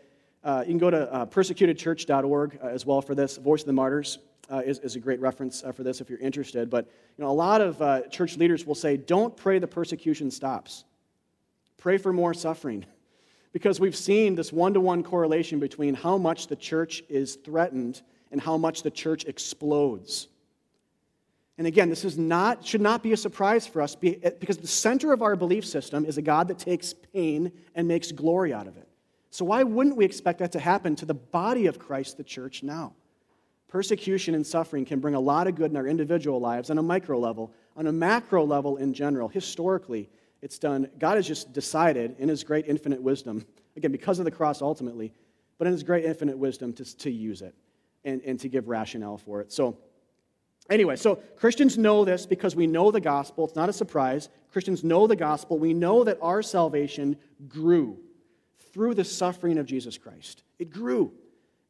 uh, 0.44 0.60
you 0.60 0.72
can 0.72 0.78
go 0.78 0.90
to 0.90 1.12
uh, 1.12 1.26
persecutedchurch.org 1.26 2.58
uh, 2.62 2.66
as 2.66 2.86
well 2.86 3.02
for 3.02 3.14
this. 3.14 3.36
Voice 3.36 3.62
of 3.62 3.66
the 3.66 3.72
Martyrs 3.72 4.18
uh, 4.50 4.62
is, 4.64 4.78
is, 4.78 4.94
a 4.94 5.00
great 5.00 5.20
reference 5.20 5.64
uh, 5.64 5.72
for 5.72 5.82
this 5.82 6.00
if 6.00 6.08
you're 6.08 6.20
interested. 6.20 6.70
But 6.70 6.86
you 7.18 7.24
know, 7.24 7.30
a 7.30 7.32
lot 7.32 7.60
of 7.60 7.82
uh, 7.82 8.02
church 8.02 8.36
leaders 8.36 8.64
will 8.64 8.76
say, 8.76 8.96
don't 8.96 9.36
pray 9.36 9.58
the 9.58 9.66
persecution 9.66 10.30
stops. 10.30 10.84
Pray 11.78 11.98
for 11.98 12.12
more 12.12 12.34
suffering. 12.34 12.84
Because 13.52 13.80
we've 13.80 13.96
seen 13.96 14.34
this 14.34 14.52
one 14.52 14.74
to 14.74 14.80
one 14.82 15.02
correlation 15.02 15.60
between 15.60 15.94
how 15.94 16.18
much 16.18 16.48
the 16.48 16.56
church 16.56 17.02
is 17.08 17.36
threatened 17.36 18.02
and 18.30 18.38
how 18.38 18.58
much 18.58 18.82
the 18.82 18.90
church 18.90 19.24
explodes. 19.24 20.28
And 21.58 21.66
again, 21.66 21.88
this 21.88 22.04
is 22.04 22.18
not, 22.18 22.66
should 22.66 22.82
not 22.82 23.02
be 23.02 23.12
a 23.12 23.16
surprise 23.16 23.66
for 23.66 23.80
us 23.80 23.94
because 23.94 24.58
the 24.58 24.66
center 24.66 25.12
of 25.12 25.22
our 25.22 25.36
belief 25.36 25.64
system 25.64 26.04
is 26.04 26.18
a 26.18 26.22
God 26.22 26.48
that 26.48 26.58
takes 26.58 26.92
pain 26.92 27.50
and 27.74 27.88
makes 27.88 28.12
glory 28.12 28.52
out 28.52 28.66
of 28.66 28.76
it. 28.76 28.86
So, 29.30 29.44
why 29.44 29.62
wouldn't 29.62 29.96
we 29.96 30.04
expect 30.04 30.38
that 30.38 30.52
to 30.52 30.60
happen 30.60 30.96
to 30.96 31.06
the 31.06 31.14
body 31.14 31.66
of 31.66 31.78
Christ, 31.78 32.16
the 32.16 32.24
church, 32.24 32.62
now? 32.62 32.94
Persecution 33.68 34.34
and 34.34 34.46
suffering 34.46 34.84
can 34.84 35.00
bring 35.00 35.14
a 35.14 35.20
lot 35.20 35.46
of 35.46 35.56
good 35.56 35.70
in 35.70 35.76
our 35.76 35.86
individual 35.86 36.40
lives 36.40 36.70
on 36.70 36.78
a 36.78 36.82
micro 36.82 37.18
level, 37.18 37.52
on 37.76 37.86
a 37.86 37.92
macro 37.92 38.44
level 38.44 38.76
in 38.76 38.94
general. 38.94 39.28
Historically, 39.28 40.08
it's 40.42 40.58
done. 40.58 40.88
God 40.98 41.16
has 41.16 41.26
just 41.26 41.52
decided 41.52 42.16
in 42.18 42.28
His 42.28 42.44
great 42.44 42.66
infinite 42.66 43.02
wisdom, 43.02 43.44
again, 43.76 43.92
because 43.92 44.18
of 44.18 44.24
the 44.24 44.30
cross 44.30 44.62
ultimately, 44.62 45.12
but 45.58 45.66
in 45.66 45.72
His 45.72 45.82
great 45.82 46.04
infinite 46.04 46.38
wisdom 46.38 46.72
to, 46.74 46.96
to 46.98 47.10
use 47.10 47.42
it 47.42 47.54
and, 48.04 48.22
and 48.22 48.38
to 48.40 48.48
give 48.48 48.68
rationale 48.68 49.18
for 49.18 49.40
it. 49.40 49.52
So, 49.52 49.76
Anyway, 50.68 50.96
so 50.96 51.16
Christians 51.36 51.78
know 51.78 52.04
this 52.04 52.26
because 52.26 52.56
we 52.56 52.66
know 52.66 52.90
the 52.90 53.00
gospel. 53.00 53.44
It's 53.44 53.56
not 53.56 53.68
a 53.68 53.72
surprise. 53.72 54.28
Christians 54.50 54.82
know 54.82 55.06
the 55.06 55.16
gospel. 55.16 55.58
We 55.58 55.74
know 55.74 56.04
that 56.04 56.18
our 56.20 56.42
salvation 56.42 57.16
grew 57.48 57.98
through 58.72 58.94
the 58.94 59.04
suffering 59.04 59.58
of 59.58 59.66
Jesus 59.66 59.96
Christ. 59.96 60.42
It 60.58 60.70
grew. 60.70 61.12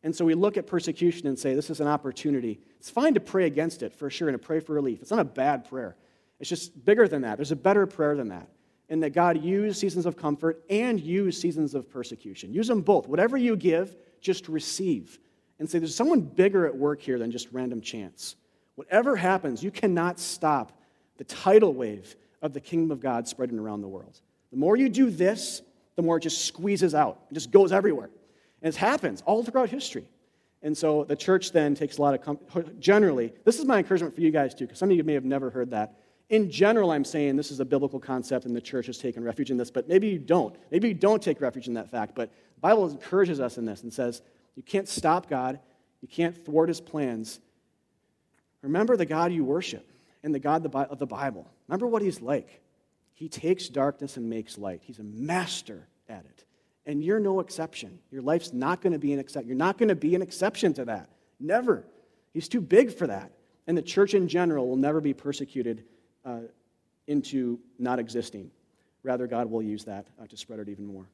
And 0.02 0.14
so 0.14 0.24
we 0.24 0.34
look 0.34 0.56
at 0.56 0.66
persecution 0.66 1.26
and 1.26 1.38
say, 1.38 1.54
this 1.54 1.68
is 1.68 1.80
an 1.80 1.88
opportunity. 1.88 2.60
It's 2.78 2.90
fine 2.90 3.14
to 3.14 3.20
pray 3.20 3.46
against 3.46 3.82
it, 3.82 3.92
for 3.92 4.08
sure, 4.08 4.28
and 4.28 4.40
to 4.40 4.44
pray 4.44 4.60
for 4.60 4.72
relief. 4.74 5.02
It's 5.02 5.10
not 5.10 5.20
a 5.20 5.24
bad 5.24 5.68
prayer. 5.68 5.96
It's 6.38 6.48
just 6.48 6.84
bigger 6.84 7.08
than 7.08 7.22
that. 7.22 7.36
There's 7.36 7.52
a 7.52 7.56
better 7.56 7.86
prayer 7.86 8.16
than 8.16 8.28
that. 8.28 8.48
And 8.88 9.02
that 9.02 9.10
God 9.10 9.42
use 9.42 9.78
seasons 9.80 10.06
of 10.06 10.16
comfort 10.16 10.62
and 10.70 11.00
use 11.00 11.40
seasons 11.40 11.74
of 11.74 11.90
persecution. 11.90 12.52
Use 12.52 12.68
them 12.68 12.82
both. 12.82 13.08
Whatever 13.08 13.36
you 13.36 13.56
give, 13.56 13.96
just 14.20 14.48
receive. 14.48 15.18
And 15.58 15.68
say, 15.68 15.80
there's 15.80 15.94
someone 15.94 16.20
bigger 16.20 16.66
at 16.66 16.76
work 16.76 17.00
here 17.00 17.18
than 17.18 17.32
just 17.32 17.48
random 17.50 17.80
chance. 17.80 18.36
Whatever 18.76 19.16
happens, 19.16 19.62
you 19.62 19.70
cannot 19.70 20.20
stop 20.20 20.72
the 21.18 21.24
tidal 21.24 21.74
wave 21.74 22.14
of 22.42 22.52
the 22.52 22.60
kingdom 22.60 22.90
of 22.90 23.00
God 23.00 23.26
spreading 23.26 23.58
around 23.58 23.80
the 23.80 23.88
world. 23.88 24.20
The 24.50 24.58
more 24.58 24.76
you 24.76 24.88
do 24.88 25.10
this, 25.10 25.62
the 25.96 26.02
more 26.02 26.18
it 26.18 26.20
just 26.20 26.44
squeezes 26.44 26.94
out. 26.94 27.22
It 27.30 27.34
just 27.34 27.50
goes 27.50 27.72
everywhere. 27.72 28.10
And 28.62 28.72
it 28.72 28.76
happens 28.76 29.22
all 29.22 29.42
throughout 29.42 29.70
history. 29.70 30.06
And 30.62 30.76
so 30.76 31.04
the 31.04 31.16
church 31.16 31.52
then 31.52 31.74
takes 31.74 31.98
a 31.98 32.02
lot 32.02 32.14
of, 32.14 32.80
generally, 32.80 33.32
this 33.44 33.58
is 33.58 33.64
my 33.64 33.78
encouragement 33.78 34.14
for 34.14 34.20
you 34.20 34.30
guys 34.30 34.54
too, 34.54 34.66
because 34.66 34.78
some 34.78 34.90
of 34.90 34.96
you 34.96 35.04
may 35.04 35.14
have 35.14 35.24
never 35.24 35.50
heard 35.50 35.70
that, 35.70 35.96
In 36.28 36.50
general, 36.50 36.90
I'm 36.90 37.04
saying 37.04 37.36
this 37.36 37.52
is 37.52 37.60
a 37.60 37.64
biblical 37.64 38.00
concept 38.00 38.46
and 38.46 38.56
the 38.56 38.60
church 38.60 38.86
has 38.86 38.98
taken 38.98 39.22
refuge 39.22 39.50
in 39.50 39.56
this, 39.56 39.70
but 39.70 39.88
maybe 39.88 40.08
you 40.08 40.18
don't. 40.18 40.56
Maybe 40.72 40.88
you 40.88 40.94
don't 40.94 41.22
take 41.22 41.40
refuge 41.40 41.68
in 41.68 41.74
that 41.74 41.90
fact, 41.90 42.14
but 42.16 42.30
the 42.54 42.60
Bible 42.60 42.88
encourages 42.88 43.38
us 43.38 43.58
in 43.58 43.64
this 43.64 43.82
and 43.84 43.92
says 43.92 44.22
you 44.56 44.62
can't 44.62 44.88
stop 44.88 45.28
God, 45.28 45.60
you 46.00 46.08
can't 46.08 46.36
thwart 46.44 46.68
his 46.68 46.80
plans. 46.80 47.38
Remember 48.66 48.96
the 48.96 49.06
God 49.06 49.32
you 49.32 49.44
worship 49.44 49.88
and 50.24 50.34
the 50.34 50.40
God 50.40 50.66
of 50.74 50.98
the 50.98 51.06
Bible. 51.06 51.48
Remember 51.68 51.86
what 51.86 52.02
he's 52.02 52.20
like. 52.20 52.60
He 53.14 53.28
takes 53.28 53.68
darkness 53.68 54.16
and 54.16 54.28
makes 54.28 54.58
light. 54.58 54.82
He's 54.82 54.98
a 54.98 55.04
master 55.04 55.86
at 56.08 56.24
it. 56.24 56.44
And 56.84 57.02
you're 57.02 57.20
no 57.20 57.38
exception. 57.40 58.00
Your 58.10 58.22
life's 58.22 58.52
not 58.52 58.82
going 58.82 58.92
to 58.92 58.98
be 58.98 59.12
an 59.12 59.20
exception. 59.20 59.48
You're 59.48 59.56
not 59.56 59.78
going 59.78 59.88
to 59.88 59.94
be 59.94 60.14
an 60.16 60.22
exception 60.22 60.74
to 60.74 60.84
that. 60.86 61.08
Never. 61.38 61.84
He's 62.32 62.48
too 62.48 62.60
big 62.60 62.92
for 62.92 63.06
that. 63.06 63.30
And 63.68 63.78
the 63.78 63.82
church 63.82 64.14
in 64.14 64.26
general 64.26 64.68
will 64.68 64.76
never 64.76 65.00
be 65.00 65.14
persecuted 65.14 65.84
uh, 66.24 66.40
into 67.06 67.60
not 67.78 68.00
existing. 68.00 68.50
Rather, 69.04 69.28
God 69.28 69.48
will 69.48 69.62
use 69.62 69.84
that 69.84 70.08
uh, 70.20 70.26
to 70.26 70.36
spread 70.36 70.58
it 70.58 70.68
even 70.68 70.86
more. 70.86 71.08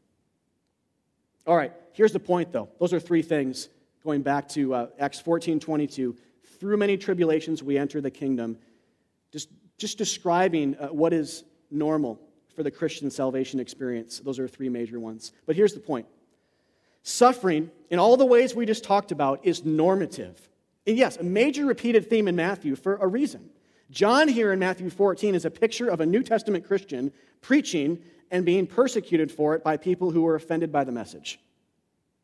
All 1.46 1.56
right, 1.56 1.72
here's 1.92 2.12
the 2.12 2.20
point, 2.20 2.52
though. 2.52 2.68
Those 2.80 2.94
are 2.94 3.00
three 3.00 3.22
things 3.22 3.68
going 4.02 4.22
back 4.22 4.48
to 4.50 4.74
uh, 4.74 4.86
Acts 4.98 5.20
14 5.20 5.60
22. 5.60 6.16
Through 6.58 6.76
many 6.76 6.96
tribulations, 6.96 7.62
we 7.62 7.78
enter 7.78 8.00
the 8.00 8.10
kingdom. 8.10 8.58
Just, 9.32 9.48
just 9.78 9.98
describing 9.98 10.76
uh, 10.76 10.88
what 10.88 11.12
is 11.12 11.44
normal 11.70 12.20
for 12.54 12.62
the 12.62 12.70
Christian 12.70 13.10
salvation 13.10 13.60
experience. 13.60 14.20
Those 14.20 14.38
are 14.38 14.46
three 14.46 14.68
major 14.68 15.00
ones. 15.00 15.32
But 15.46 15.56
here's 15.56 15.74
the 15.74 15.80
point 15.80 16.06
suffering, 17.02 17.70
in 17.90 17.98
all 17.98 18.16
the 18.16 18.26
ways 18.26 18.54
we 18.54 18.66
just 18.66 18.84
talked 18.84 19.12
about, 19.12 19.44
is 19.44 19.64
normative. 19.64 20.48
And 20.86 20.96
yes, 20.96 21.16
a 21.16 21.22
major 21.22 21.64
repeated 21.66 22.08
theme 22.08 22.28
in 22.28 22.36
Matthew 22.36 22.76
for 22.76 22.96
a 22.96 23.06
reason. 23.06 23.50
John, 23.90 24.28
here 24.28 24.52
in 24.52 24.58
Matthew 24.58 24.88
14, 24.90 25.34
is 25.34 25.44
a 25.44 25.50
picture 25.50 25.88
of 25.88 26.00
a 26.00 26.06
New 26.06 26.22
Testament 26.22 26.66
Christian 26.66 27.12
preaching 27.40 27.98
and 28.30 28.44
being 28.44 28.66
persecuted 28.66 29.30
for 29.30 29.54
it 29.54 29.62
by 29.62 29.76
people 29.76 30.10
who 30.10 30.22
were 30.22 30.34
offended 30.34 30.72
by 30.72 30.84
the 30.84 30.92
message. 30.92 31.38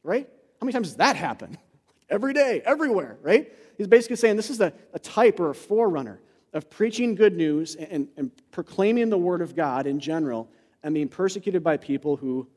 Right? 0.03 0.29
How 0.61 0.64
many 0.64 0.73
times 0.73 0.88
does 0.88 0.97
that 0.97 1.17
happen? 1.17 1.59
Every 2.11 2.33
day, 2.33 2.62
everywhere, 2.64 3.19
right? 3.21 3.53
He's 3.79 3.87
basically 3.87 4.17
saying 4.17 4.37
this 4.37 4.51
is 4.51 4.61
a, 4.61 4.73
a 4.93 4.99
type 4.99 5.41
or 5.41 5.51
a 5.51 5.55
forerunner 5.55 6.21
of 6.53 6.69
preaching 6.69 7.14
good 7.14 7.37
news 7.37 7.77
and, 7.77 8.09
and 8.17 8.31
proclaiming 8.51 9.09
the 9.09 9.19
word 9.19 9.41
of 9.41 9.55
God 9.55 9.87
in 9.87 10.01
general 10.01 10.49
and 10.83 10.95
being 10.95 11.09
persecuted 11.09 11.62
by 11.62 11.77
people 11.77 12.17
who 12.17 12.49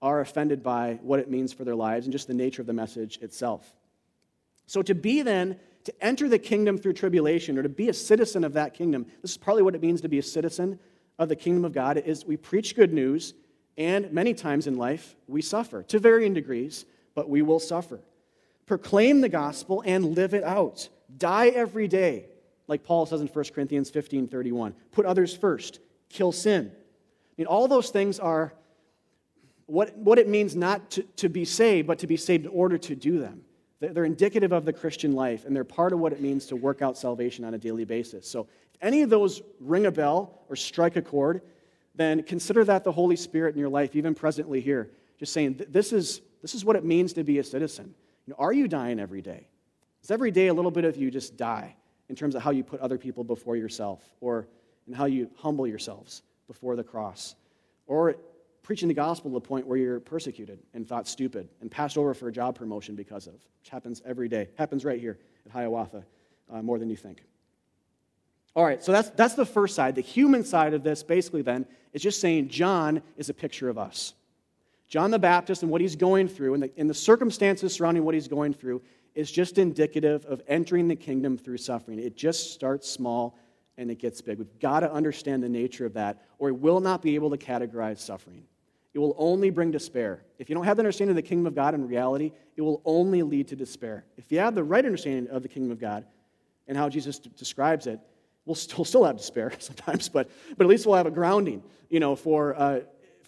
are 0.00 0.20
offended 0.20 0.62
by 0.62 0.98
what 1.02 1.18
it 1.18 1.28
means 1.28 1.52
for 1.52 1.64
their 1.64 1.74
lives 1.74 2.06
and 2.06 2.12
just 2.12 2.28
the 2.28 2.34
nature 2.34 2.62
of 2.62 2.66
the 2.66 2.72
message 2.72 3.18
itself. 3.22 3.74
So, 4.66 4.82
to 4.82 4.94
be 4.94 5.22
then, 5.22 5.58
to 5.84 6.04
enter 6.04 6.28
the 6.28 6.38
kingdom 6.38 6.78
through 6.78 6.92
tribulation 6.92 7.58
or 7.58 7.62
to 7.62 7.68
be 7.68 7.88
a 7.88 7.94
citizen 7.94 8.44
of 8.44 8.52
that 8.54 8.74
kingdom, 8.74 9.06
this 9.22 9.32
is 9.32 9.36
partly 9.36 9.62
what 9.62 9.74
it 9.74 9.82
means 9.82 10.00
to 10.02 10.08
be 10.08 10.18
a 10.18 10.22
citizen 10.22 10.78
of 11.18 11.28
the 11.28 11.36
kingdom 11.36 11.64
of 11.64 11.72
God, 11.72 11.96
is 11.98 12.24
we 12.24 12.36
preach 12.36 12.76
good 12.76 12.92
news, 12.92 13.34
and 13.78 14.12
many 14.12 14.34
times 14.34 14.66
in 14.66 14.76
life 14.76 15.16
we 15.26 15.40
suffer 15.40 15.82
to 15.84 15.98
varying 15.98 16.34
degrees, 16.34 16.84
but 17.14 17.28
we 17.28 17.42
will 17.42 17.60
suffer. 17.60 18.00
Proclaim 18.66 19.20
the 19.20 19.28
gospel 19.28 19.82
and 19.86 20.16
live 20.16 20.34
it 20.34 20.44
out. 20.44 20.88
Die 21.16 21.48
every 21.48 21.88
day 21.88 22.26
like 22.68 22.84
Paul 22.84 23.06
says 23.06 23.20
in 23.20 23.28
1 23.28 23.44
Corinthians 23.54 23.90
15 23.90 24.28
31. 24.28 24.74
Put 24.92 25.06
others 25.06 25.34
first, 25.34 25.80
kill 26.08 26.32
sin. 26.32 26.70
I 26.74 27.34
mean, 27.38 27.46
all 27.46 27.68
those 27.68 27.90
things 27.90 28.18
are 28.18 28.52
what, 29.66 29.96
what 29.96 30.18
it 30.18 30.28
means 30.28 30.56
not 30.56 30.90
to, 30.92 31.02
to 31.16 31.28
be 31.28 31.44
saved, 31.44 31.86
but 31.86 31.98
to 32.00 32.06
be 32.06 32.16
saved 32.16 32.44
in 32.44 32.50
order 32.50 32.78
to 32.78 32.94
do 32.94 33.18
them. 33.18 33.42
They're 33.80 34.04
indicative 34.04 34.52
of 34.52 34.64
the 34.64 34.72
Christian 34.72 35.12
life, 35.12 35.44
and 35.44 35.54
they're 35.54 35.64
part 35.64 35.92
of 35.92 35.98
what 35.98 36.12
it 36.12 36.20
means 36.20 36.46
to 36.46 36.56
work 36.56 36.80
out 36.80 36.96
salvation 36.96 37.44
on 37.44 37.52
a 37.52 37.58
daily 37.58 37.84
basis. 37.84 38.26
So, 38.26 38.48
if 38.72 38.78
any 38.80 39.02
of 39.02 39.10
those 39.10 39.42
ring 39.60 39.86
a 39.86 39.90
bell 39.90 40.42
or 40.48 40.56
strike 40.56 40.96
a 40.96 41.02
chord, 41.02 41.42
then 41.94 42.22
consider 42.22 42.64
that 42.64 42.84
the 42.84 42.92
Holy 42.92 43.16
Spirit 43.16 43.54
in 43.54 43.60
your 43.60 43.68
life, 43.68 43.94
even 43.94 44.14
presently 44.14 44.60
here, 44.60 44.90
just 45.18 45.32
saying, 45.32 45.60
this 45.68 45.92
is, 45.92 46.20
this 46.42 46.54
is 46.54 46.64
what 46.64 46.76
it 46.76 46.84
means 46.84 47.12
to 47.14 47.24
be 47.24 47.38
a 47.38 47.44
citizen. 47.44 47.94
You 48.26 48.32
know, 48.32 48.36
are 48.38 48.52
you 48.52 48.68
dying 48.68 49.00
every 49.00 49.22
day? 49.22 49.48
Is 50.02 50.10
every 50.10 50.30
day 50.30 50.48
a 50.48 50.54
little 50.54 50.70
bit 50.70 50.84
of 50.84 50.96
you 50.96 51.10
just 51.10 51.36
die? 51.36 51.76
in 52.08 52.14
terms 52.14 52.34
of 52.34 52.42
how 52.42 52.50
you 52.50 52.62
put 52.62 52.80
other 52.80 52.98
people 52.98 53.24
before 53.24 53.56
yourself 53.56 54.02
or 54.20 54.48
in 54.86 54.92
how 54.92 55.06
you 55.06 55.30
humble 55.36 55.66
yourselves 55.66 56.22
before 56.46 56.76
the 56.76 56.84
cross 56.84 57.34
or 57.86 58.16
preaching 58.62 58.88
the 58.88 58.94
gospel 58.94 59.30
to 59.30 59.34
the 59.34 59.40
point 59.40 59.66
where 59.66 59.78
you're 59.78 60.00
persecuted 60.00 60.58
and 60.74 60.86
thought 60.88 61.06
stupid 61.06 61.48
and 61.60 61.70
passed 61.70 61.96
over 61.96 62.14
for 62.14 62.28
a 62.28 62.32
job 62.32 62.56
promotion 62.56 62.94
because 62.94 63.26
of, 63.26 63.34
which 63.34 63.68
happens 63.70 64.02
every 64.04 64.28
day. 64.28 64.48
Happens 64.56 64.84
right 64.84 65.00
here 65.00 65.18
at 65.44 65.52
Hiawatha 65.52 66.04
uh, 66.52 66.62
more 66.62 66.78
than 66.78 66.90
you 66.90 66.96
think. 66.96 67.22
All 68.54 68.64
right, 68.64 68.82
so 68.82 68.90
that's, 68.90 69.10
that's 69.10 69.34
the 69.34 69.44
first 69.44 69.74
side. 69.74 69.94
The 69.94 70.00
human 70.00 70.42
side 70.42 70.72
of 70.72 70.82
this, 70.82 71.02
basically, 71.02 71.42
then, 71.42 71.66
is 71.92 72.02
just 72.02 72.20
saying 72.20 72.48
John 72.48 73.02
is 73.16 73.28
a 73.28 73.34
picture 73.34 73.68
of 73.68 73.76
us. 73.76 74.14
John 74.88 75.10
the 75.10 75.18
Baptist 75.18 75.62
and 75.62 75.70
what 75.70 75.80
he's 75.80 75.96
going 75.96 76.28
through 76.28 76.54
and 76.54 76.62
the, 76.62 76.70
and 76.76 76.88
the 76.88 76.94
circumstances 76.94 77.74
surrounding 77.74 78.04
what 78.04 78.14
he's 78.14 78.28
going 78.28 78.54
through 78.54 78.82
is 79.14 79.30
just 79.30 79.58
indicative 79.58 80.24
of 80.26 80.42
entering 80.46 80.88
the 80.88 80.94
kingdom 80.94 81.36
through 81.38 81.56
suffering. 81.56 81.98
It 81.98 82.16
just 82.16 82.52
starts 82.52 82.88
small 82.88 83.38
and 83.78 83.90
it 83.90 83.98
gets 83.98 84.20
big. 84.20 84.38
We've 84.38 84.58
got 84.58 84.80
to 84.80 84.92
understand 84.92 85.42
the 85.42 85.48
nature 85.48 85.86
of 85.86 85.94
that, 85.94 86.22
or 86.38 86.52
we 86.52 86.60
will 86.60 86.80
not 86.80 87.02
be 87.02 87.14
able 87.14 87.30
to 87.30 87.36
categorize 87.36 87.98
suffering. 87.98 88.44
It 88.94 88.98
will 88.98 89.14
only 89.18 89.50
bring 89.50 89.70
despair. 89.70 90.22
If 90.38 90.48
you 90.48 90.54
don't 90.54 90.64
have 90.64 90.78
the 90.78 90.80
understanding 90.80 91.10
of 91.10 91.16
the 91.16 91.28
kingdom 91.28 91.46
of 91.46 91.54
God 91.54 91.74
in 91.74 91.86
reality, 91.86 92.32
it 92.56 92.62
will 92.62 92.80
only 92.84 93.22
lead 93.22 93.48
to 93.48 93.56
despair. 93.56 94.04
If 94.16 94.32
you 94.32 94.38
have 94.38 94.54
the 94.54 94.64
right 94.64 94.84
understanding 94.84 95.30
of 95.30 95.42
the 95.42 95.48
kingdom 95.48 95.70
of 95.70 95.78
God 95.78 96.06
and 96.66 96.78
how 96.78 96.88
Jesus 96.88 97.18
d- 97.18 97.30
describes 97.36 97.86
it, 97.86 98.00
we'll 98.46 98.54
still, 98.54 98.84
still 98.84 99.04
have 99.04 99.18
despair 99.18 99.52
sometimes, 99.58 100.08
but, 100.08 100.30
but 100.56 100.64
at 100.64 100.70
least 100.70 100.86
we'll 100.86 100.96
have 100.96 101.06
a 101.06 101.10
grounding, 101.10 101.62
you 101.90 102.00
know, 102.00 102.16
for, 102.16 102.58
uh, 102.58 102.80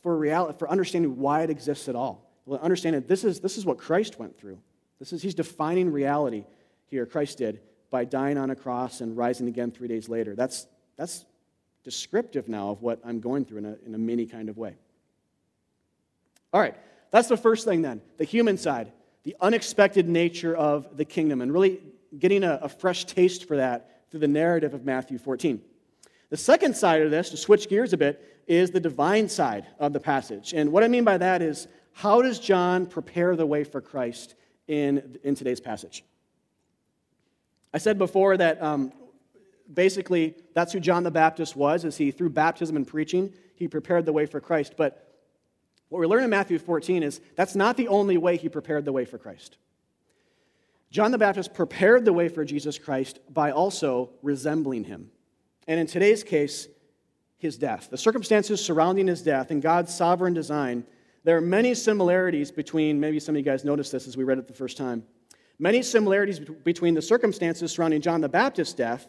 for, 0.09 0.17
reality, 0.17 0.59
for 0.59 0.71
understanding 0.71 1.19
why 1.19 1.43
it 1.43 1.51
exists 1.51 1.87
at 1.87 1.95
all. 1.95 2.33
We'll 2.47 2.59
understand 2.61 2.97
that 2.97 3.09
this 3.09 3.25
is, 3.25 3.41
this 3.41 3.59
is 3.59 3.67
what 3.67 3.77
Christ 3.77 4.19
went 4.19 4.39
through. 4.39 4.59
This 4.99 5.13
is, 5.13 5.21
he's 5.21 5.35
defining 5.35 5.93
reality 5.93 6.47
here, 6.87 7.05
Christ 7.05 7.37
did, 7.37 7.61
by 7.91 8.07
dying 8.07 8.39
on 8.39 8.49
a 8.49 8.57
cross 8.57 9.03
and 9.03 9.19
rising 9.19 9.49
again 9.49 9.71
three 9.71 9.87
days 9.87 10.09
later. 10.09 10.35
That's, 10.35 10.67
that's 10.97 11.27
descriptive 11.85 12.49
now 12.49 12.71
of 12.71 12.81
what 12.81 13.03
I'm 13.05 13.21
going 13.21 13.45
through 13.45 13.59
in 13.59 13.65
a, 13.67 13.77
in 13.85 13.95
a 13.95 13.99
mini 13.99 14.25
kind 14.25 14.49
of 14.49 14.57
way. 14.57 14.77
All 16.55 16.61
right, 16.63 16.75
that's 17.11 17.29
the 17.29 17.37
first 17.37 17.67
thing 17.67 17.83
then 17.83 18.01
the 18.17 18.25
human 18.25 18.57
side, 18.57 18.91
the 19.25 19.37
unexpected 19.43 20.09
nature 20.09 20.57
of 20.57 20.97
the 20.97 21.05
kingdom, 21.05 21.43
and 21.43 21.53
really 21.53 21.83
getting 22.19 22.45
a, 22.45 22.61
a 22.63 22.71
fresh 22.71 23.05
taste 23.05 23.47
for 23.47 23.59
that 23.59 24.11
through 24.11 24.21
the 24.21 24.29
narrative 24.29 24.73
of 24.73 24.87
Matthew 24.87 25.19
14. 25.19 25.61
The 26.31 26.39
second 26.39 26.77
side 26.79 27.03
of 27.03 27.11
this, 27.11 27.29
to 27.29 27.37
switch 27.37 27.69
gears 27.69 27.93
a 27.93 27.99
bit, 27.99 28.38
is 28.49 28.71
the 28.71 28.81
divine 28.81 29.29
side 29.29 29.67
of 29.79 29.93
the 29.93 30.01
passage. 30.01 30.53
And 30.55 30.73
what 30.73 30.83
I 30.83 30.89
mean 30.89 31.05
by 31.05 31.19
that 31.19 31.43
is 31.43 31.69
how 31.93 32.23
does 32.23 32.39
John 32.39 32.87
prepare 32.87 33.37
the 33.37 33.47
way 33.47 33.63
for 33.63 33.81
Christ 33.81 34.35
in, 34.69 35.19
in 35.25 35.35
today's 35.35 35.61
passage. 35.61 36.05
I 37.75 37.79
said 37.79 37.99
before 37.99 38.37
that 38.37 38.63
um, 38.63 38.93
basically 39.73 40.37
that's 40.55 40.73
who 40.73 40.81
John 40.81 41.03
the 41.03 41.11
Baptist 41.11 41.57
was, 41.57 41.85
as 41.85 41.97
he, 41.97 42.11
through 42.11 42.31
baptism 42.31 42.77
and 42.77 42.87
preaching, 42.87 43.33
he 43.57 43.67
prepared 43.67 44.07
the 44.07 44.13
way 44.13 44.27
for 44.27 44.41
Christ. 44.41 44.75
But 44.77 45.05
what 45.89 45.99
we 45.99 46.07
learn 46.07 46.23
in 46.23 46.31
Matthew 46.31 46.59
14 46.59 47.03
is 47.03 47.21
that's 47.35 47.57
not 47.57 47.77
the 47.77 47.89
only 47.89 48.19
way 48.19 48.37
he 48.37 48.49
prepared 48.49 48.85
the 48.85 48.93
way 48.93 49.05
for 49.05 49.19
Christ. 49.19 49.57
John 50.91 51.11
the 51.11 51.19
Baptist 51.19 51.53
prepared 51.53 52.05
the 52.05 52.13
way 52.13 52.29
for 52.29 52.45
Jesus 52.45 52.79
Christ 52.79 53.19
by 53.29 53.51
also 53.51 54.11
resembling 54.23 54.85
him. 54.85 55.11
And 55.67 55.79
in 55.79 55.87
today's 55.87 56.25
case, 56.25 56.69
his 57.39 57.57
death. 57.57 57.89
The 57.91 57.99
circumstances 57.99 58.65
surrounding 58.65 59.07
his 59.07 59.23
death 59.23 59.51
and 59.51 59.63
God's 59.63 59.95
sovereign 59.95 60.35
design 60.35 60.85
there 61.25 61.37
are 61.37 61.43
many 61.43 61.75
similarities 61.75 62.51
between, 62.51 63.01
maybe 63.01 63.21
some 63.21 63.35
of 63.35 63.39
you 63.39 63.45
guys 63.45 63.63
noticed 63.65 63.93
this 63.93 64.07
as 64.07 64.17
we 64.17 64.25
read 64.25 64.39
it 64.39 64.47
the 64.47 64.55
first 64.55 64.77
time, 64.77 65.05
many 65.59 65.83
similarities 65.83 66.39
between 66.39 66.95
the 66.95 67.03
circumstances 67.03 67.73
surrounding 67.73 68.01
John 68.01 68.21
the 68.21 68.31
Baptist's 68.31 68.73
death 68.73 69.09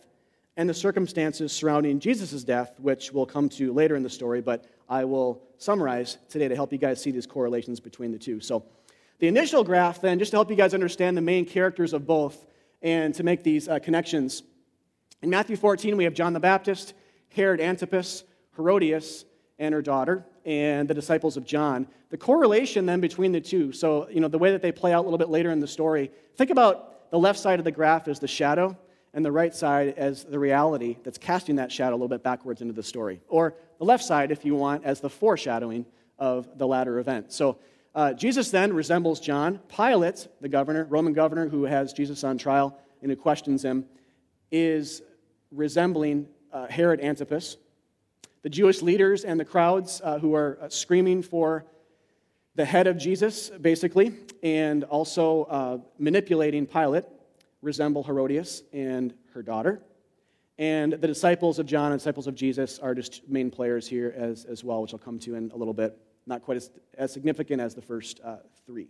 and 0.57 0.67
the 0.67 0.73
circumstances 0.73 1.53
surrounding 1.53 1.99
Jesus' 1.99 2.43
death, 2.43 2.77
which 2.79 3.13
we'll 3.13 3.25
come 3.25 3.47
to 3.49 3.71
later 3.71 3.95
in 3.95 4.03
the 4.03 4.09
story, 4.09 4.41
but 4.41 4.65
I 4.89 5.05
will 5.05 5.41
summarize 5.59 6.17
today 6.27 6.47
to 6.47 6.55
help 6.55 6.73
you 6.73 6.77
guys 6.77 7.01
see 7.01 7.11
these 7.11 7.25
correlations 7.25 7.79
between 7.79 8.11
the 8.11 8.19
two. 8.19 8.41
So, 8.41 8.65
the 9.19 9.27
initial 9.27 9.63
graph, 9.63 10.01
then, 10.01 10.19
just 10.19 10.31
to 10.31 10.37
help 10.37 10.49
you 10.49 10.57
guys 10.57 10.73
understand 10.73 11.15
the 11.15 11.21
main 11.21 11.45
characters 11.45 11.93
of 11.93 12.05
both 12.05 12.45
and 12.81 13.13
to 13.15 13.23
make 13.23 13.43
these 13.43 13.69
uh, 13.69 13.79
connections. 13.79 14.43
In 15.21 15.29
Matthew 15.29 15.55
14, 15.55 15.95
we 15.95 16.05
have 16.05 16.13
John 16.13 16.33
the 16.33 16.39
Baptist, 16.39 16.93
Herod 17.29 17.61
Antipas, 17.61 18.23
Herodias, 18.55 19.25
and 19.57 19.73
her 19.73 19.81
daughter 19.81 20.25
and 20.45 20.87
the 20.87 20.93
disciples 20.93 21.37
of 21.37 21.45
John. 21.45 21.87
The 22.09 22.17
correlation 22.17 22.85
then 22.85 23.01
between 23.01 23.31
the 23.31 23.41
two, 23.41 23.71
so 23.71 24.07
you 24.09 24.19
know 24.19 24.27
the 24.27 24.37
way 24.37 24.51
that 24.51 24.61
they 24.61 24.71
play 24.71 24.93
out 24.93 25.01
a 25.01 25.05
little 25.05 25.17
bit 25.17 25.29
later 25.29 25.51
in 25.51 25.59
the 25.59 25.67
story. 25.67 26.11
Think 26.35 26.49
about 26.49 27.11
the 27.11 27.19
left 27.19 27.39
side 27.39 27.59
of 27.59 27.65
the 27.65 27.71
graph 27.71 28.07
as 28.07 28.19
the 28.19 28.27
shadow, 28.27 28.77
and 29.13 29.25
the 29.25 29.31
right 29.31 29.53
side 29.53 29.95
as 29.97 30.23
the 30.23 30.37
reality 30.37 30.97
that's 31.03 31.17
casting 31.17 31.55
that 31.55 31.71
shadow 31.71 31.93
a 31.93 31.97
little 31.97 32.07
bit 32.07 32.23
backwards 32.23 32.61
into 32.61 32.73
the 32.73 32.83
story, 32.83 33.21
or 33.27 33.55
the 33.79 33.85
left 33.85 34.03
side, 34.03 34.31
if 34.31 34.45
you 34.45 34.55
want, 34.55 34.83
as 34.85 34.99
the 34.99 35.09
foreshadowing 35.09 35.85
of 36.17 36.47
the 36.57 36.67
latter 36.67 36.99
event. 36.99 37.31
So 37.31 37.57
uh, 37.95 38.13
Jesus 38.13 38.51
then 38.51 38.73
resembles 38.73 39.19
John. 39.19 39.59
Pilate, 39.75 40.27
the 40.41 40.49
governor, 40.49 40.85
Roman 40.85 41.13
governor, 41.13 41.47
who 41.47 41.63
has 41.63 41.93
Jesus 41.93 42.23
on 42.23 42.37
trial 42.37 42.77
and 43.01 43.09
who 43.09 43.15
questions 43.15 43.63
him, 43.63 43.85
is 44.51 45.01
resembling 45.51 46.27
uh, 46.51 46.67
Herod 46.67 47.01
Antipas, 47.01 47.57
the 48.41 48.49
Jewish 48.49 48.81
leaders 48.81 49.23
and 49.23 49.39
the 49.39 49.45
crowds 49.45 50.01
uh, 50.03 50.19
who 50.19 50.33
are 50.35 50.57
uh, 50.61 50.69
screaming 50.69 51.21
for 51.21 51.65
the 52.55 52.65
head 52.65 52.87
of 52.87 52.97
Jesus, 52.97 53.49
basically, 53.49 54.13
and 54.43 54.83
also 54.85 55.43
uh, 55.43 55.77
manipulating 55.97 56.65
Pilate, 56.65 57.05
resemble 57.61 58.03
Herodias 58.03 58.63
and 58.73 59.13
her 59.33 59.41
daughter. 59.41 59.81
And 60.57 60.91
the 60.91 61.07
disciples 61.07 61.57
of 61.57 61.65
John 61.65 61.93
and 61.93 61.99
disciples 61.99 62.27
of 62.27 62.35
Jesus 62.35 62.79
are 62.79 62.93
just 62.93 63.27
main 63.29 63.49
players 63.49 63.87
here 63.87 64.13
as, 64.17 64.43
as 64.43 64.63
well, 64.63 64.81
which 64.81 64.93
I'll 64.93 64.99
come 64.99 65.17
to 65.19 65.35
in 65.35 65.51
a 65.51 65.57
little 65.57 65.73
bit. 65.73 65.97
Not 66.27 66.43
quite 66.43 66.57
as, 66.57 66.69
as 66.97 67.13
significant 67.13 67.61
as 67.61 67.73
the 67.73 67.81
first 67.81 68.19
uh, 68.23 68.37
three. 68.65 68.89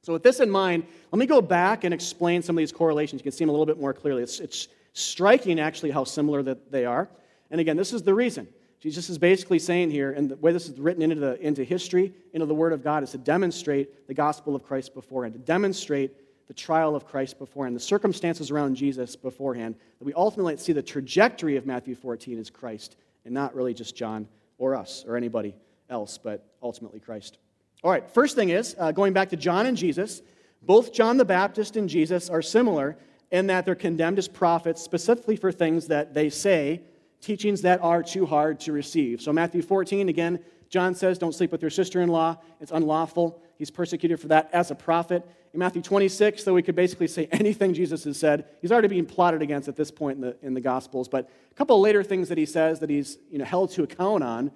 So, 0.00 0.14
with 0.14 0.22
this 0.22 0.40
in 0.40 0.50
mind, 0.50 0.84
let 1.12 1.18
me 1.18 1.26
go 1.26 1.42
back 1.42 1.84
and 1.84 1.92
explain 1.92 2.42
some 2.42 2.56
of 2.56 2.58
these 2.58 2.72
correlations. 2.72 3.20
You 3.20 3.24
can 3.24 3.32
see 3.32 3.44
them 3.44 3.50
a 3.50 3.52
little 3.52 3.66
bit 3.66 3.78
more 3.78 3.92
clearly. 3.92 4.22
It's, 4.22 4.40
it's 4.40 4.68
striking, 4.92 5.60
actually, 5.60 5.90
how 5.90 6.04
similar 6.04 6.42
that 6.42 6.70
they 6.70 6.84
are. 6.84 7.08
And 7.50 7.60
again, 7.60 7.76
this 7.76 7.92
is 7.92 8.02
the 8.02 8.14
reason. 8.14 8.48
Jesus 8.80 9.08
is 9.08 9.16
basically 9.16 9.60
saying 9.60 9.90
here, 9.90 10.10
and 10.10 10.28
the 10.28 10.36
way 10.36 10.52
this 10.52 10.68
is 10.68 10.78
written 10.78 11.02
into, 11.02 11.14
the, 11.14 11.40
into 11.40 11.62
history, 11.62 12.12
into 12.32 12.46
the 12.46 12.54
Word 12.54 12.72
of 12.72 12.82
God, 12.82 13.04
is 13.04 13.12
to 13.12 13.18
demonstrate 13.18 14.08
the 14.08 14.14
gospel 14.14 14.56
of 14.56 14.64
Christ 14.64 14.92
beforehand, 14.92 15.34
to 15.34 15.38
demonstrate 15.38 16.16
the 16.48 16.54
trial 16.54 16.96
of 16.96 17.06
Christ 17.06 17.38
beforehand, 17.38 17.76
the 17.76 17.80
circumstances 17.80 18.50
around 18.50 18.74
Jesus 18.74 19.14
beforehand, 19.14 19.76
that 19.98 20.04
we 20.04 20.12
ultimately 20.14 20.56
see 20.56 20.72
the 20.72 20.82
trajectory 20.82 21.56
of 21.56 21.64
Matthew 21.64 21.94
14 21.94 22.38
as 22.40 22.50
Christ, 22.50 22.96
and 23.24 23.32
not 23.32 23.54
really 23.54 23.72
just 23.72 23.94
John 23.94 24.26
or 24.58 24.74
us 24.74 25.04
or 25.06 25.16
anybody 25.16 25.54
else, 25.88 26.18
but 26.18 26.44
ultimately 26.62 26.98
Christ. 26.98 27.38
All 27.84 27.90
right, 27.90 28.10
first 28.10 28.34
thing 28.34 28.48
is, 28.48 28.74
uh, 28.78 28.90
going 28.90 29.12
back 29.12 29.30
to 29.30 29.36
John 29.36 29.66
and 29.66 29.76
Jesus, 29.76 30.22
both 30.60 30.92
John 30.92 31.16
the 31.16 31.24
Baptist 31.24 31.76
and 31.76 31.88
Jesus 31.88 32.28
are 32.28 32.42
similar 32.42 32.96
in 33.32 33.48
that 33.48 33.64
they're 33.64 33.74
condemned 33.74 34.18
as 34.18 34.28
prophets 34.28 34.80
specifically 34.80 35.34
for 35.34 35.50
things 35.50 35.88
that 35.88 36.14
they 36.14 36.30
say 36.30 36.82
teachings 37.20 37.62
that 37.62 37.82
are 37.82 38.02
too 38.02 38.26
hard 38.26 38.60
to 38.60 38.72
receive. 38.72 39.20
So, 39.22 39.32
Matthew 39.32 39.62
14, 39.62 40.08
again, 40.08 40.38
John 40.68 40.94
says, 40.94 41.18
Don't 41.18 41.34
sleep 41.34 41.50
with 41.50 41.62
your 41.62 41.70
sister 41.70 42.00
in 42.02 42.08
law. 42.08 42.36
It's 42.60 42.72
unlawful. 42.72 43.42
He's 43.58 43.70
persecuted 43.70 44.20
for 44.20 44.28
that 44.28 44.50
as 44.52 44.70
a 44.70 44.74
prophet. 44.74 45.26
In 45.54 45.58
Matthew 45.58 45.82
26, 45.82 46.44
though 46.44 46.54
we 46.54 46.62
could 46.62 46.74
basically 46.74 47.06
say 47.06 47.28
anything 47.32 47.74
Jesus 47.74 48.04
has 48.04 48.18
said, 48.18 48.46
he's 48.60 48.70
already 48.70 48.88
being 48.88 49.06
plotted 49.06 49.40
against 49.40 49.68
at 49.68 49.76
this 49.76 49.90
point 49.90 50.16
in 50.16 50.20
the, 50.20 50.36
in 50.42 50.54
the 50.54 50.60
Gospels. 50.60 51.08
But 51.08 51.30
a 51.50 51.54
couple 51.54 51.80
later 51.80 52.02
things 52.02 52.28
that 52.28 52.38
he 52.38 52.46
says 52.46 52.80
that 52.80 52.90
he's 52.90 53.18
you 53.30 53.38
know, 53.38 53.44
held 53.44 53.70
to 53.72 53.82
account 53.82 54.22
on 54.22 54.50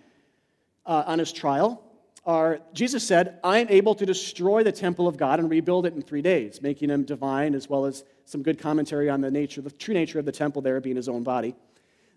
uh, 0.85 1.05
on 1.07 1.18
his 1.18 1.33
trial 1.33 1.83
are 2.27 2.61
Jesus 2.72 3.07
said, 3.07 3.39
I 3.45 3.59
am 3.59 3.68
able 3.70 3.95
to 3.95 4.05
destroy 4.05 4.64
the 4.64 4.72
temple 4.72 5.07
of 5.07 5.16
God 5.16 5.39
and 5.39 5.49
rebuild 5.49 5.87
it 5.87 5.95
in 5.95 6.03
three 6.03 6.22
days, 6.22 6.61
making 6.61 6.91
him 6.91 7.05
divine 7.05 7.55
as 7.55 7.70
well 7.70 7.87
as 7.87 8.05
some 8.24 8.43
good 8.43 8.59
commentary 8.59 9.09
on 9.09 9.20
the 9.20 9.31
nature, 9.31 9.62
the 9.62 9.70
true 9.70 9.95
nature 9.95 10.18
of 10.18 10.24
the 10.24 10.33
temple 10.33 10.61
there 10.61 10.81
being 10.81 10.97
his 10.97 11.09
own 11.09 11.22
body. 11.22 11.55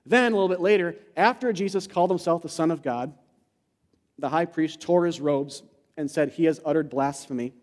Then, 0.06 0.32
a 0.32 0.36
little 0.36 0.50
bit 0.50 0.62
later, 0.62 0.96
after 1.16 1.54
Jesus 1.54 1.86
called 1.86 2.10
himself 2.10 2.42
the 2.42 2.50
Son 2.50 2.72
of 2.72 2.82
God, 2.82 3.14
the 4.18 4.30
high 4.30 4.46
priest 4.46 4.82
tore 4.82 5.06
his 5.06 5.22
robes 5.22 5.62
and 5.96 6.10
said, 6.10 6.32
He 6.32 6.46
has 6.46 6.60
uttered 6.66 6.90
blasphemy. 6.90 7.54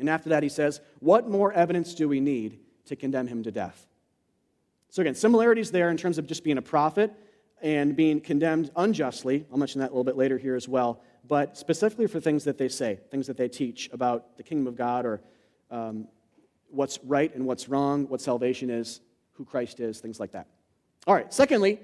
And 0.00 0.10
after 0.10 0.30
that, 0.30 0.42
he 0.42 0.48
says, 0.48 0.80
What 0.98 1.30
more 1.30 1.52
evidence 1.52 1.94
do 1.94 2.08
we 2.08 2.18
need 2.18 2.58
to 2.86 2.96
condemn 2.96 3.28
him 3.28 3.44
to 3.44 3.52
death? 3.52 3.86
So, 4.90 5.02
again, 5.02 5.14
similarities 5.14 5.70
there 5.70 5.90
in 5.90 5.96
terms 5.96 6.18
of 6.18 6.26
just 6.26 6.42
being 6.42 6.58
a 6.58 6.62
prophet 6.62 7.12
and 7.62 7.96
being 7.96 8.20
condemned 8.20 8.70
unjustly. 8.76 9.46
I'll 9.50 9.58
mention 9.58 9.80
that 9.80 9.86
a 9.86 9.92
little 9.92 10.04
bit 10.04 10.16
later 10.16 10.38
here 10.38 10.54
as 10.54 10.68
well. 10.68 11.02
But 11.26 11.56
specifically 11.56 12.06
for 12.06 12.20
things 12.20 12.44
that 12.44 12.58
they 12.58 12.68
say, 12.68 13.00
things 13.10 13.26
that 13.26 13.36
they 13.36 13.48
teach 13.48 13.88
about 13.92 14.36
the 14.36 14.42
kingdom 14.42 14.66
of 14.66 14.76
God 14.76 15.06
or 15.06 15.22
um, 15.70 16.08
what's 16.70 16.98
right 17.04 17.34
and 17.34 17.46
what's 17.46 17.68
wrong, 17.68 18.08
what 18.08 18.20
salvation 18.20 18.68
is, 18.68 19.00
who 19.32 19.44
Christ 19.44 19.80
is, 19.80 20.00
things 20.00 20.20
like 20.20 20.32
that. 20.32 20.46
All 21.06 21.14
right, 21.14 21.32
secondly, 21.32 21.80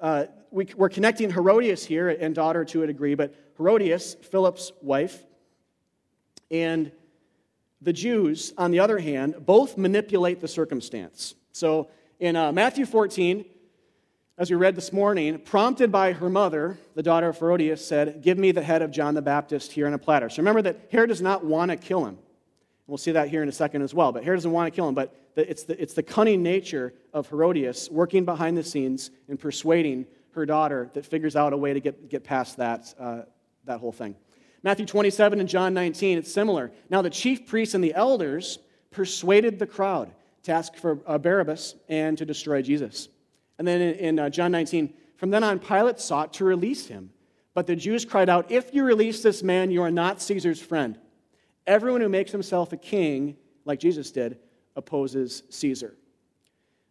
uh, 0.00 0.26
we, 0.50 0.66
are 0.78 0.88
connecting 0.88 1.30
Herodias 1.30 1.84
here 1.84 2.08
and 2.08 2.34
daughter 2.34 2.64
to 2.66 2.82
a 2.82 2.86
degree, 2.86 3.14
but 3.14 3.34
Herodias, 3.56 4.14
Philip's 4.14 4.72
wife, 4.80 5.24
and 6.50 6.90
the 7.80 7.92
Jews, 7.92 8.52
on 8.58 8.70
the 8.70 8.80
other 8.80 8.98
hand, 8.98 9.46
both 9.46 9.76
manipulate 9.76 10.40
the 10.40 10.48
circumstance. 10.48 11.34
So 11.52 11.88
in 12.20 12.36
uh, 12.36 12.52
Matthew 12.52 12.86
14, 12.86 13.44
as 14.38 14.50
we 14.50 14.56
read 14.56 14.74
this 14.74 14.92
morning, 14.92 15.38
prompted 15.38 15.92
by 15.92 16.12
her 16.12 16.30
mother, 16.30 16.78
the 16.94 17.02
daughter 17.02 17.28
of 17.28 17.38
Herodias 17.38 17.86
said, 17.86 18.22
Give 18.22 18.38
me 18.38 18.50
the 18.50 18.62
head 18.62 18.80
of 18.80 18.90
John 18.90 19.14
the 19.14 19.22
Baptist 19.22 19.72
here 19.72 19.86
on 19.86 19.92
a 19.92 19.98
platter. 19.98 20.30
So 20.30 20.38
remember 20.38 20.62
that 20.62 20.88
Herod 20.90 21.10
does 21.10 21.20
not 21.20 21.44
want 21.44 21.70
to 21.70 21.76
kill 21.76 22.06
him. 22.06 22.18
We'll 22.86 22.98
see 22.98 23.12
that 23.12 23.28
here 23.28 23.42
in 23.42 23.48
a 23.48 23.52
second 23.52 23.82
as 23.82 23.92
well. 23.92 24.10
But 24.10 24.24
Herod 24.24 24.38
doesn't 24.38 24.50
want 24.50 24.72
to 24.72 24.74
kill 24.74 24.88
him, 24.88 24.94
but 24.94 25.14
it's 25.36 25.64
the, 25.64 25.80
it's 25.80 25.94
the 25.94 26.02
cunning 26.02 26.42
nature 26.42 26.94
of 27.12 27.28
Herodias 27.28 27.90
working 27.90 28.24
behind 28.24 28.56
the 28.56 28.64
scenes 28.64 29.10
and 29.28 29.38
persuading 29.38 30.06
her 30.32 30.46
daughter 30.46 30.90
that 30.94 31.04
figures 31.04 31.36
out 31.36 31.52
a 31.52 31.56
way 31.56 31.74
to 31.74 31.80
get, 31.80 32.08
get 32.08 32.24
past 32.24 32.56
that, 32.56 32.92
uh, 32.98 33.22
that 33.64 33.80
whole 33.80 33.92
thing. 33.92 34.16
Matthew 34.62 34.86
27 34.86 35.40
and 35.40 35.48
John 35.48 35.74
19, 35.74 36.18
it's 36.18 36.32
similar. 36.32 36.72
Now, 36.88 37.02
the 37.02 37.10
chief 37.10 37.46
priests 37.46 37.74
and 37.74 37.84
the 37.84 37.94
elders 37.94 38.58
persuaded 38.90 39.58
the 39.58 39.66
crowd 39.66 40.10
to 40.44 40.52
ask 40.52 40.74
for 40.74 40.98
uh, 41.06 41.18
Barabbas 41.18 41.74
and 41.88 42.16
to 42.16 42.24
destroy 42.24 42.62
Jesus. 42.62 43.08
And 43.58 43.66
then 43.66 43.80
in, 43.80 44.18
uh, 44.18 44.30
John 44.30 44.52
19, 44.52 44.92
from 45.16 45.30
then 45.30 45.44
on, 45.44 45.58
Pilate 45.58 46.00
sought 46.00 46.34
to 46.34 46.44
release 46.44 46.86
him. 46.86 47.10
But 47.54 47.66
the 47.66 47.76
Jews 47.76 48.04
cried 48.04 48.28
out, 48.28 48.50
If 48.50 48.74
you 48.74 48.84
release 48.84 49.22
this 49.22 49.42
man, 49.42 49.70
you 49.70 49.82
are 49.82 49.90
not 49.90 50.20
Caesar's 50.22 50.60
friend. 50.60 50.98
Everyone 51.66 52.00
who 52.00 52.08
makes 52.08 52.32
himself 52.32 52.72
a 52.72 52.76
king, 52.76 53.36
like 53.64 53.78
Jesus 53.78 54.10
did, 54.10 54.38
opposes 54.74 55.42
Caesar. 55.50 55.96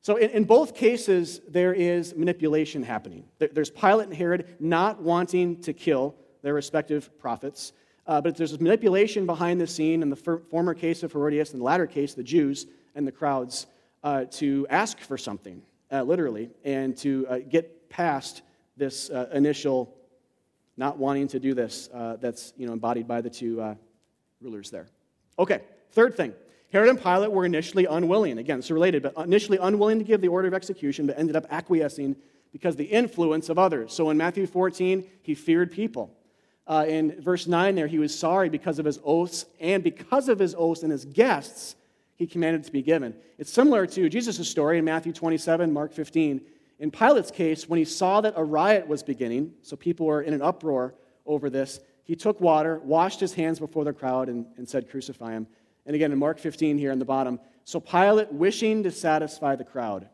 So, 0.03 0.15
in, 0.15 0.29
in 0.31 0.43
both 0.45 0.73
cases, 0.73 1.41
there 1.47 1.73
is 1.73 2.15
manipulation 2.15 2.83
happening. 2.83 3.25
There's 3.37 3.69
Pilate 3.69 4.07
and 4.07 4.15
Herod 4.15 4.55
not 4.59 5.01
wanting 5.01 5.61
to 5.61 5.73
kill 5.73 6.15
their 6.41 6.53
respective 6.53 7.17
prophets, 7.19 7.73
uh, 8.07 8.19
but 8.19 8.35
there's 8.35 8.59
manipulation 8.59 9.25
behind 9.25 9.61
the 9.61 9.67
scene 9.67 10.01
in 10.01 10.09
the 10.09 10.15
for, 10.15 10.39
former 10.49 10.73
case 10.73 11.03
of 11.03 11.11
Herodias, 11.11 11.51
and 11.51 11.59
the 11.59 11.65
latter 11.65 11.85
case, 11.85 12.13
the 12.13 12.23
Jews 12.23 12.65
and 12.95 13.05
the 13.05 13.11
crowds, 13.11 13.67
uh, 14.03 14.25
to 14.25 14.65
ask 14.69 14.99
for 14.99 15.17
something, 15.17 15.61
uh, 15.91 16.03
literally, 16.03 16.49
and 16.63 16.95
to 16.97 17.27
uh, 17.27 17.39
get 17.39 17.89
past 17.89 18.41
this 18.77 19.09
uh, 19.09 19.29
initial 19.33 19.95
not 20.77 20.97
wanting 20.97 21.27
to 21.27 21.39
do 21.39 21.53
this 21.53 21.89
uh, 21.93 22.17
that's 22.19 22.53
you 22.57 22.65
know, 22.65 22.73
embodied 22.73 23.07
by 23.07 23.21
the 23.21 23.29
two 23.29 23.75
rulers 24.41 24.71
there. 24.71 24.87
Okay, 25.37 25.61
third 25.91 26.15
thing. 26.15 26.33
Herod 26.71 26.89
and 26.89 27.01
Pilate 27.01 27.31
were 27.31 27.45
initially 27.45 27.85
unwilling, 27.85 28.37
again, 28.37 28.59
it's 28.59 28.71
related, 28.71 29.03
but 29.03 29.17
initially 29.17 29.57
unwilling 29.61 29.99
to 29.99 30.05
give 30.05 30.21
the 30.21 30.29
order 30.29 30.47
of 30.47 30.53
execution, 30.53 31.05
but 31.05 31.19
ended 31.19 31.35
up 31.35 31.45
acquiescing 31.49 32.15
because 32.53 32.77
the 32.77 32.85
influence 32.85 33.49
of 33.49 33.59
others. 33.59 33.93
So 33.93 34.09
in 34.09 34.17
Matthew 34.17 34.47
14, 34.47 35.05
he 35.21 35.35
feared 35.35 35.71
people. 35.71 36.15
Uh, 36.65 36.85
in 36.87 37.21
verse 37.21 37.47
9 37.47 37.75
there, 37.75 37.87
he 37.87 37.99
was 37.99 38.17
sorry 38.17 38.47
because 38.47 38.79
of 38.79 38.85
his 38.85 38.99
oaths, 39.03 39.45
and 39.59 39.83
because 39.83 40.29
of 40.29 40.39
his 40.39 40.55
oaths 40.57 40.83
and 40.83 40.91
his 40.91 41.03
guests, 41.03 41.75
he 42.21 42.27
commanded 42.27 42.63
to 42.63 42.71
be 42.71 42.83
given. 42.83 43.15
It's 43.39 43.51
similar 43.51 43.87
to 43.87 44.07
Jesus' 44.07 44.47
story 44.47 44.77
in 44.77 44.85
Matthew 44.85 45.11
27, 45.11 45.73
Mark 45.73 45.91
15. 45.91 46.39
In 46.77 46.91
Pilate's 46.91 47.31
case, 47.31 47.67
when 47.67 47.79
he 47.79 47.85
saw 47.85 48.21
that 48.21 48.35
a 48.37 48.43
riot 48.43 48.87
was 48.87 49.01
beginning, 49.01 49.53
so 49.63 49.75
people 49.75 50.05
were 50.05 50.21
in 50.21 50.31
an 50.35 50.41
uproar 50.43 50.93
over 51.25 51.49
this, 51.49 51.79
he 52.03 52.15
took 52.15 52.39
water, 52.39 52.79
washed 52.83 53.19
his 53.19 53.33
hands 53.33 53.57
before 53.57 53.85
the 53.85 53.91
crowd, 53.91 54.29
and, 54.29 54.45
and 54.57 54.69
said, 54.69 54.87
Crucify 54.87 55.31
him. 55.31 55.47
And 55.87 55.95
again, 55.95 56.11
in 56.11 56.19
Mark 56.19 56.37
15 56.37 56.77
here 56.77 56.91
in 56.91 56.99
the 56.99 57.05
bottom, 57.05 57.39
so 57.63 57.79
Pilate, 57.79 58.31
wishing 58.31 58.83
to 58.83 58.91
satisfy 58.91 59.55
the 59.55 59.63
crowd, 59.63 60.07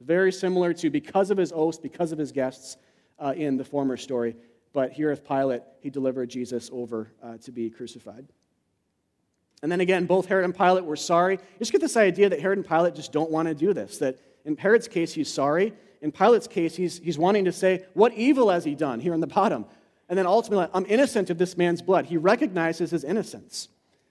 very 0.00 0.32
similar 0.32 0.72
to 0.74 0.90
because 0.90 1.30
of 1.30 1.38
his 1.38 1.52
oaths, 1.52 1.78
because 1.78 2.10
of 2.10 2.18
his 2.18 2.32
guests 2.32 2.76
uh, 3.20 3.34
in 3.36 3.56
the 3.56 3.64
former 3.64 3.96
story. 3.96 4.34
But 4.72 4.90
here 4.90 5.10
with 5.10 5.24
Pilate, 5.24 5.62
he 5.78 5.90
delivered 5.90 6.28
Jesus 6.28 6.70
over 6.72 7.12
uh, 7.22 7.36
to 7.36 7.52
be 7.52 7.70
crucified. 7.70 8.26
And 9.62 9.70
then 9.70 9.80
again, 9.80 10.06
both 10.06 10.26
Herod 10.26 10.44
and 10.44 10.56
Pilate 10.56 10.84
were 10.84 10.96
sorry. 10.96 11.34
You 11.34 11.58
just 11.58 11.72
get 11.72 11.80
this 11.80 11.96
idea 11.96 12.28
that 12.28 12.40
Herod 12.40 12.58
and 12.58 12.66
Pilate 12.66 12.94
just 12.94 13.12
don't 13.12 13.30
want 13.30 13.48
to 13.48 13.54
do 13.54 13.72
this. 13.72 13.98
That 13.98 14.18
in 14.44 14.56
Herod's 14.56 14.88
case, 14.88 15.14
he's 15.14 15.32
sorry. 15.32 15.72
In 16.00 16.10
Pilate's 16.10 16.48
case, 16.48 16.74
he's, 16.74 16.98
he's 16.98 17.16
wanting 17.16 17.44
to 17.44 17.52
say, 17.52 17.84
What 17.94 18.12
evil 18.14 18.50
has 18.50 18.64
he 18.64 18.74
done? 18.74 18.98
Here 18.98 19.14
in 19.14 19.20
the 19.20 19.26
bottom. 19.28 19.64
And 20.08 20.18
then 20.18 20.26
ultimately, 20.26 20.66
I'm 20.74 20.84
innocent 20.88 21.30
of 21.30 21.38
this 21.38 21.56
man's 21.56 21.80
blood. 21.80 22.06
He 22.06 22.16
recognizes 22.16 22.90
his 22.90 23.04
innocence. 23.04 23.68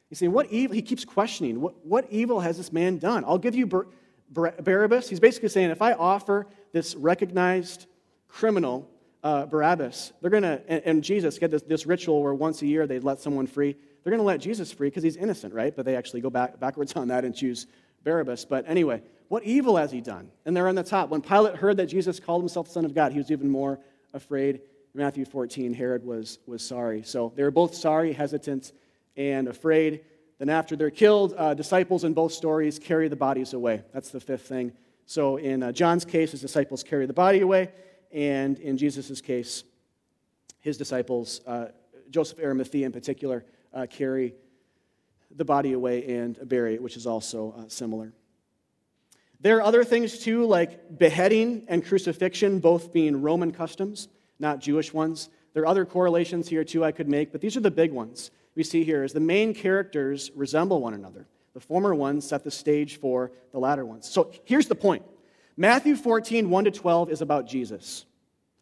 He's 0.10 0.20
saying, 0.20 0.32
What 0.32 0.48
evil? 0.48 0.74
He 0.74 0.82
keeps 0.82 1.04
questioning, 1.04 1.60
What, 1.60 1.86
what 1.86 2.08
evil 2.10 2.40
has 2.40 2.58
this 2.58 2.72
man 2.72 2.98
done? 2.98 3.26
I'll 3.26 3.38
give 3.38 3.56
you 3.56 3.68
Bar- 3.68 3.88
Bar- 4.30 4.56
Barabbas. 4.64 5.10
He's 5.10 5.20
basically 5.20 5.50
saying, 5.50 5.70
If 5.70 5.82
I 5.82 5.94
offer 5.94 6.48
this 6.72 6.96
recognized 6.96 7.88
criminal, 8.30 8.90
uh, 9.22 9.46
Barabbas, 9.46 10.14
they're 10.22 10.32
going 10.32 10.44
to, 10.44 10.62
and, 10.68 10.82
and, 10.86 11.04
Jesus, 11.04 11.38
get 11.38 11.52
this, 11.52 11.62
this 11.62 11.86
ritual 11.86 12.24
where 12.24 12.34
once 12.34 12.62
a 12.62 12.66
year 12.66 12.88
they 12.88 13.00
let 13.00 13.20
someone 13.20 13.46
free. 13.46 13.76
They're 14.04 14.12
going 14.12 14.20
to 14.20 14.26
let 14.26 14.40
Jesus 14.40 14.72
free 14.72 14.88
because 14.88 15.04
he's 15.04 15.18
innocent, 15.18 15.54
right? 15.54 15.76
But 15.76 15.86
they 15.86 15.96
actually 15.96 16.22
go 16.22 16.30
back, 16.30 16.60
backwards 16.60 16.94
on 16.94 17.08
that 17.10 17.24
and 17.24 17.36
choose 17.36 17.68
Barabbas. 18.04 18.46
But 18.46 18.66
anyway, 18.68 19.04
what 19.28 19.44
evil 19.44 19.78
has 19.78 19.92
he 19.92 20.02
done? 20.02 20.32
And 20.46 20.56
they're 20.56 20.68
on 20.68 20.76
the 20.76 20.84
top. 20.84 21.10
When 21.10 21.22
Pilate 21.22 21.56
heard 21.56 21.78
that 21.78 21.86
Jesus 21.86 22.20
called 22.20 22.42
himself 22.42 22.68
the 22.68 22.74
Son 22.74 22.86
of 22.86 22.94
God, 22.96 23.12
he 23.12 23.20
was 23.20 23.32
even 23.32 23.50
more 23.50 23.80
afraid. 24.14 24.62
Matthew 24.94 25.24
14, 25.26 25.74
Herod 25.74 26.04
was, 26.04 26.40
was 26.46 26.66
sorry. 26.66 27.04
So 27.04 27.32
they 27.36 27.44
were 27.44 27.52
both 27.52 27.76
sorry, 27.76 28.12
hesitant, 28.12 28.74
and 29.16 29.48
afraid. 29.48 30.02
Then, 30.40 30.50
after 30.50 30.76
they're 30.76 30.90
killed, 30.90 31.36
uh, 31.38 31.54
disciples 31.54 32.04
in 32.04 32.14
both 32.14 32.34
stories 32.34 32.80
carry 32.80 33.08
the 33.08 33.16
bodies 33.16 33.54
away. 33.54 33.84
That's 33.94 34.10
the 34.10 34.20
fifth 34.20 34.48
thing. 34.48 34.74
So 35.06 35.38
in 35.38 35.62
uh, 35.62 35.72
John's 35.72 36.04
case, 36.04 36.32
his 36.32 36.42
disciples 36.42 36.84
carry 36.84 37.06
the 37.06 37.14
body 37.14 37.42
away, 37.42 37.70
and 38.12 38.58
in 38.60 38.78
Jesus' 38.78 39.22
case, 39.22 39.64
his 40.60 40.78
disciples, 40.78 41.42
uh, 41.46 41.68
Joseph 42.10 42.40
Arimathea 42.40 42.86
in 42.86 42.92
particular, 42.92 43.46
uh, 43.74 43.88
carry 43.90 44.36
the 45.36 45.46
body 45.46 45.74
away 45.74 46.18
and 46.18 46.38
bury 46.48 46.74
it, 46.74 46.82
which 46.82 46.98
is 46.98 47.08
also 47.08 47.54
uh, 47.58 47.64
similar. 47.68 48.12
There 49.40 49.58
are 49.58 49.64
other 49.64 49.84
things 49.84 50.20
too, 50.20 50.46
like 50.46 50.98
beheading 51.00 51.64
and 51.68 51.86
crucifixion, 51.86 52.60
both 52.60 52.94
being 52.94 53.22
Roman 53.22 53.52
customs, 53.52 54.08
not 54.40 54.60
Jewish 54.60 54.94
ones. 54.94 55.30
There 55.54 55.64
are 55.64 55.68
other 55.68 55.86
correlations 55.86 56.48
here 56.48 56.64
too 56.64 56.86
I 56.86 56.92
could 56.92 57.10
make, 57.10 57.32
but 57.32 57.42
these 57.42 57.58
are 57.58 57.62
the 57.62 57.72
big 57.72 57.92
ones 57.92 58.32
we 58.56 58.64
see 58.64 58.84
here 58.84 59.04
is 59.04 59.14
the 59.14 59.20
main 59.20 59.54
characters 59.54 60.32
resemble 60.36 60.82
one 60.82 60.94
another. 60.94 61.28
The 61.54 61.60
former 61.60 61.94
ones 61.94 62.28
set 62.28 62.44
the 62.44 62.52
stage 62.52 62.98
for 62.98 63.32
the 63.52 63.60
latter 63.60 63.86
ones. 63.86 64.10
So 64.10 64.32
here's 64.46 64.68
the 64.68 64.76
point 64.76 65.04
Matthew 65.58 65.96
14, 65.96 66.50
1 66.50 66.64
to 66.66 66.72
12 66.72 67.12
is 67.12 67.22
about 67.22 67.48
Jesus. 67.48 68.06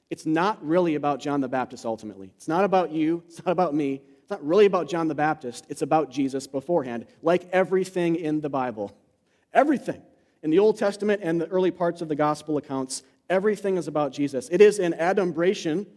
It's 0.09 0.25
not 0.25 0.63
really 0.65 0.95
about 0.95 1.19
John 1.19 1.39
the 1.41 1.47
Baptist 1.47 1.85
ultimately. 1.85 2.31
It's 2.35 2.47
not 2.47 2.63
about 2.63 2.91
you, 2.91 3.23
it's 3.27 3.43
not 3.45 3.51
about 3.51 3.73
me. 3.73 4.01
It's 4.29 4.39
not 4.39 4.47
really 4.47 4.67
about 4.67 4.87
John 4.87 5.07
the 5.07 5.15
Baptist. 5.15 5.65
It's 5.69 5.81
about 5.81 6.11
Jesus 6.11 6.45
beforehand, 6.45 7.07
like 7.23 7.49
everything 7.51 8.15
in 8.15 8.41
the 8.41 8.49
Bible. 8.49 8.95
Everything. 9.55 10.03
In 10.43 10.51
the 10.51 10.59
Old 10.59 10.77
Testament 10.77 11.21
and 11.23 11.41
the 11.41 11.47
early 11.47 11.71
parts 11.71 12.03
of 12.03 12.09
the 12.09 12.15
gospel 12.15 12.57
accounts, 12.57 13.01
everything 13.27 13.75
is 13.75 13.87
about 13.87 14.11
Jesus. 14.11 14.47
It 14.51 14.61
is 14.61 14.77
an 14.77 14.93
adumbration 14.93 15.87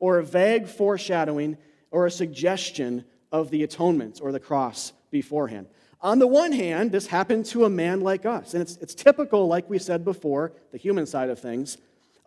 or 0.00 0.18
a 0.18 0.22
vague 0.22 0.68
foreshadowing 0.68 1.56
or 1.90 2.04
a 2.04 2.10
suggestion 2.10 3.06
of 3.32 3.48
the 3.48 3.62
atonement 3.62 4.20
or 4.22 4.32
the 4.32 4.40
cross 4.40 4.92
beforehand. 5.10 5.66
On 6.02 6.18
the 6.18 6.26
one 6.26 6.52
hand, 6.52 6.92
this 6.92 7.06
happened 7.06 7.46
to 7.46 7.64
a 7.64 7.70
man 7.70 8.02
like 8.02 8.26
us, 8.26 8.52
and 8.52 8.60
it's, 8.60 8.76
it's 8.82 8.94
typical, 8.94 9.48
like 9.48 9.70
we 9.70 9.78
said 9.78 10.04
before, 10.04 10.52
the 10.72 10.78
human 10.78 11.06
side 11.06 11.30
of 11.30 11.38
things, 11.38 11.78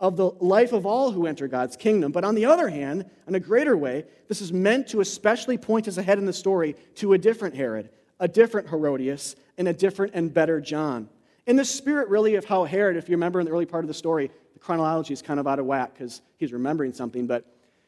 of 0.01 0.17
the 0.17 0.31
life 0.39 0.73
of 0.73 0.87
all 0.87 1.11
who 1.11 1.27
enter 1.27 1.47
God's 1.47 1.77
kingdom. 1.77 2.11
But 2.11 2.25
on 2.25 2.33
the 2.33 2.45
other 2.45 2.67
hand, 2.67 3.05
in 3.27 3.35
a 3.35 3.39
greater 3.39 3.77
way, 3.77 4.03
this 4.27 4.41
is 4.41 4.51
meant 4.51 4.87
to 4.89 4.99
especially 4.99 5.59
point 5.59 5.87
us 5.87 5.97
ahead 5.97 6.17
in 6.17 6.25
the 6.25 6.33
story 6.33 6.75
to 6.95 7.13
a 7.13 7.19
different 7.19 7.55
Herod, 7.55 7.89
a 8.19 8.27
different 8.27 8.67
Herodias, 8.69 9.35
and 9.59 9.67
a 9.67 9.73
different 9.73 10.13
and 10.15 10.33
better 10.33 10.59
John. 10.59 11.07
In 11.45 11.55
the 11.55 11.63
spirit, 11.63 12.09
really, 12.09 12.33
of 12.33 12.45
how 12.45 12.63
Herod, 12.65 12.97
if 12.97 13.09
you 13.09 13.13
remember 13.13 13.39
in 13.39 13.45
the 13.45 13.51
early 13.51 13.67
part 13.67 13.83
of 13.83 13.87
the 13.87 13.93
story, 13.93 14.31
the 14.53 14.59
chronology 14.59 15.13
is 15.13 15.21
kind 15.21 15.39
of 15.39 15.45
out 15.45 15.59
of 15.59 15.67
whack 15.67 15.93
because 15.93 16.23
he's 16.37 16.51
remembering 16.51 16.93
something. 16.93 17.27
But 17.27 17.45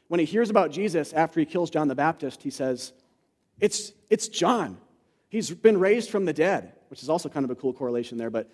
when 0.08 0.20
he 0.20 0.26
hears 0.26 0.52
about 0.52 0.72
Jesus 0.72 1.14
after 1.14 1.40
he 1.40 1.48
kills 1.48 1.72
John 1.72 1.88
the 1.88 1.96
Baptist, 1.96 2.44
he 2.44 2.52
says, 2.52 2.94
it's, 3.60 3.92
it's 4.12 4.28
John. 4.28 4.78
He's 5.30 5.50
been 5.50 5.80
raised 5.80 6.12
from 6.12 6.26
the 6.26 6.34
dead, 6.34 6.74
which 6.90 7.02
is 7.02 7.10
also 7.10 7.28
kind 7.28 7.44
of 7.44 7.50
a 7.50 7.56
cool 7.56 7.74
correlation 7.74 8.20
there, 8.20 8.30
but 8.30 8.52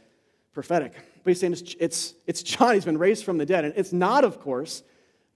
prophetic. 0.59 0.91
But 1.23 1.31
he's 1.31 1.39
saying 1.39 1.53
it's, 1.53 1.75
it's, 1.79 2.13
it's 2.27 2.43
John. 2.43 2.73
He's 2.73 2.83
been 2.83 2.97
raised 2.97 3.23
from 3.23 3.37
the 3.37 3.45
dead. 3.45 3.63
And 3.63 3.73
it's 3.77 3.93
not, 3.93 4.25
of 4.25 4.41
course, 4.41 4.83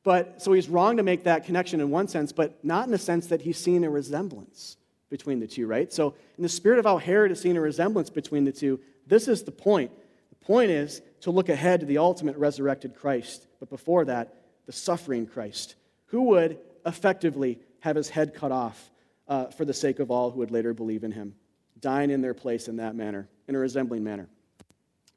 but 0.04 0.42
so 0.42 0.52
he's 0.52 0.68
wrong 0.68 0.98
to 0.98 1.04
make 1.04 1.24
that 1.24 1.46
connection 1.46 1.80
in 1.80 1.90
one 1.90 2.10
sense, 2.10 2.34
but 2.34 2.62
not 2.64 2.86
in 2.86 2.92
the 2.92 2.98
sense 2.98 3.28
that 3.28 3.42
he's 3.42 3.58
seen 3.58 3.86
a 3.86 3.90
resemblance 3.90 4.76
between 5.10 5.40
the 5.40 5.48
two, 5.48 5.66
right? 5.66 5.94
So, 5.94 6.14
in 6.38 6.44
the 6.44 6.50
spirit 6.50 6.78
of 6.78 6.86
how 6.86 6.98
Herod 6.98 7.32
has 7.32 7.40
seen 7.40 7.56
a 7.56 7.62
resemblance 7.62 8.10
between 8.10 8.44
the 8.44 8.52
two, 8.52 8.82
this 9.08 9.30
is 9.30 9.44
the 9.44 9.52
point. 9.52 9.92
The 10.30 10.46
point 10.46 10.72
is 10.72 11.02
to 11.22 11.32
look 11.32 11.48
ahead 11.48 11.80
to 11.80 11.86
the 11.86 12.00
ultimate 12.00 12.36
resurrected 12.36 12.96
Christ, 12.96 13.48
but 13.62 13.70
before 13.70 14.04
that, 14.06 14.34
the 14.66 14.74
suffering 14.74 15.26
Christ, 15.26 15.76
who 16.08 16.24
would 16.24 16.58
effectively 16.86 17.60
have 17.80 17.96
his 17.96 18.10
head 18.10 18.34
cut 18.34 18.52
off 18.52 18.92
uh, 19.30 19.46
for 19.46 19.64
the 19.64 19.74
sake 19.74 20.00
of 20.00 20.12
all 20.12 20.32
who 20.32 20.40
would 20.40 20.52
later 20.52 20.74
believe 20.74 21.06
in 21.06 21.12
him, 21.12 21.36
dying 21.80 22.10
in 22.10 22.22
their 22.22 22.34
place 22.34 22.68
in 22.68 22.78
that 22.78 22.96
manner, 22.96 23.30
in 23.48 23.56
a 23.56 23.60
resembling 23.60 24.04
manner. 24.04 24.28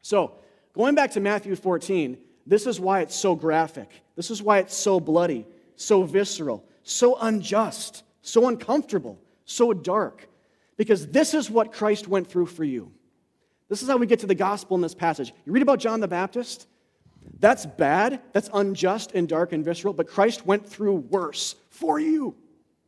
So, 0.06 0.34
going 0.72 0.94
back 0.94 1.10
to 1.12 1.20
Matthew 1.20 1.56
14, 1.56 2.16
this 2.46 2.68
is 2.68 2.78
why 2.78 3.00
it's 3.00 3.16
so 3.16 3.34
graphic. 3.34 3.90
This 4.14 4.30
is 4.30 4.40
why 4.40 4.58
it's 4.58 4.76
so 4.76 5.00
bloody, 5.00 5.44
so 5.74 6.04
visceral, 6.04 6.64
so 6.84 7.16
unjust, 7.20 8.04
so 8.22 8.46
uncomfortable, 8.46 9.18
so 9.46 9.72
dark. 9.72 10.28
Because 10.76 11.08
this 11.08 11.34
is 11.34 11.50
what 11.50 11.72
Christ 11.72 12.06
went 12.06 12.28
through 12.28 12.46
for 12.46 12.62
you. 12.62 12.92
This 13.68 13.82
is 13.82 13.88
how 13.88 13.96
we 13.96 14.06
get 14.06 14.20
to 14.20 14.28
the 14.28 14.36
gospel 14.36 14.76
in 14.76 14.80
this 14.80 14.94
passage. 14.94 15.32
You 15.44 15.50
read 15.50 15.62
about 15.62 15.80
John 15.80 15.98
the 15.98 16.06
Baptist, 16.06 16.68
that's 17.40 17.66
bad, 17.66 18.22
that's 18.32 18.48
unjust 18.54 19.10
and 19.12 19.28
dark 19.28 19.52
and 19.52 19.64
visceral, 19.64 19.92
but 19.92 20.06
Christ 20.06 20.46
went 20.46 20.68
through 20.68 20.94
worse 20.94 21.56
for 21.70 21.98
you. 21.98 22.36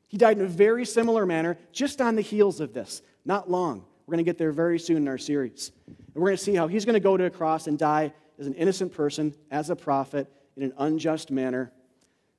He 0.07 0.19
died 0.19 0.39
in 0.39 0.45
a 0.45 0.49
very 0.49 0.87
similar 0.87 1.27
manner, 1.27 1.59
just 1.73 2.01
on 2.01 2.15
the 2.15 2.23
heels 2.23 2.61
of 2.61 2.75
this. 2.75 3.03
Not 3.25 3.51
long. 3.51 3.87
We're 4.09 4.13
going 4.13 4.25
to 4.25 4.29
get 4.31 4.39
there 4.39 4.53
very 4.53 4.79
soon 4.79 4.97
in 4.97 5.09
our 5.09 5.19
series. 5.19 5.71
And 5.87 6.15
we're 6.15 6.29
going 6.29 6.39
to 6.39 6.43
see 6.43 6.55
how 6.55 6.67
he's 6.67 6.87
going 6.87 6.95
to 6.95 7.01
go 7.01 7.19
to 7.19 7.27
a 7.27 7.31
cross 7.31 7.67
and 7.67 7.79
die 7.79 8.15
as 8.39 8.47
an 8.47 8.55
innocent 8.55 8.95
person, 8.95 9.35
as 9.51 9.69
a 9.69 9.77
prophet, 9.77 10.33
in 10.57 10.63
an 10.63 10.73
unjust 10.79 11.31
manner, 11.31 11.71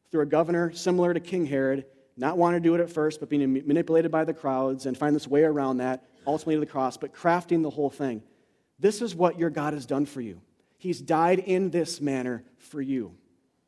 through 0.10 0.22
a 0.22 0.26
governor 0.26 0.74
similar 0.74 1.14
to 1.14 1.20
King 1.20 1.46
Herod, 1.46 1.86
not 2.18 2.40
wanting 2.40 2.64
to 2.64 2.68
do 2.68 2.74
it 2.74 2.82
at 2.82 2.90
first, 2.90 3.20
but 3.20 3.30
being 3.30 3.54
manipulated 3.54 4.10
by 4.10 4.24
the 4.24 4.34
crowds 4.34 4.88
and 4.88 4.98
find 4.98 5.16
this 5.16 5.28
way 5.28 5.44
around 5.44 5.78
that, 5.78 6.08
ultimately 6.26 6.56
to 6.56 6.62
the 6.62 6.66
cross, 6.66 6.98
but 6.98 7.14
crafting 7.14 7.62
the 7.62 7.70
whole 7.70 7.92
thing. 7.92 8.24
This 8.80 9.04
is 9.04 9.14
what 9.14 9.38
your 9.38 9.52
God 9.52 9.76
has 9.76 9.86
done 9.86 10.08
for 10.08 10.22
you. 10.22 10.42
He's 10.80 11.00
died 11.00 11.38
in 11.38 11.70
this 11.70 12.02
manner 12.02 12.44
for 12.58 12.82
you. 12.82 13.14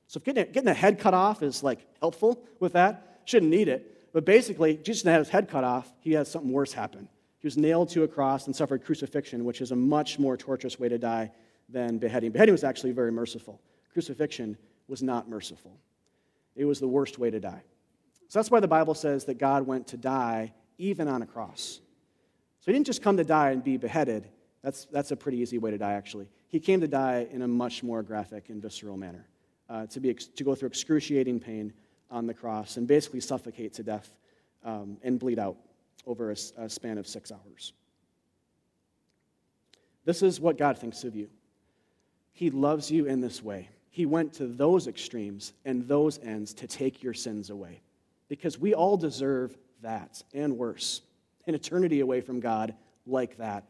So 0.07 0.17
if 0.17 0.23
getting, 0.23 0.51
getting 0.51 0.69
a 0.69 0.73
head 0.73 0.97
cut 0.97 1.13
off 1.13 1.43
is 1.43 1.61
like 1.61 1.85
helpful 1.99 2.43
with 2.59 2.73
that, 2.73 3.11
Shouldn't 3.25 3.51
need 3.51 3.67
it. 3.67 4.11
But 4.13 4.25
basically, 4.25 4.77
Jesus 4.77 5.03
had 5.03 5.19
his 5.19 5.29
head 5.29 5.47
cut 5.47 5.63
off. 5.63 5.91
He 6.01 6.13
had 6.13 6.27
something 6.27 6.51
worse 6.51 6.73
happen. 6.73 7.07
He 7.41 7.47
was 7.47 7.57
nailed 7.57 7.89
to 7.89 8.03
a 8.03 8.07
cross 8.07 8.45
and 8.45 8.55
suffered 8.55 8.85
crucifixion, 8.85 9.43
which 9.45 9.61
is 9.61 9.71
a 9.71 9.75
much 9.75 10.19
more 10.19 10.37
torturous 10.37 10.79
way 10.79 10.89
to 10.89 10.99
die 10.99 11.31
than 11.67 11.97
beheading. 11.97 12.31
Beheading 12.31 12.53
was 12.53 12.63
actually 12.63 12.91
very 12.91 13.11
merciful. 13.11 13.59
Crucifixion 13.91 14.55
was 14.87 15.01
not 15.01 15.27
merciful. 15.27 15.75
It 16.55 16.65
was 16.65 16.79
the 16.79 16.87
worst 16.87 17.17
way 17.17 17.31
to 17.31 17.39
die. 17.39 17.63
So 18.27 18.37
that's 18.37 18.51
why 18.51 18.59
the 18.59 18.67
Bible 18.67 18.93
says 18.93 19.25
that 19.25 19.39
God 19.39 19.65
went 19.65 19.87
to 19.87 19.97
die 19.97 20.53
even 20.77 21.07
on 21.07 21.23
a 21.23 21.25
cross. 21.25 21.81
So 22.59 22.65
he 22.67 22.73
didn't 22.73 22.85
just 22.85 23.01
come 23.01 23.17
to 23.17 23.23
die 23.23 23.49
and 23.49 23.63
be 23.63 23.75
beheaded. 23.75 24.29
That's, 24.61 24.85
that's 24.85 25.09
a 25.09 25.15
pretty 25.15 25.39
easy 25.39 25.57
way 25.57 25.71
to 25.71 25.79
die, 25.79 25.93
actually. 25.93 26.29
He 26.47 26.59
came 26.59 26.79
to 26.81 26.87
die 26.87 27.27
in 27.31 27.41
a 27.41 27.47
much 27.47 27.81
more 27.81 28.03
graphic 28.03 28.49
and 28.49 28.61
visceral 28.61 28.97
manner, 28.97 29.25
uh, 29.67 29.87
to, 29.87 29.99
be, 29.99 30.13
to 30.13 30.43
go 30.43 30.53
through 30.53 30.67
excruciating 30.67 31.39
pain 31.39 31.73
on 32.11 32.27
the 32.27 32.35
cross 32.35 32.77
and 32.77 32.87
basically 32.87 33.19
suffocate 33.19 33.73
to 33.73 33.83
death 33.83 34.11
um, 34.63 34.97
and 35.01 35.17
bleed 35.17 35.39
out 35.39 35.57
over 36.05 36.31
a, 36.31 36.35
a 36.57 36.69
span 36.69 36.97
of 36.97 37.07
six 37.07 37.31
hours. 37.31 37.73
This 40.05 40.21
is 40.21 40.39
what 40.39 40.57
God 40.57 40.77
thinks 40.77 41.03
of 41.03 41.15
you. 41.15 41.29
He 42.33 42.49
loves 42.49 42.89
you 42.89 43.05
in 43.05 43.21
this 43.21 43.43
way. 43.43 43.69
He 43.89 44.05
went 44.05 44.33
to 44.33 44.47
those 44.47 44.87
extremes 44.87 45.53
and 45.65 45.87
those 45.87 46.17
ends 46.19 46.53
to 46.55 46.67
take 46.67 47.03
your 47.03 47.13
sins 47.13 47.49
away. 47.49 47.81
Because 48.29 48.57
we 48.57 48.73
all 48.73 48.97
deserve 48.97 49.55
that 49.81 50.21
and 50.33 50.57
worse 50.57 51.01
an 51.47 51.55
eternity 51.55 51.99
away 51.99 52.21
from 52.21 52.39
God 52.39 52.75
like 53.05 53.37
that. 53.37 53.65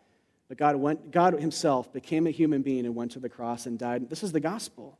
But 0.47 0.57
God, 0.57 0.75
went, 0.75 1.11
God 1.11 1.33
Himself 1.33 1.91
became 1.93 2.27
a 2.27 2.31
human 2.31 2.61
being 2.61 2.85
and 2.85 2.95
went 2.95 3.11
to 3.13 3.19
the 3.19 3.29
cross 3.29 3.65
and 3.65 3.79
died. 3.79 4.09
This 4.09 4.23
is 4.23 4.31
the 4.31 4.39
gospel. 4.39 4.97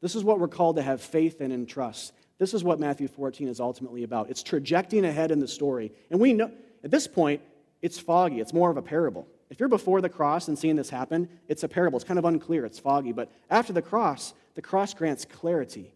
This 0.00 0.14
is 0.14 0.24
what 0.24 0.40
we're 0.40 0.48
called 0.48 0.76
to 0.76 0.82
have 0.82 1.00
faith 1.00 1.40
in 1.40 1.52
and 1.52 1.68
trust. 1.68 2.12
This 2.38 2.54
is 2.54 2.64
what 2.64 2.80
Matthew 2.80 3.08
14 3.08 3.48
is 3.48 3.60
ultimately 3.60 4.02
about. 4.02 4.30
It's 4.30 4.42
trajecting 4.42 5.04
ahead 5.04 5.30
in 5.30 5.38
the 5.38 5.48
story. 5.48 5.92
And 6.10 6.18
we 6.18 6.32
know, 6.32 6.50
at 6.84 6.90
this 6.90 7.06
point, 7.06 7.40
it's 7.82 7.98
foggy. 7.98 8.40
It's 8.40 8.52
more 8.52 8.70
of 8.70 8.76
a 8.76 8.82
parable. 8.82 9.26
If 9.50 9.60
you're 9.60 9.68
before 9.68 10.00
the 10.00 10.08
cross 10.08 10.48
and 10.48 10.58
seeing 10.58 10.76
this 10.76 10.90
happen, 10.90 11.28
it's 11.48 11.62
a 11.62 11.68
parable. 11.68 11.96
It's 11.96 12.06
kind 12.06 12.18
of 12.18 12.24
unclear. 12.24 12.64
It's 12.64 12.78
foggy. 12.78 13.12
But 13.12 13.30
after 13.50 13.72
the 13.72 13.82
cross, 13.82 14.34
the 14.54 14.62
cross 14.62 14.94
grants 14.94 15.24
clarity. 15.24 15.92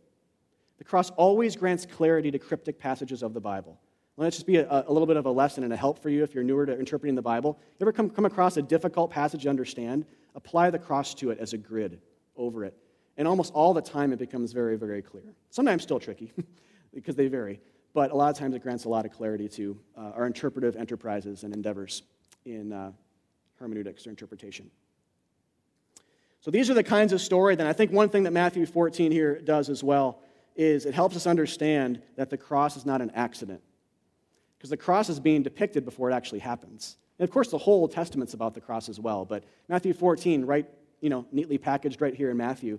The 0.78 0.84
cross 0.84 1.11
always 1.11 1.57
grants 1.57 1.86
clarity 1.86 2.30
to 2.30 2.39
cryptic 2.39 2.78
passages 2.78 3.22
of 3.22 3.34
the 3.34 3.41
Bible. 3.41 3.78
Let 4.16 4.28
us 4.28 4.34
just 4.34 4.47
be 4.47 4.57
a, 4.57 4.84
a, 4.89 4.93
little 4.93 5.07
bit 5.07 5.16
of 5.16 5.26
a 5.26 5.30
lesson 5.30 5.62
and 5.62 5.72
a 5.72 5.76
help 5.76 6.01
for 6.01 6.09
you 6.09 6.24
if 6.24 6.34
you're 6.34 6.45
newer 6.45 6.66
to 6.66 6.76
interpreting 6.76 7.14
the 7.14 7.22
Bible. 7.22 7.59
You 7.78 7.84
ever 7.84 7.93
come, 7.93 8.11
come 8.11 8.24
across 8.24 8.57
a 8.57 8.62
difficult 8.62 9.11
passage 9.11 9.43
to 9.43 9.49
understand? 9.49 10.07
Apply 10.34 10.70
the 10.70 10.78
cross 10.78 11.14
to 11.14 11.30
it 11.30 11.39
as 11.39 11.53
a 11.53 11.59
grid 11.59 12.01
over 12.36 12.64
it 12.64 12.74
and 13.18 13.26
almost 13.26 13.53
all 13.53 13.74
the 13.74 13.82
time, 13.82 14.12
it 14.12 14.18
becomes 14.18 14.53
very, 14.53 14.76
very 14.78 15.03
clear. 15.03 15.34
Sometimes 15.51 15.82
still 15.82 15.99
tricky 15.99 16.32
because 16.95 17.16
they 17.16 17.26
vary, 17.26 17.61
but 17.99 18.12
a 18.12 18.14
lot 18.14 18.30
of 18.30 18.38
times 18.38 18.55
it 18.55 18.62
grants 18.62 18.84
a 18.84 18.88
lot 18.88 19.05
of 19.05 19.11
clarity 19.11 19.49
to 19.49 19.76
uh, 19.96 20.12
our 20.14 20.24
interpretive 20.24 20.76
enterprises 20.76 21.42
and 21.42 21.53
endeavors 21.53 22.05
in 22.44 22.72
uh, 22.72 22.92
hermeneutics 23.59 24.07
or 24.07 24.11
interpretation. 24.11 24.70
So 26.40 26.53
these 26.53 26.70
are 26.70 26.74
the 26.74 26.84
kinds 26.84 27.12
of 27.12 27.20
story. 27.20 27.57
Then 27.57 27.66
I 27.66 27.72
think 27.72 27.90
one 27.90 28.09
thing 28.09 28.22
that 28.22 28.32
Matthew 28.32 28.66
14 28.66 29.11
here 29.11 29.40
does 29.40 29.68
as 29.68 29.82
well 29.82 30.20
is 30.55 30.86
it 30.86 30.94
helps 30.94 31.16
us 31.16 31.26
understand 31.26 32.01
that 32.14 32.30
the 32.30 32.36
cross 32.36 32.76
is 32.76 32.86
not 32.86 33.03
an 33.03 33.11
accident. 33.16 33.62
Because 34.57 34.70
the 34.70 34.76
cross 34.76 35.09
is 35.09 35.18
being 35.18 35.42
depicted 35.42 35.84
before 35.84 36.09
it 36.09 36.14
actually 36.14 36.38
happens. 36.38 36.99
And 37.18 37.28
of 37.28 37.32
course, 37.32 37.51
the 37.51 37.59
whole 37.59 37.88
Testament's 37.88 38.32
about 38.32 38.55
the 38.55 38.61
cross 38.61 38.88
as 38.88 39.01
well. 39.01 39.24
But 39.24 39.42
Matthew 39.66 39.92
14, 39.92 40.44
right, 40.44 40.70
you 41.01 41.11
know, 41.11 41.26
neatly 41.32 41.59
packaged 41.59 42.01
right 42.01 42.14
here 42.14 42.30
in 42.30 42.36
Matthew, 42.36 42.78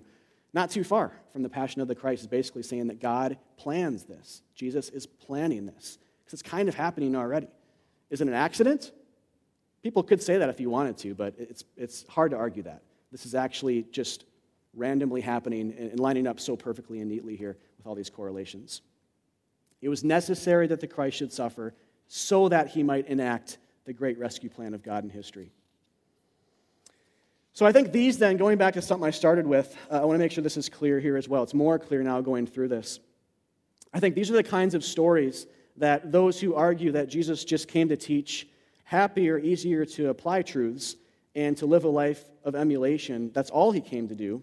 not 0.52 0.70
too 0.70 0.84
far 0.84 1.12
from 1.32 1.42
the 1.42 1.48
Passion 1.48 1.80
of 1.80 1.88
the 1.88 1.94
Christ 1.94 2.22
is 2.22 2.26
basically 2.26 2.62
saying 2.62 2.88
that 2.88 3.00
God 3.00 3.38
plans 3.56 4.04
this. 4.04 4.42
Jesus 4.54 4.88
is 4.88 5.06
planning 5.06 5.66
this 5.66 5.98
because 6.24 6.40
it's 6.40 6.48
kind 6.48 6.68
of 6.68 6.74
happening 6.74 7.14
already. 7.14 7.48
Is 8.10 8.20
it 8.20 8.28
an 8.28 8.34
accident? 8.34 8.92
People 9.82 10.02
could 10.02 10.22
say 10.22 10.38
that 10.38 10.48
if 10.48 10.60
you 10.60 10.68
wanted 10.68 10.98
to, 10.98 11.14
but 11.14 11.34
it's, 11.38 11.64
it's 11.76 12.04
hard 12.08 12.32
to 12.32 12.36
argue 12.36 12.64
that. 12.64 12.82
This 13.12 13.26
is 13.26 13.34
actually 13.34 13.84
just 13.90 14.24
randomly 14.74 15.20
happening 15.20 15.72
and 15.78 15.98
lining 15.98 16.26
up 16.26 16.38
so 16.38 16.56
perfectly 16.56 17.00
and 17.00 17.08
neatly 17.08 17.36
here 17.36 17.56
with 17.76 17.86
all 17.86 17.94
these 17.94 18.10
correlations. 18.10 18.82
It 19.80 19.88
was 19.88 20.04
necessary 20.04 20.66
that 20.66 20.80
the 20.80 20.86
Christ 20.86 21.16
should 21.16 21.32
suffer 21.32 21.74
so 22.08 22.48
that 22.48 22.68
he 22.68 22.82
might 22.82 23.06
enact 23.06 23.58
the 23.84 23.92
great 23.92 24.18
rescue 24.18 24.50
plan 24.50 24.74
of 24.74 24.82
God 24.82 25.04
in 25.04 25.10
history. 25.10 25.52
So 27.52 27.66
I 27.66 27.72
think 27.72 27.92
these, 27.92 28.18
then, 28.18 28.36
going 28.36 28.58
back 28.58 28.74
to 28.74 28.82
something 28.82 29.06
I 29.06 29.10
started 29.10 29.46
with, 29.46 29.76
uh, 29.90 30.00
I 30.00 30.04
want 30.04 30.14
to 30.14 30.18
make 30.18 30.32
sure 30.32 30.42
this 30.42 30.56
is 30.56 30.68
clear 30.68 31.00
here 31.00 31.16
as 31.16 31.28
well. 31.28 31.42
It's 31.42 31.54
more 31.54 31.78
clear 31.78 32.02
now 32.02 32.20
going 32.20 32.46
through 32.46 32.68
this. 32.68 33.00
I 33.92 34.00
think 34.00 34.14
these 34.14 34.30
are 34.30 34.34
the 34.34 34.42
kinds 34.42 34.74
of 34.74 34.84
stories 34.84 35.46
that 35.76 36.12
those 36.12 36.40
who 36.40 36.54
argue 36.54 36.92
that 36.92 37.08
Jesus 37.08 37.44
just 37.44 37.66
came 37.66 37.88
to 37.88 37.96
teach 37.96 38.48
happier, 38.84 39.38
easier 39.38 39.84
to 39.84 40.10
apply 40.10 40.42
truths 40.42 40.96
and 41.34 41.56
to 41.56 41.66
live 41.66 41.84
a 41.84 41.88
life 41.88 42.24
of 42.44 42.54
emulation, 42.54 43.30
that's 43.32 43.50
all 43.50 43.72
he 43.72 43.80
came 43.80 44.08
to 44.08 44.14
do. 44.14 44.42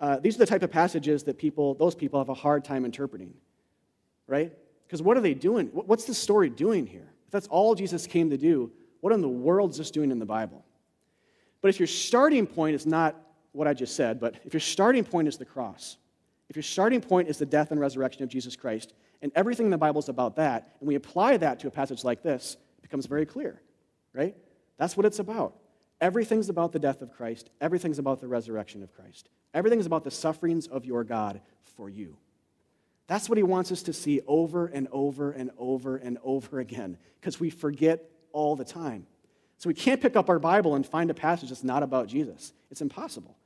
Uh, 0.00 0.18
these 0.18 0.34
are 0.34 0.38
the 0.38 0.46
type 0.46 0.62
of 0.62 0.70
passages 0.70 1.22
that 1.24 1.38
people, 1.38 1.74
those 1.74 1.94
people 1.94 2.18
have 2.18 2.28
a 2.28 2.34
hard 2.34 2.64
time 2.64 2.84
interpreting, 2.84 3.32
right? 4.26 4.52
Because 4.86 5.00
what 5.02 5.16
are 5.16 5.20
they 5.20 5.34
doing? 5.34 5.68
What's 5.68 6.04
the 6.04 6.14
story 6.14 6.50
doing 6.50 6.86
here? 6.86 7.12
If 7.26 7.30
that's 7.32 7.46
all 7.46 7.74
Jesus 7.74 8.06
came 8.06 8.30
to 8.30 8.36
do, 8.36 8.70
what 9.00 9.12
in 9.12 9.20
the 9.20 9.28
world 9.28 9.70
is 9.70 9.78
this 9.78 9.90
doing 9.90 10.10
in 10.10 10.18
the 10.18 10.26
Bible? 10.26 10.64
But 11.62 11.68
if 11.68 11.80
your 11.80 11.86
starting 11.86 12.46
point 12.46 12.74
is 12.74 12.84
not 12.84 13.16
what 13.52 13.66
I 13.66 13.72
just 13.72 13.96
said, 13.96 14.20
but 14.20 14.34
if 14.44 14.52
your 14.52 14.60
starting 14.60 15.04
point 15.04 15.28
is 15.28 15.38
the 15.38 15.44
cross, 15.46 15.96
if 16.50 16.56
your 16.56 16.62
starting 16.62 17.00
point 17.00 17.28
is 17.28 17.38
the 17.38 17.46
death 17.46 17.70
and 17.70 17.80
resurrection 17.80 18.22
of 18.22 18.28
Jesus 18.28 18.56
Christ, 18.56 18.92
and 19.22 19.32
everything 19.34 19.66
in 19.66 19.70
the 19.70 19.78
Bible 19.78 20.00
is 20.00 20.08
about 20.08 20.36
that, 20.36 20.76
and 20.80 20.88
we 20.88 20.96
apply 20.96 21.38
that 21.38 21.60
to 21.60 21.68
a 21.68 21.70
passage 21.70 22.04
like 22.04 22.22
this, 22.22 22.56
it 22.78 22.82
becomes 22.82 23.06
very 23.06 23.24
clear, 23.24 23.62
right? 24.12 24.36
That's 24.76 24.96
what 24.96 25.06
it's 25.06 25.20
about. 25.20 25.56
Everything's 26.00 26.48
about 26.48 26.72
the 26.72 26.80
death 26.80 27.00
of 27.00 27.12
Christ, 27.12 27.48
everything's 27.60 28.00
about 28.00 28.20
the 28.20 28.26
resurrection 28.26 28.82
of 28.82 28.92
Christ, 28.92 29.28
everything's 29.54 29.86
about 29.86 30.02
the 30.02 30.10
sufferings 30.10 30.66
of 30.66 30.84
your 30.84 31.04
God 31.04 31.40
for 31.76 31.88
you. 31.88 32.16
That's 33.06 33.28
what 33.28 33.38
he 33.38 33.44
wants 33.44 33.70
us 33.70 33.82
to 33.84 33.92
see 33.92 34.20
over 34.26 34.66
and 34.66 34.88
over 34.90 35.30
and 35.30 35.50
over 35.58 35.96
and 35.96 36.18
over 36.24 36.58
again, 36.58 36.98
because 37.20 37.38
we 37.38 37.50
forget 37.50 38.10
all 38.32 38.56
the 38.56 38.64
time. 38.64 39.06
So 39.62 39.68
we 39.68 39.74
can't 39.74 40.00
pick 40.00 40.16
up 40.16 40.28
our 40.28 40.40
Bible 40.40 40.74
and 40.74 40.84
find 40.84 41.08
a 41.08 41.14
passage 41.14 41.50
that's 41.50 41.62
not 41.62 41.84
about 41.84 42.08
Jesus. 42.08 42.52
It's 42.72 42.80
impossible. 42.80 43.36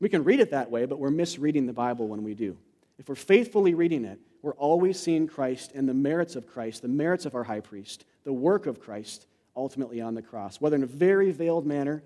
We 0.00 0.08
can 0.08 0.24
read 0.24 0.40
it 0.40 0.52
that 0.52 0.70
way, 0.70 0.86
but 0.86 0.98
we're 0.98 1.10
misreading 1.10 1.66
the 1.66 1.74
Bible 1.74 2.08
when 2.08 2.24
we 2.24 2.32
do. 2.32 2.56
If 2.98 3.10
we're 3.10 3.14
faithfully 3.14 3.74
reading 3.74 4.06
it, 4.06 4.18
we're 4.40 4.54
always 4.54 4.98
seeing 4.98 5.26
Christ 5.26 5.72
and 5.74 5.86
the 5.86 5.92
merits 5.92 6.34
of 6.34 6.46
Christ, 6.46 6.80
the 6.80 6.88
merits 6.88 7.26
of 7.26 7.34
our 7.34 7.44
high 7.44 7.60
priest, 7.60 8.06
the 8.24 8.32
work 8.32 8.64
of 8.64 8.80
Christ 8.80 9.26
ultimately 9.54 10.00
on 10.00 10.14
the 10.14 10.22
cross, 10.22 10.62
whether 10.62 10.76
in 10.76 10.82
a 10.82 10.86
very 10.86 11.30
veiled 11.30 11.66
manner, 11.66 12.02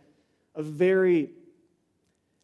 a 0.56 0.62
very 0.62 1.30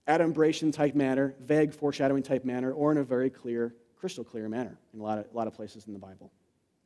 adumbration 0.06 0.70
type 0.70 0.94
manner, 0.94 1.34
vague 1.40 1.74
foreshadowing 1.74 2.22
type 2.22 2.44
manner, 2.44 2.70
or 2.70 2.92
in 2.92 2.98
a 2.98 3.04
very 3.04 3.30
clear, 3.30 3.74
crystal 3.96 4.22
clear 4.22 4.48
manner 4.48 4.78
in 4.92 5.00
a 5.00 5.02
lot 5.02 5.18
of, 5.18 5.24
a 5.24 5.36
lot 5.36 5.48
of 5.48 5.54
places 5.54 5.88
in 5.88 5.92
the 5.92 5.98
Bible. 5.98 6.30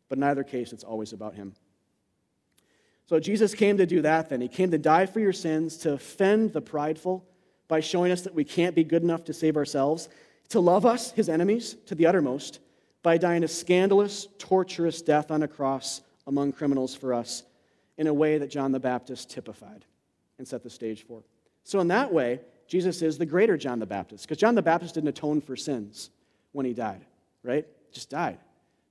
But 0.09 0.17
in 0.17 0.25
either 0.25 0.45
case, 0.45 0.73
it's 0.73 0.83
always 0.83 1.13
about 1.13 1.35
Him. 1.35 1.53
So 3.09 3.19
Jesus 3.19 3.55
came 3.55 3.79
to 3.79 3.87
do 3.87 4.03
that 4.03 4.29
then. 4.29 4.43
He 4.43 4.49
came 4.49 4.71
to 4.71 4.77
die 4.77 5.07
for 5.07 5.19
your 5.19 5.33
sins, 5.33 5.79
to 5.79 5.95
offend 5.95 6.53
the 6.53 6.61
prideful 6.61 7.25
by 7.67 7.81
showing 7.81 8.13
us 8.13 8.21
that 8.23 8.35
we 8.35 8.45
can't 8.45 8.75
be 8.75 8.85
good 8.85 9.03
enough 9.03 9.25
to 9.25 9.33
save 9.33 9.57
ourselves, 9.57 10.11
to 10.51 10.61
love 10.61 10.85
us, 10.85 11.13
his 11.13 11.31
enemies, 11.31 11.77
to 11.87 11.95
the 11.95 12.07
uttermost, 12.07 12.61
by 13.03 13.17
dying 13.17 13.45
a 13.45 13.49
scandalous, 13.49 14.29
torturous 14.39 15.01
death 15.01 15.31
on 15.31 15.43
a 15.43 15.49
cross 15.49 16.03
among 16.27 16.53
criminals 16.53 16.95
for 16.95 17.15
us 17.15 17.45
in 17.97 18.09
a 18.09 18.15
way 18.15 18.37
that 18.37 18.51
John 18.51 18.73
the 18.73 18.81
Baptist 18.81 19.31
typified 19.31 19.87
and 20.37 20.47
set 20.47 20.63
the 20.63 20.71
stage 20.71 21.07
for. 21.07 21.23
So, 21.65 21.81
in 21.81 21.89
that 21.89 22.13
way, 22.13 22.41
Jesus 22.67 23.01
is 23.01 23.17
the 23.17 23.27
greater 23.27 23.57
John 23.57 23.79
the 23.79 23.87
Baptist, 23.87 24.25
because 24.25 24.37
John 24.37 24.55
the 24.55 24.61
Baptist 24.63 24.95
didn't 24.95 25.09
atone 25.09 25.41
for 25.41 25.57
sins 25.57 26.11
when 26.53 26.67
he 26.67 26.75
died, 26.75 27.07
right? 27.43 27.67
Just 27.91 28.11
died. 28.11 28.39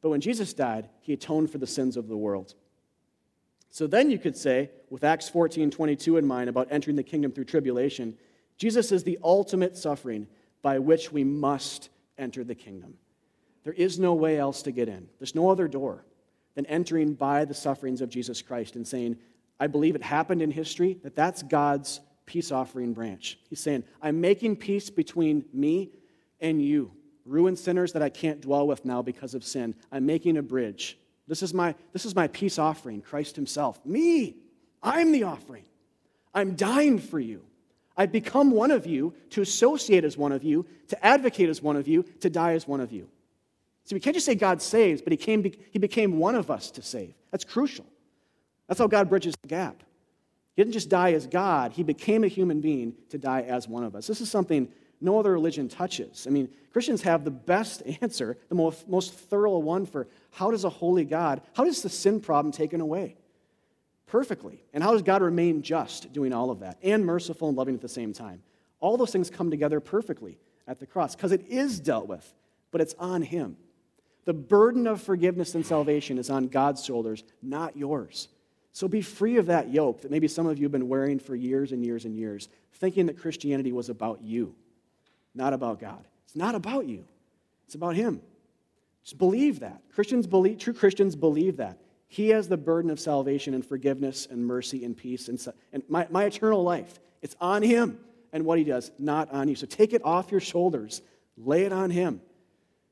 But 0.01 0.09
when 0.09 0.21
Jesus 0.21 0.53
died, 0.53 0.89
he 1.01 1.13
atoned 1.13 1.51
for 1.51 1.59
the 1.59 1.67
sins 1.67 1.97
of 1.97 2.07
the 2.07 2.17
world. 2.17 2.55
So 3.69 3.87
then 3.87 4.09
you 4.09 4.17
could 4.17 4.37
say, 4.37 4.71
with 4.89 5.03
Acts 5.03 5.29
14 5.29 5.69
22 5.69 6.17
in 6.17 6.25
mind 6.25 6.49
about 6.49 6.67
entering 6.71 6.95
the 6.95 7.03
kingdom 7.03 7.31
through 7.31 7.45
tribulation, 7.45 8.17
Jesus 8.57 8.91
is 8.91 9.03
the 9.03 9.19
ultimate 9.23 9.77
suffering 9.77 10.27
by 10.61 10.79
which 10.79 11.11
we 11.11 11.23
must 11.23 11.89
enter 12.17 12.43
the 12.43 12.55
kingdom. 12.55 12.95
There 13.63 13.73
is 13.73 13.99
no 13.99 14.13
way 14.13 14.37
else 14.37 14.61
to 14.63 14.71
get 14.71 14.87
in, 14.87 15.07
there's 15.19 15.35
no 15.35 15.49
other 15.49 15.67
door 15.67 16.05
than 16.55 16.65
entering 16.65 17.13
by 17.13 17.45
the 17.45 17.53
sufferings 17.53 18.01
of 18.01 18.09
Jesus 18.09 18.41
Christ 18.41 18.75
and 18.75 18.87
saying, 18.87 19.17
I 19.59 19.67
believe 19.67 19.95
it 19.95 20.01
happened 20.01 20.41
in 20.41 20.49
history, 20.49 20.97
that 21.03 21.15
that's 21.15 21.43
God's 21.43 21.99
peace 22.25 22.51
offering 22.51 22.93
branch. 22.93 23.39
He's 23.49 23.59
saying, 23.59 23.83
I'm 24.01 24.21
making 24.21 24.55
peace 24.55 24.89
between 24.89 25.45
me 25.53 25.91
and 26.39 26.61
you, 26.61 26.91
ruined 27.25 27.59
sinners 27.59 27.93
that 27.93 28.01
I 28.01 28.09
can't 28.09 28.41
dwell 28.41 28.67
with 28.67 28.85
now 28.85 29.01
because 29.01 29.33
of 29.35 29.43
sin. 29.43 29.75
I'm 29.91 30.05
making 30.05 30.37
a 30.37 30.41
bridge 30.41 30.97
this 31.27 31.43
is 31.43 31.53
my, 31.53 31.75
this 31.93 32.05
is 32.05 32.15
my 32.15 32.27
peace 32.27 32.57
offering, 32.57 33.01
Christ 33.01 33.35
Himself. 33.35 33.83
Me, 33.85 34.35
I'm 34.81 35.11
the 35.11 35.23
offering. 35.23 35.65
I'm 36.33 36.55
dying 36.55 36.99
for 36.99 37.19
you. 37.19 37.43
I've 37.97 38.11
become 38.11 38.51
one 38.51 38.71
of 38.71 38.85
you 38.85 39.13
to 39.31 39.41
associate 39.41 40.03
as 40.03 40.17
one 40.17 40.31
of 40.31 40.43
you, 40.43 40.65
to 40.89 41.05
advocate 41.05 41.49
as 41.49 41.61
one 41.61 41.75
of 41.75 41.87
you, 41.87 42.03
to 42.21 42.29
die 42.29 42.53
as 42.53 42.67
one 42.67 42.79
of 42.79 42.91
you. 42.91 43.09
See, 43.85 43.95
we 43.95 43.99
can't 43.99 44.15
just 44.15 44.25
say 44.25 44.35
God 44.35 44.61
saves, 44.61 45.01
but 45.01 45.11
he, 45.11 45.17
came, 45.17 45.51
he 45.71 45.79
became 45.79 46.19
one 46.19 46.35
of 46.35 46.51
us 46.51 46.69
to 46.71 46.81
save. 46.81 47.13
That's 47.31 47.43
crucial. 47.43 47.85
That's 48.67 48.79
how 48.79 48.87
God 48.87 49.09
bridges 49.09 49.35
the 49.41 49.47
gap. 49.47 49.81
He 50.55 50.63
didn't 50.63 50.73
just 50.73 50.89
die 50.89 51.13
as 51.13 51.25
God, 51.25 51.73
he 51.73 51.83
became 51.83 52.23
a 52.23 52.27
human 52.27 52.61
being 52.61 52.93
to 53.09 53.17
die 53.17 53.41
as 53.41 53.67
one 53.67 53.83
of 53.83 53.95
us. 53.95 54.07
This 54.07 54.21
is 54.21 54.29
something 54.29 54.67
no 54.99 55.19
other 55.19 55.31
religion 55.31 55.69
touches. 55.69 56.25
I 56.27 56.31
mean, 56.31 56.49
Christians 56.71 57.01
have 57.03 57.23
the 57.23 57.31
best 57.31 57.83
answer, 58.01 58.37
the 58.49 58.55
most, 58.55 58.87
most 58.87 59.13
thorough 59.13 59.57
one 59.57 59.85
for 59.85 60.07
how 60.31 60.51
does 60.51 60.63
a 60.63 60.69
holy 60.69 61.05
God, 61.05 61.41
how 61.53 61.63
does 61.63 61.81
the 61.81 61.89
sin 61.89 62.19
problem 62.19 62.51
taken 62.51 62.81
away? 62.81 63.17
Perfectly. 64.07 64.63
And 64.73 64.83
how 64.83 64.93
does 64.93 65.01
God 65.01 65.21
remain 65.21 65.61
just 65.61 66.13
doing 66.13 66.33
all 66.33 66.49
of 66.49 66.61
that 66.61 66.77
and 66.81 67.05
merciful 67.05 67.49
and 67.49 67.57
loving 67.57 67.75
at 67.75 67.81
the 67.81 67.89
same 67.89 68.13
time? 68.13 68.41
All 68.79 68.95
those 68.95 69.11
things 69.11 69.29
come 69.29 69.51
together 69.51 69.79
perfectly 69.79 70.37
at 70.67 70.79
the 70.79 70.85
cross 70.85 71.15
because 71.15 71.31
it 71.31 71.45
is 71.47 71.79
dealt 71.79 72.07
with, 72.07 72.33
but 72.71 72.79
it's 72.79 72.95
on 72.99 73.21
Him. 73.21 73.57
The 74.25 74.33
burden 74.33 74.87
of 74.87 75.01
forgiveness 75.01 75.55
and 75.55 75.65
salvation 75.65 76.17
is 76.17 76.29
on 76.29 76.47
God's 76.47 76.83
shoulders, 76.83 77.23
not 77.41 77.75
yours. 77.75 78.27
So 78.71 78.87
be 78.87 79.01
free 79.01 79.37
of 79.37 79.47
that 79.47 79.73
yoke 79.73 80.01
that 80.01 80.11
maybe 80.11 80.27
some 80.27 80.45
of 80.45 80.57
you 80.57 80.65
have 80.65 80.71
been 80.71 80.89
wearing 80.89 81.17
for 81.17 81.35
years 81.35 81.71
and 81.71 81.83
years 81.83 82.05
and 82.05 82.15
years, 82.15 82.49
thinking 82.73 83.07
that 83.07 83.17
Christianity 83.17 83.71
was 83.71 83.89
about 83.89 84.21
you 84.21 84.53
not 85.37 85.53
about 85.53 85.79
God. 85.79 86.03
It's 86.25 86.35
not 86.35 86.55
about 86.55 86.87
you, 86.87 87.05
it's 87.65 87.75
about 87.75 87.95
Him. 87.95 88.21
Just 89.03 89.17
believe 89.17 89.61
that. 89.61 89.81
Christians 89.93 90.27
believe, 90.27 90.57
true 90.57 90.73
Christians 90.73 91.15
believe 91.15 91.57
that. 91.57 91.79
He 92.09 92.29
has 92.29 92.49
the 92.49 92.57
burden 92.57 92.89
of 92.89 92.99
salvation 92.99 93.53
and 93.53 93.65
forgiveness 93.65 94.27
and 94.29 94.45
mercy 94.45 94.83
and 94.83 94.95
peace 94.95 95.27
and, 95.29 95.45
and 95.71 95.83
my, 95.87 96.07
my 96.09 96.25
eternal 96.25 96.63
life. 96.63 96.99
It's 97.21 97.35
on 97.39 97.61
Him 97.61 97.99
and 98.33 98.45
what 98.45 98.57
He 98.57 98.63
does, 98.65 98.91
not 98.99 99.31
on 99.31 99.47
you. 99.47 99.55
So 99.55 99.65
take 99.65 99.93
it 99.93 100.01
off 100.03 100.31
your 100.31 100.41
shoulders, 100.41 101.01
lay 101.37 101.63
it 101.63 101.71
on 101.71 101.89
Him. 101.89 102.21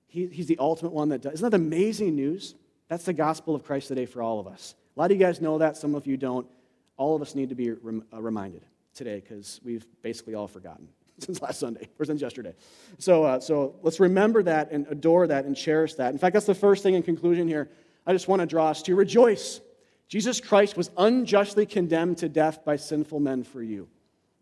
He, 0.07 0.27
he's 0.27 0.47
the 0.47 0.57
ultimate 0.59 0.93
one 0.93 1.09
that 1.09 1.21
does. 1.21 1.33
Isn't 1.33 1.49
that 1.49 1.55
amazing 1.55 2.15
news? 2.15 2.55
That's 2.87 3.03
the 3.03 3.13
gospel 3.13 3.55
of 3.55 3.63
Christ 3.63 3.89
today 3.89 4.05
for 4.05 4.21
all 4.21 4.39
of 4.39 4.47
us. 4.47 4.75
A 4.95 4.99
lot 4.99 5.11
of 5.11 5.17
you 5.17 5.23
guys 5.23 5.41
know 5.41 5.57
that, 5.57 5.75
some 5.75 5.95
of 5.95 6.07
you 6.07 6.15
don't. 6.15 6.47
All 6.97 7.15
of 7.15 7.21
us 7.21 7.35
need 7.35 7.49
to 7.49 7.55
be 7.55 7.71
rem- 7.71 8.05
uh, 8.13 8.21
reminded 8.21 8.63
today 8.93 9.19
because 9.19 9.59
we've 9.63 9.85
basically 10.01 10.35
all 10.35 10.47
forgotten. 10.47 10.87
since 11.19 11.41
last 11.41 11.59
Sunday 11.59 11.89
or 11.99 12.05
since 12.05 12.21
yesterday. 12.21 12.53
So, 12.99 13.23
uh, 13.23 13.39
so 13.39 13.75
let's 13.81 13.99
remember 13.99 14.43
that 14.43 14.71
and 14.71 14.85
adore 14.89 15.27
that 15.27 15.45
and 15.45 15.55
cherish 15.55 15.93
that. 15.95 16.11
In 16.11 16.17
fact, 16.17 16.33
that's 16.33 16.45
the 16.45 16.55
first 16.55 16.83
thing 16.83 16.95
in 16.95 17.03
conclusion 17.03 17.47
here. 17.47 17.69
I 18.05 18.13
just 18.13 18.27
want 18.27 18.41
to 18.41 18.45
draw 18.45 18.69
us 18.69 18.81
to 18.83 18.95
rejoice. 18.95 19.61
Jesus 20.07 20.39
Christ 20.39 20.77
was 20.77 20.91
unjustly 20.97 21.65
condemned 21.65 22.19
to 22.19 22.29
death 22.29 22.63
by 22.63 22.75
sinful 22.75 23.19
men 23.19 23.43
for 23.43 23.63
you. 23.63 23.87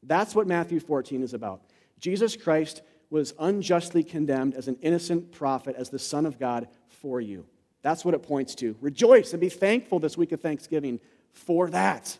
That's 0.01 0.35
what 0.35 0.47
Matthew 0.47 0.79
14 0.79 1.23
is 1.23 1.33
about. 1.33 1.61
Jesus 1.99 2.35
Christ 2.35 2.81
was 3.09 3.33
unjustly 3.39 4.03
condemned 4.03 4.55
as 4.55 4.67
an 4.67 4.77
innocent 4.81 5.31
prophet, 5.31 5.75
as 5.77 5.89
the 5.89 5.99
Son 5.99 6.25
of 6.25 6.39
God 6.39 6.67
for 6.89 7.21
you. 7.21 7.45
That's 7.81 8.03
what 8.03 8.13
it 8.13 8.23
points 8.23 8.55
to. 8.55 8.75
Rejoice 8.81 9.33
and 9.33 9.39
be 9.39 9.49
thankful 9.49 9.99
this 9.99 10.17
week 10.17 10.31
of 10.31 10.41
Thanksgiving 10.41 10.99
for 11.31 11.69
that. 11.69 12.17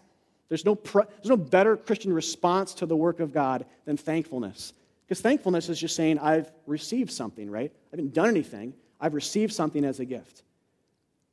There's 0.54 0.66
no, 0.66 0.76
pre- 0.76 1.06
there's 1.16 1.30
no 1.30 1.36
better 1.36 1.76
Christian 1.76 2.14
response 2.14 2.76
to 2.76 2.86
the 2.86 2.96
work 2.96 3.20
of 3.20 3.34
God 3.34 3.66
than 3.86 3.98
thankfulness. 3.98 4.74
Because 5.04 5.20
thankfulness 5.20 5.68
is 5.68 5.80
just 5.80 5.96
saying, 5.96 6.20
I've 6.20 6.52
received 6.68 7.10
something, 7.10 7.50
right? 7.50 7.72
I 7.74 7.88
haven't 7.90 8.14
done 8.14 8.28
anything. 8.28 8.76
I've 9.02 9.16
received 9.16 9.52
something 9.52 9.84
as 9.84 10.00
a 10.00 10.06
gift. 10.06 10.44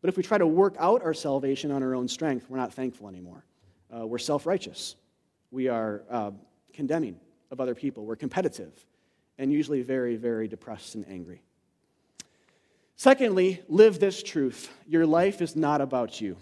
But 0.00 0.08
if 0.08 0.16
we 0.16 0.22
try 0.22 0.38
to 0.38 0.46
work 0.46 0.74
out 0.78 1.04
our 1.04 1.12
salvation 1.12 1.70
on 1.70 1.82
our 1.82 1.94
own 1.94 2.08
strength, 2.08 2.46
we're 2.48 2.56
not 2.56 2.72
thankful 2.72 3.08
anymore. 3.08 3.44
Uh, 3.94 4.06
we're 4.06 4.16
self 4.16 4.46
righteous. 4.46 4.96
We 5.50 5.68
are 5.68 6.00
uh, 6.08 6.30
condemning 6.72 7.20
of 7.50 7.60
other 7.60 7.74
people. 7.74 8.06
We're 8.06 8.16
competitive 8.16 8.72
and 9.36 9.52
usually 9.52 9.82
very, 9.82 10.16
very 10.16 10.48
depressed 10.48 10.94
and 10.94 11.06
angry. 11.10 11.42
Secondly, 12.96 13.60
live 13.68 14.00
this 14.00 14.22
truth 14.22 14.72
your 14.88 15.04
life 15.04 15.42
is 15.42 15.56
not 15.56 15.82
about 15.82 16.22
you. 16.22 16.38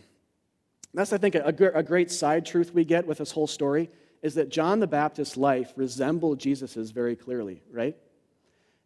That's, 0.95 1.13
I 1.13 1.19
think, 1.19 1.35
a, 1.35 1.55
a 1.75 1.83
great 1.83 2.11
side 2.11 2.47
truth 2.47 2.73
we 2.73 2.85
get 2.85 3.07
with 3.07 3.19
this 3.19 3.31
whole 3.31 3.47
story 3.47 3.91
is 4.23 4.35
that 4.35 4.49
John 4.49 4.81
the 4.81 4.87
Baptist's 4.87 5.37
life 5.37 5.73
resembled 5.77 6.41
Jesus's 6.41 6.91
very 6.91 7.15
clearly, 7.15 7.63
right? 7.71 7.97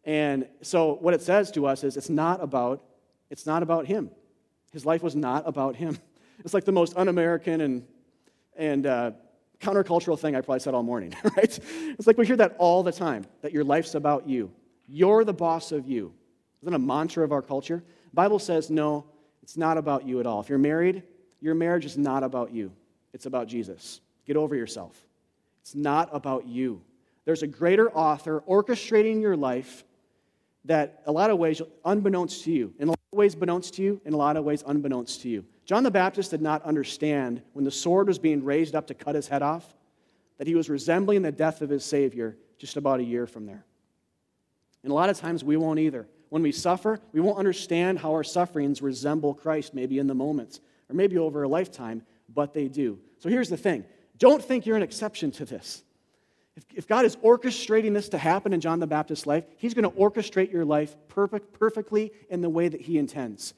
And 0.04 0.48
so 0.62 0.94
what 0.94 1.14
it 1.14 1.22
says 1.22 1.50
to 1.52 1.66
us 1.66 1.84
is 1.84 1.96
it's 1.96 2.10
not 2.10 2.42
about 2.42 2.82
it's 3.30 3.46
not 3.46 3.62
about 3.62 3.86
him. 3.86 4.10
His 4.72 4.84
life 4.84 5.02
was 5.02 5.16
not 5.16 5.46
about 5.46 5.76
him. 5.76 5.98
It's 6.44 6.54
like 6.54 6.64
the 6.64 6.72
most 6.72 6.96
un-American 6.96 7.60
and 7.60 7.86
and 8.56 8.84
uh, 8.84 9.12
countercultural 9.60 10.18
thing 10.18 10.34
I 10.34 10.40
probably 10.40 10.58
said 10.58 10.74
all 10.74 10.82
morning, 10.82 11.14
right? 11.36 11.58
It's 11.98 12.06
like 12.06 12.18
we 12.18 12.26
hear 12.26 12.36
that 12.36 12.56
all 12.58 12.82
the 12.82 12.90
time 12.90 13.26
that 13.42 13.52
your 13.52 13.62
life's 13.62 13.94
about 13.94 14.26
you. 14.26 14.50
You're 14.88 15.24
the 15.24 15.34
boss 15.34 15.70
of 15.70 15.86
you. 15.86 16.12
Isn't 16.60 16.72
that 16.72 16.76
a 16.76 16.80
mantra 16.80 17.22
of 17.22 17.30
our 17.30 17.42
culture? 17.42 17.84
The 18.10 18.14
Bible 18.14 18.40
says 18.40 18.70
no, 18.70 19.04
it's 19.42 19.56
not 19.56 19.78
about 19.78 20.04
you 20.04 20.18
at 20.18 20.26
all. 20.26 20.40
If 20.40 20.48
you're 20.48 20.58
married, 20.58 21.04
your 21.42 21.54
marriage 21.54 21.84
is 21.84 21.98
not 21.98 22.22
about 22.22 22.52
you. 22.52 22.72
It's 23.12 23.26
about 23.26 23.48
Jesus. 23.48 24.00
Get 24.26 24.36
over 24.36 24.54
yourself. 24.54 24.96
It's 25.60 25.74
not 25.74 26.08
about 26.12 26.46
you. 26.46 26.80
There's 27.24 27.42
a 27.42 27.46
greater 27.46 27.90
author 27.90 28.42
orchestrating 28.48 29.20
your 29.20 29.36
life 29.36 29.84
that, 30.64 31.02
a 31.06 31.12
lot 31.12 31.30
of 31.30 31.38
ways, 31.38 31.60
unbeknownst 31.84 32.44
to 32.44 32.52
you. 32.52 32.72
In 32.78 32.88
a 32.88 32.90
lot 32.92 32.98
of 33.12 33.18
ways, 33.18 33.34
beknownst 33.34 33.74
to 33.74 33.82
you, 33.82 34.00
in 34.04 34.14
a 34.14 34.16
lot 34.16 34.36
of 34.36 34.44
ways, 34.44 34.62
unbeknownst 34.66 35.22
to 35.22 35.28
you. 35.28 35.44
John 35.64 35.82
the 35.82 35.90
Baptist 35.90 36.30
did 36.30 36.40
not 36.40 36.62
understand 36.62 37.42
when 37.52 37.64
the 37.64 37.70
sword 37.70 38.06
was 38.06 38.18
being 38.18 38.44
raised 38.44 38.74
up 38.74 38.86
to 38.86 38.94
cut 38.94 39.14
his 39.14 39.28
head 39.28 39.42
off 39.42 39.74
that 40.38 40.46
he 40.46 40.54
was 40.54 40.70
resembling 40.70 41.22
the 41.22 41.32
death 41.32 41.62
of 41.62 41.70
his 41.70 41.84
Savior 41.84 42.36
just 42.58 42.76
about 42.76 43.00
a 43.00 43.04
year 43.04 43.26
from 43.26 43.46
there. 43.46 43.64
And 44.82 44.90
a 44.90 44.94
lot 44.94 45.08
of 45.08 45.18
times 45.18 45.44
we 45.44 45.56
won't 45.56 45.78
either. 45.78 46.06
When 46.30 46.42
we 46.42 46.50
suffer, 46.50 46.98
we 47.12 47.20
won't 47.20 47.38
understand 47.38 47.98
how 47.98 48.12
our 48.12 48.24
sufferings 48.24 48.82
resemble 48.82 49.34
Christ, 49.34 49.74
maybe 49.74 49.98
in 49.98 50.06
the 50.06 50.14
moments, 50.14 50.60
or 50.92 50.94
maybe 50.94 51.18
over 51.18 51.42
a 51.42 51.48
lifetime, 51.48 52.02
but 52.32 52.52
they 52.52 52.68
do. 52.68 52.98
So 53.18 53.28
here's 53.28 53.48
the 53.48 53.56
thing 53.56 53.84
don't 54.18 54.42
think 54.42 54.66
you're 54.66 54.76
an 54.76 54.82
exception 54.82 55.30
to 55.32 55.44
this. 55.44 55.82
If, 56.56 56.64
if 56.74 56.86
God 56.86 57.04
is 57.04 57.16
orchestrating 57.16 57.94
this 57.94 58.10
to 58.10 58.18
happen 58.18 58.52
in 58.52 58.60
John 58.60 58.78
the 58.78 58.86
Baptist's 58.86 59.26
life, 59.26 59.44
He's 59.56 59.74
going 59.74 59.90
to 59.90 59.98
orchestrate 59.98 60.52
your 60.52 60.64
life 60.64 60.94
perfect, 61.08 61.52
perfectly 61.58 62.12
in 62.28 62.42
the 62.42 62.50
way 62.50 62.68
that 62.68 62.80
He 62.80 62.98
intends. 62.98 63.54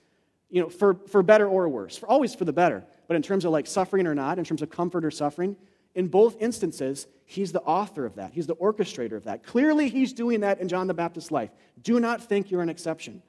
You 0.48 0.62
know, 0.62 0.68
for, 0.68 0.94
for 1.08 1.22
better 1.22 1.48
or 1.48 1.68
worse, 1.68 1.96
for 1.96 2.08
always 2.08 2.34
for 2.34 2.44
the 2.44 2.52
better. 2.52 2.84
But 3.08 3.16
in 3.16 3.22
terms 3.22 3.44
of 3.44 3.50
like 3.50 3.66
suffering 3.66 4.06
or 4.06 4.14
not, 4.14 4.38
in 4.38 4.44
terms 4.44 4.62
of 4.62 4.70
comfort 4.70 5.04
or 5.04 5.10
suffering, 5.10 5.56
in 5.94 6.08
both 6.08 6.40
instances, 6.40 7.06
He's 7.26 7.52
the 7.52 7.62
author 7.62 8.06
of 8.06 8.16
that. 8.16 8.32
He's 8.32 8.46
the 8.46 8.56
orchestrator 8.56 9.16
of 9.16 9.24
that. 9.24 9.44
Clearly, 9.44 9.88
He's 9.88 10.12
doing 10.12 10.40
that 10.40 10.60
in 10.60 10.68
John 10.68 10.86
the 10.86 10.94
Baptist's 10.94 11.32
life. 11.32 11.50
Do 11.82 11.98
not 11.98 12.22
think 12.22 12.50
you're 12.50 12.62
an 12.62 12.68
exception. 12.68 13.22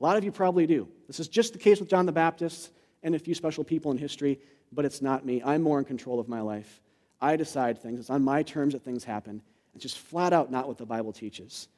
A 0.00 0.04
lot 0.04 0.16
of 0.16 0.24
you 0.24 0.32
probably 0.32 0.66
do. 0.66 0.88
This 1.06 1.20
is 1.20 1.28
just 1.28 1.52
the 1.52 1.58
case 1.58 1.78
with 1.78 1.90
John 1.90 2.06
the 2.06 2.12
Baptist 2.12 2.70
and 3.02 3.14
a 3.14 3.18
few 3.18 3.34
special 3.34 3.64
people 3.64 3.90
in 3.90 3.98
history, 3.98 4.38
but 4.72 4.84
it's 4.84 5.02
not 5.02 5.24
me. 5.24 5.42
I'm 5.44 5.62
more 5.62 5.78
in 5.78 5.84
control 5.84 6.20
of 6.20 6.28
my 6.28 6.40
life. 6.40 6.80
I 7.20 7.36
decide 7.36 7.78
things. 7.78 8.00
It's 8.00 8.10
on 8.10 8.22
my 8.22 8.42
terms 8.42 8.72
that 8.72 8.82
things 8.82 9.04
happen. 9.04 9.42
It's 9.74 9.82
just 9.82 9.98
flat 9.98 10.32
out 10.32 10.50
not 10.50 10.68
what 10.68 10.78
the 10.78 10.86
Bible 10.86 11.12
teaches. 11.12 11.68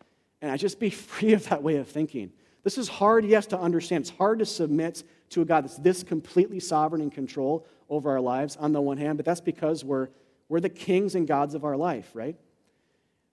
And 0.40 0.50
I 0.50 0.56
just 0.56 0.78
be 0.78 0.90
free 0.90 1.32
of 1.32 1.48
that 1.48 1.62
way 1.62 1.76
of 1.76 1.88
thinking. 1.88 2.32
This 2.62 2.78
is 2.78 2.88
hard, 2.88 3.24
yes, 3.24 3.46
to 3.46 3.58
understand. 3.58 4.02
It's 4.02 4.10
hard 4.10 4.38
to 4.38 4.46
submit 4.46 5.02
to 5.30 5.42
a 5.42 5.44
God 5.44 5.64
that's 5.64 5.78
this 5.78 6.02
completely 6.02 6.60
sovereign 6.60 7.02
and 7.02 7.12
control 7.12 7.66
over 7.88 8.10
our 8.10 8.20
lives 8.20 8.56
on 8.56 8.72
the 8.72 8.80
one 8.80 8.98
hand, 8.98 9.18
but 9.18 9.26
that's 9.26 9.40
because 9.40 9.84
we're, 9.84 10.08
we're 10.48 10.60
the 10.60 10.68
kings 10.68 11.14
and 11.14 11.26
gods 11.26 11.54
of 11.54 11.64
our 11.64 11.76
life, 11.76 12.10
right? 12.14 12.36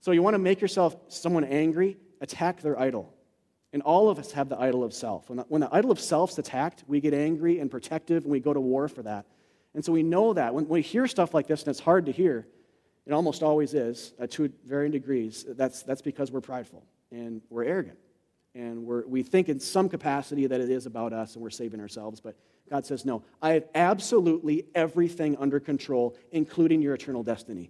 So 0.02 0.12
you 0.12 0.24
want 0.24 0.34
to 0.34 0.40
make 0.40 0.62
yourself 0.62 0.96
someone 1.10 1.44
angry, 1.44 1.98
attack 2.22 2.62
their 2.62 2.80
idol. 2.80 3.14
And 3.72 3.82
all 3.84 4.10
of 4.10 4.18
us 4.18 4.32
have 4.32 4.50
the 4.50 4.60
idol 4.60 4.84
of 4.84 4.94
self. 4.94 5.30
When 5.30 5.38
the, 5.38 5.44
when 5.44 5.62
the 5.62 5.70
idol 5.72 5.92
of 5.92 6.00
self's 6.00 6.38
attacked, 6.38 6.84
we 6.88 7.00
get 7.00 7.14
angry 7.14 7.60
and 7.60 7.70
protective, 7.70 8.24
and 8.24 8.32
we 8.32 8.40
go 8.40 8.54
to 8.54 8.60
war 8.60 8.88
for 8.88 9.04
that. 9.04 9.26
And 9.76 9.86
so 9.86 9.92
we 9.92 10.02
know 10.02 10.34
that. 10.34 10.54
When 10.54 10.68
we 10.68 10.82
hear 10.82 11.08
stuff 11.08 11.34
like 11.34 11.48
this, 11.48 11.62
and 11.62 11.70
it's 11.70 11.80
hard 11.80 12.08
to 12.08 12.12
hear, 12.12 12.48
it 13.06 13.14
almost 13.14 13.44
always 13.44 13.74
is, 13.74 14.14
uh, 14.20 14.28
to 14.32 14.52
varying 14.66 14.92
degrees, 14.92 15.46
that's, 15.50 15.84
that's 15.84 16.02
because 16.02 16.32
we're 16.32 16.42
prideful 16.42 16.84
and 17.12 17.42
we're 17.50 17.64
arrogant. 17.64 17.98
And 18.56 18.86
we're, 18.86 19.06
we 19.06 19.24
think 19.24 19.50
in 19.50 19.60
some 19.60 19.90
capacity 19.90 20.48
that 20.48 20.60
it 20.60 20.70
is 20.70 20.86
about 20.86 21.14
us 21.14 21.36
and 21.36 21.44
we're 21.44 21.50
saving 21.52 21.80
ourselves. 21.80 22.20
But 22.20 22.36
God 22.70 22.86
says, 22.86 23.06
no, 23.06 23.24
I 23.42 23.52
have 23.54 23.66
absolutely 23.76 24.66
everything 24.74 25.38
under 25.38 25.60
control, 25.60 26.16
including 26.32 26.82
your 26.82 26.96
eternal 26.96 27.24
destiny. 27.24 27.70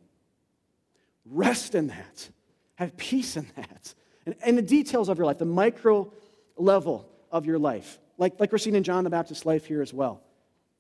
Rest 1.26 1.76
in 1.76 1.88
that. 1.88 2.30
Have 2.76 2.95
peace 2.95 3.36
in 3.36 3.47
that. 3.56 3.93
And, 4.30 4.38
and 4.44 4.58
the 4.60 4.62
details 4.62 5.10
of 5.10 5.18
your 5.18 5.26
life, 5.26 5.40
the 5.40 5.46
micro 5.46 6.14
level 6.56 7.10
of 7.32 7.48
your 7.48 7.58
life, 7.58 7.98
like, 8.20 8.40
like 8.40 8.52
we're 8.52 8.60
seeing 8.60 8.76
in 8.76 8.84
John 8.84 9.04
the 9.04 9.10
Baptist's 9.10 9.44
life 9.44 9.66
here 9.66 9.82
as 9.82 9.92
well. 9.92 10.22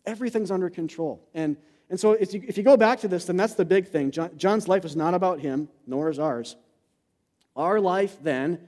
Everything's 0.05 0.51
under 0.51 0.69
control. 0.69 1.27
And, 1.33 1.57
and 1.89 1.99
so 1.99 2.11
if 2.11 2.31
you, 2.31 2.43
if 2.47 2.57
you 2.57 2.63
go 2.63 2.77
back 2.77 2.99
to 2.99 3.07
this, 3.07 3.25
then 3.25 3.37
that's 3.37 3.55
the 3.55 3.65
big 3.65 3.87
thing. 3.87 4.11
John, 4.11 4.37
John's 4.37 4.67
life 4.67 4.85
is 4.85 4.95
not 4.95 5.15
about 5.15 5.39
him, 5.39 5.67
nor 5.87 6.11
is 6.11 6.19
ours. 6.19 6.57
Our 7.55 7.79
life, 7.79 8.17
then, 8.21 8.59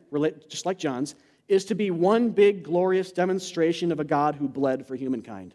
just 0.49 0.65
like 0.65 0.79
John's, 0.79 1.13
is 1.47 1.65
to 1.65 1.75
be 1.75 1.91
one 1.91 2.31
big, 2.31 2.63
glorious 2.63 3.11
demonstration 3.11 3.91
of 3.91 3.99
a 3.99 4.03
God 4.03 4.33
who 4.33 4.49
bled 4.49 4.87
for 4.87 4.95
humankind. 4.95 5.53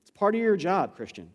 It's 0.00 0.10
part 0.10 0.34
of 0.34 0.40
your 0.40 0.56
job, 0.56 0.96
Christian, 0.96 1.30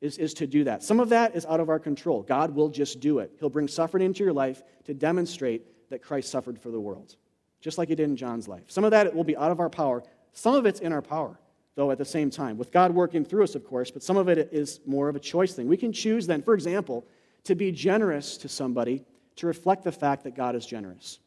is, 0.00 0.18
is 0.18 0.34
to 0.34 0.48
do 0.48 0.64
that. 0.64 0.82
Some 0.82 0.98
of 0.98 1.10
that 1.10 1.36
is 1.36 1.46
out 1.46 1.60
of 1.60 1.68
our 1.68 1.78
control. 1.78 2.22
God 2.22 2.56
will 2.56 2.70
just 2.70 2.98
do 2.98 3.20
it. 3.20 3.30
He'll 3.38 3.50
bring 3.50 3.68
suffering 3.68 4.04
into 4.04 4.24
your 4.24 4.32
life 4.32 4.64
to 4.86 4.94
demonstrate 4.94 5.64
that 5.92 6.02
Christ 6.02 6.30
suffered 6.30 6.58
for 6.58 6.70
the 6.70 6.80
world, 6.80 7.16
just 7.60 7.78
like 7.78 7.88
he 7.88 7.94
did 7.94 8.08
in 8.08 8.16
John's 8.16 8.48
life. 8.48 8.64
Some 8.66 8.84
of 8.84 8.90
that 8.90 9.14
will 9.14 9.24
be 9.24 9.36
out 9.36 9.50
of 9.50 9.60
our 9.60 9.70
power. 9.70 10.02
Some 10.32 10.54
of 10.54 10.66
it's 10.66 10.80
in 10.80 10.92
our 10.92 11.02
power 11.02 11.38
though, 11.74 11.90
at 11.90 11.98
the 11.98 12.04
same 12.04 12.30
time. 12.30 12.58
With 12.58 12.70
God 12.70 12.94
working 12.94 13.24
through 13.24 13.44
us, 13.44 13.54
of 13.54 13.64
course, 13.64 13.90
but 13.90 14.02
some 14.02 14.16
of 14.16 14.28
it 14.28 14.50
is 14.52 14.80
more 14.86 15.08
of 15.08 15.16
a 15.16 15.20
choice 15.20 15.54
thing. 15.54 15.68
We 15.68 15.76
can 15.76 15.92
choose 15.92 16.26
then, 16.26 16.42
for 16.42 16.54
example, 16.54 17.06
to 17.44 17.54
be 17.54 17.72
generous 17.72 18.36
to 18.38 18.48
somebody 18.48 19.04
to 19.36 19.46
reflect 19.46 19.84
the 19.84 19.92
fact 19.92 20.24
that 20.24 20.34
God 20.34 20.54
is 20.54 20.66
generous. 20.66 21.18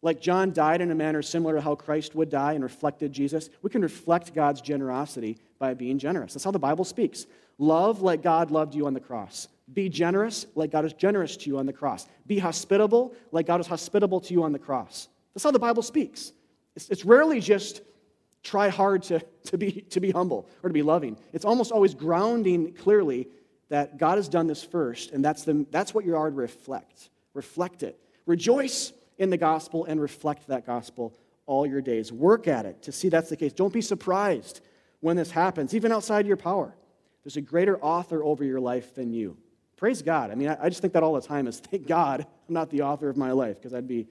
Like 0.00 0.20
John 0.20 0.52
died 0.52 0.80
in 0.80 0.90
a 0.90 0.94
manner 0.94 1.22
similar 1.22 1.56
to 1.56 1.60
how 1.60 1.74
Christ 1.74 2.14
would 2.14 2.30
die 2.30 2.52
and 2.52 2.62
reflected 2.62 3.12
Jesus, 3.12 3.50
we 3.62 3.70
can 3.70 3.82
reflect 3.82 4.34
God's 4.34 4.60
generosity 4.60 5.38
by 5.58 5.74
being 5.74 5.98
generous. 5.98 6.34
That's 6.34 6.44
how 6.44 6.50
the 6.50 6.58
Bible 6.58 6.84
speaks. 6.84 7.26
Love 7.58 8.00
like 8.00 8.22
God 8.22 8.50
loved 8.50 8.74
you 8.74 8.86
on 8.86 8.94
the 8.94 9.00
cross. 9.00 9.48
Be 9.72 9.88
generous 9.88 10.46
like 10.54 10.70
God 10.70 10.84
is 10.84 10.92
generous 10.92 11.36
to 11.38 11.50
you 11.50 11.58
on 11.58 11.66
the 11.66 11.72
cross. 11.72 12.06
Be 12.26 12.38
hospitable 12.38 13.14
like 13.32 13.46
God 13.46 13.60
is 13.60 13.66
hospitable 13.66 14.20
to 14.20 14.32
you 14.32 14.42
on 14.42 14.52
the 14.52 14.58
cross. 14.58 15.08
That's 15.34 15.44
how 15.44 15.50
the 15.50 15.58
Bible 15.58 15.82
speaks. 15.82 16.32
It's, 16.74 16.88
it's 16.88 17.04
rarely 17.04 17.40
just 17.40 17.82
try 18.42 18.68
hard 18.68 19.02
to, 19.04 19.20
to, 19.44 19.58
be, 19.58 19.72
to 19.90 20.00
be 20.00 20.10
humble 20.10 20.48
or 20.62 20.70
to 20.70 20.74
be 20.74 20.82
loving. 20.82 21.18
It's 21.32 21.44
almost 21.44 21.72
always 21.72 21.94
grounding 21.94 22.72
clearly 22.72 23.28
that 23.68 23.98
God 23.98 24.16
has 24.16 24.28
done 24.28 24.46
this 24.46 24.62
first, 24.64 25.10
and 25.10 25.22
that's, 25.24 25.44
the, 25.44 25.66
that's 25.70 25.92
what 25.92 26.06
you 26.06 26.16
are 26.16 26.30
to 26.30 26.36
reflect. 26.36 27.10
Reflect 27.34 27.82
it. 27.82 28.00
Rejoice 28.24 28.92
in 29.18 29.30
the 29.30 29.36
gospel 29.36 29.84
and 29.84 30.00
reflect 30.00 30.46
that 30.48 30.66
gospel 30.66 31.14
all 31.46 31.66
your 31.66 31.82
days. 31.82 32.10
Work 32.12 32.48
at 32.48 32.64
it 32.64 32.82
to 32.82 32.92
see 32.92 33.08
that's 33.08 33.28
the 33.28 33.36
case. 33.36 33.52
Don't 33.52 33.72
be 33.72 33.82
surprised 33.82 34.60
when 35.00 35.16
this 35.16 35.30
happens, 35.30 35.74
even 35.74 35.92
outside 35.92 36.26
your 36.26 36.36
power. 36.36 36.74
There's 37.24 37.36
a 37.36 37.42
greater 37.42 37.78
author 37.82 38.24
over 38.24 38.44
your 38.44 38.60
life 38.60 38.94
than 38.94 39.12
you. 39.12 39.36
Praise 39.78 40.02
God. 40.02 40.32
I 40.32 40.34
mean, 40.34 40.48
I, 40.48 40.68
just 40.68 40.80
think 40.80 40.92
that 40.94 41.04
all 41.04 41.14
the 41.14 41.20
time 41.20 41.46
is 41.46 41.60
thank 41.60 41.86
God 41.86 42.26
I'm 42.48 42.54
not 42.54 42.68
the 42.68 42.82
author 42.82 43.08
of 43.08 43.16
my 43.16 43.30
life 43.30 43.56
because 43.56 43.72
I'd 43.72 43.86
be 43.86 44.08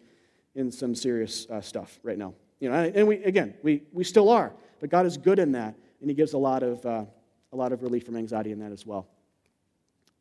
in 0.55 0.71
some 0.71 0.95
serious 0.95 1.45
uh, 1.49 1.59
stuff 1.59 1.99
right 2.03 2.17
now. 2.17 2.33
You 2.61 2.69
know, 2.69 2.75
and 2.95 3.05
we, 3.05 3.17
again, 3.17 3.53
we, 3.61 3.83
we 3.91 4.05
still 4.05 4.29
are, 4.29 4.53
but 4.79 4.89
God 4.89 5.05
is 5.05 5.17
good 5.17 5.39
in 5.39 5.51
that, 5.51 5.75
and 5.99 6.09
He 6.09 6.15
gives 6.15 6.31
a 6.31 6.37
lot, 6.37 6.63
of, 6.63 6.83
uh, 6.85 7.03
a 7.51 7.55
lot 7.55 7.73
of 7.73 7.83
relief 7.83 8.05
from 8.05 8.15
anxiety 8.15 8.53
in 8.53 8.59
that 8.59 8.71
as 8.71 8.85
well. 8.85 9.09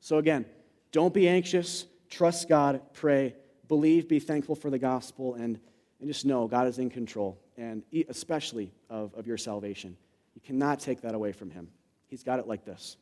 So, 0.01 0.19
again, 0.19 0.47
don't 0.91 1.15
be 1.15 1.29
anxious, 1.29 1.87
trust 2.11 2.49
God, 2.49 2.81
pray, 2.93 3.37
believe, 3.69 4.09
be 4.09 4.19
thankful 4.19 4.57
for 4.57 4.69
the 4.69 4.81
gospel, 4.81 5.35
and, 5.35 5.61
and 6.01 6.09
just 6.09 6.27
know 6.27 6.49
God 6.49 6.67
is 6.67 6.81
in 6.81 6.91
control, 6.91 7.41
and 7.57 7.85
especially 8.09 8.73
of, 8.91 9.15
of 9.15 9.29
your 9.29 9.39
salvation. 9.39 9.97
You 10.35 10.41
cannot 10.41 10.81
take 10.81 11.03
that 11.03 11.15
away 11.15 11.31
from 11.31 11.51
Him. 11.51 11.69
He's 12.09 12.25
got 12.25 12.41
it 12.41 12.49
like 12.49 12.65
this. 12.65 12.97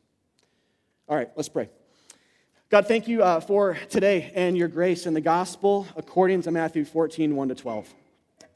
All 1.09 1.17
right, 1.17 1.29
let's 1.35 1.49
pray. 1.49 1.69
God, 2.71 2.87
thank 2.87 3.07
you 3.07 3.21
uh, 3.21 3.39
for 3.41 3.77
today 3.91 4.31
and 4.33 4.57
your 4.57 4.67
grace 4.67 5.05
and 5.05 5.15
the 5.15 5.21
gospel 5.21 5.87
according 5.95 6.41
to 6.41 6.51
Matthew 6.51 6.83
14, 6.83 7.35
1 7.35 7.49
to 7.49 7.55
12. 7.55 7.93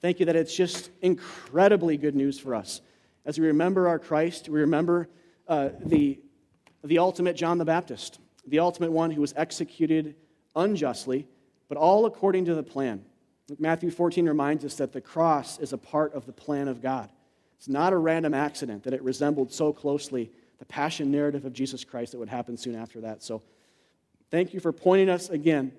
Thank 0.02 0.20
you 0.20 0.26
that 0.26 0.36
it's 0.36 0.56
just 0.56 0.90
incredibly 1.04 1.96
good 1.96 2.16
news 2.16 2.40
for 2.40 2.56
us. 2.56 2.82
As 3.24 3.38
we 3.38 3.46
remember 3.46 3.88
our 3.88 4.00
Christ, 4.00 4.50
we 4.50 4.62
remember 4.62 5.08
uh, 5.48 5.70
the, 5.86 6.20
the 6.84 6.98
ultimate 6.98 7.36
John 7.36 7.60
the 7.60 7.66
Baptist, 7.66 8.20
the 8.48 8.58
ultimate 8.58 8.92
one 8.92 9.12
who 9.12 9.22
was 9.22 9.32
executed 9.38 10.16
unjustly, 10.56 11.28
but 11.68 11.78
all 11.78 12.08
according 12.08 12.46
to 12.46 12.56
the 12.56 12.64
plan. 12.64 13.06
Matthew 13.60 13.92
14 13.92 14.28
reminds 14.28 14.66
us 14.66 14.74
that 14.76 14.92
the 14.92 15.02
cross 15.02 15.60
is 15.60 15.72
a 15.72 15.78
part 15.78 16.16
of 16.16 16.26
the 16.26 16.34
plan 16.34 16.68
of 16.68 16.82
God. 16.82 17.12
It's 17.60 17.70
not 17.70 17.94
a 17.94 17.98
random 17.98 18.34
accident 18.34 18.86
that 18.86 18.94
it 18.94 19.04
resembled 19.04 19.54
so 19.54 19.72
closely 19.72 20.32
the 20.58 20.66
passion 20.66 21.12
narrative 21.12 21.46
of 21.46 21.54
Jesus 21.54 21.84
Christ 21.84 22.14
that 22.14 22.18
would 22.18 22.28
happen 22.28 22.58
soon 22.58 22.74
after 22.74 23.02
that. 23.02 23.22
So, 23.22 23.44
thank 24.32 24.54
you 24.54 24.60
for 24.60 24.72
pointing 24.72 25.10
us 25.10 25.30
again 25.30 25.72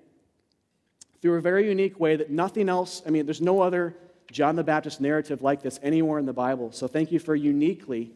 through 1.20 1.36
a 1.36 1.40
very 1.40 1.68
unique 1.68 2.00
way 2.00 2.16
that 2.16 2.30
nothing 2.30 2.68
else, 2.68 3.02
I 3.06 3.10
mean, 3.10 3.26
there's 3.26 3.40
no 3.40 3.60
other 3.60 3.96
John 4.32 4.56
the 4.56 4.64
Baptist 4.64 5.00
narrative 5.00 5.42
like 5.42 5.62
this 5.62 5.78
anywhere 5.82 6.18
in 6.18 6.26
the 6.26 6.32
Bible. 6.32 6.72
So 6.72 6.86
thank 6.86 7.12
you 7.12 7.18
for 7.18 7.34
uniquely 7.34 8.12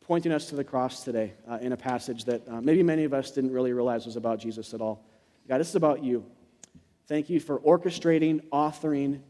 pointing 0.00 0.32
us 0.32 0.48
to 0.48 0.56
the 0.56 0.64
cross 0.64 1.04
today 1.04 1.34
uh, 1.48 1.58
in 1.60 1.72
a 1.72 1.76
passage 1.76 2.24
that 2.24 2.48
uh, 2.48 2.60
maybe 2.60 2.82
many 2.82 3.04
of 3.04 3.12
us 3.12 3.30
didn't 3.32 3.52
really 3.52 3.72
realize 3.72 4.06
was 4.06 4.16
about 4.16 4.38
Jesus 4.38 4.72
at 4.72 4.80
all. 4.80 5.04
God, 5.48 5.58
this 5.58 5.68
is 5.68 5.76
about 5.76 6.02
you. 6.02 6.24
Thank 7.06 7.28
you 7.28 7.38
for 7.38 7.58
orchestrating, 7.60 8.40
authoring, 8.50 9.20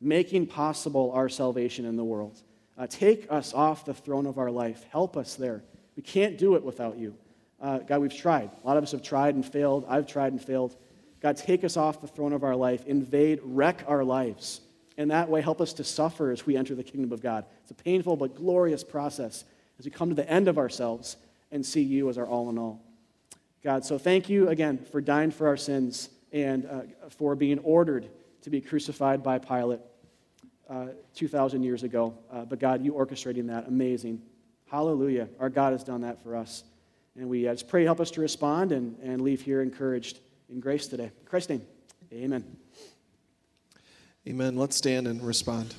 making 0.00 0.46
possible 0.46 1.10
our 1.12 1.28
salvation 1.28 1.84
in 1.84 1.96
the 1.96 2.04
world. 2.04 2.40
Uh, 2.78 2.86
take 2.86 3.26
us 3.30 3.54
off 3.54 3.84
the 3.84 3.94
throne 3.94 4.26
of 4.26 4.38
our 4.38 4.50
life. 4.50 4.84
Help 4.90 5.16
us 5.16 5.34
there. 5.34 5.62
We 5.96 6.02
can't 6.02 6.36
do 6.36 6.54
it 6.54 6.62
without 6.62 6.98
you. 6.98 7.14
Uh, 7.60 7.78
God, 7.78 8.00
we've 8.00 8.14
tried. 8.14 8.50
A 8.62 8.66
lot 8.66 8.76
of 8.76 8.82
us 8.82 8.92
have 8.92 9.02
tried 9.02 9.34
and 9.34 9.44
failed. 9.44 9.86
I've 9.88 10.06
tried 10.06 10.32
and 10.32 10.42
failed. 10.42 10.76
God, 11.20 11.36
take 11.36 11.64
us 11.64 11.76
off 11.76 12.00
the 12.00 12.06
throne 12.06 12.32
of 12.32 12.44
our 12.44 12.54
life, 12.54 12.86
invade, 12.86 13.40
wreck 13.42 13.82
our 13.86 14.04
lives. 14.04 14.60
And 14.98 15.10
that 15.10 15.28
way, 15.28 15.40
help 15.40 15.60
us 15.60 15.72
to 15.74 15.84
suffer 15.84 16.30
as 16.30 16.46
we 16.46 16.56
enter 16.56 16.74
the 16.74 16.84
kingdom 16.84 17.12
of 17.12 17.22
God. 17.22 17.44
It's 17.62 17.70
a 17.70 17.74
painful 17.74 18.16
but 18.16 18.34
glorious 18.34 18.84
process 18.84 19.44
as 19.78 19.84
we 19.84 19.90
come 19.90 20.08
to 20.08 20.14
the 20.14 20.28
end 20.28 20.48
of 20.48 20.58
ourselves 20.58 21.16
and 21.50 21.64
see 21.64 21.82
you 21.82 22.08
as 22.08 22.18
our 22.18 22.26
all 22.26 22.48
in 22.50 22.58
all. 22.58 22.82
God, 23.62 23.84
so 23.84 23.98
thank 23.98 24.28
you 24.28 24.48
again 24.48 24.78
for 24.92 25.00
dying 25.00 25.30
for 25.30 25.48
our 25.48 25.56
sins 25.56 26.10
and 26.32 26.66
uh, 26.66 26.82
for 27.10 27.34
being 27.34 27.58
ordered 27.60 28.08
to 28.42 28.50
be 28.50 28.60
crucified 28.60 29.22
by 29.22 29.38
Pilate 29.38 29.80
uh, 30.68 30.86
2,000 31.14 31.62
years 31.62 31.82
ago. 31.82 32.16
Uh, 32.30 32.44
but 32.44 32.58
God, 32.58 32.84
you 32.84 32.92
orchestrating 32.92 33.48
that, 33.48 33.66
amazing. 33.66 34.22
Hallelujah. 34.66 35.28
Our 35.40 35.48
God 35.48 35.72
has 35.72 35.82
done 35.84 36.02
that 36.02 36.22
for 36.22 36.36
us. 36.36 36.64
And 37.18 37.28
we 37.28 37.48
uh, 37.48 37.52
just 37.54 37.68
pray, 37.68 37.84
help 37.84 38.00
us 38.00 38.10
to 38.12 38.20
respond 38.20 38.72
and, 38.72 38.98
and 39.02 39.22
leave 39.22 39.40
here 39.40 39.62
encouraged 39.62 40.20
in 40.50 40.60
grace 40.60 40.86
today. 40.86 41.04
In 41.04 41.26
Christ's 41.26 41.50
name, 41.50 41.62
amen. 42.12 42.44
Amen. 44.28 44.56
Let's 44.56 44.76
stand 44.76 45.06
and 45.06 45.22
respond. 45.22 45.74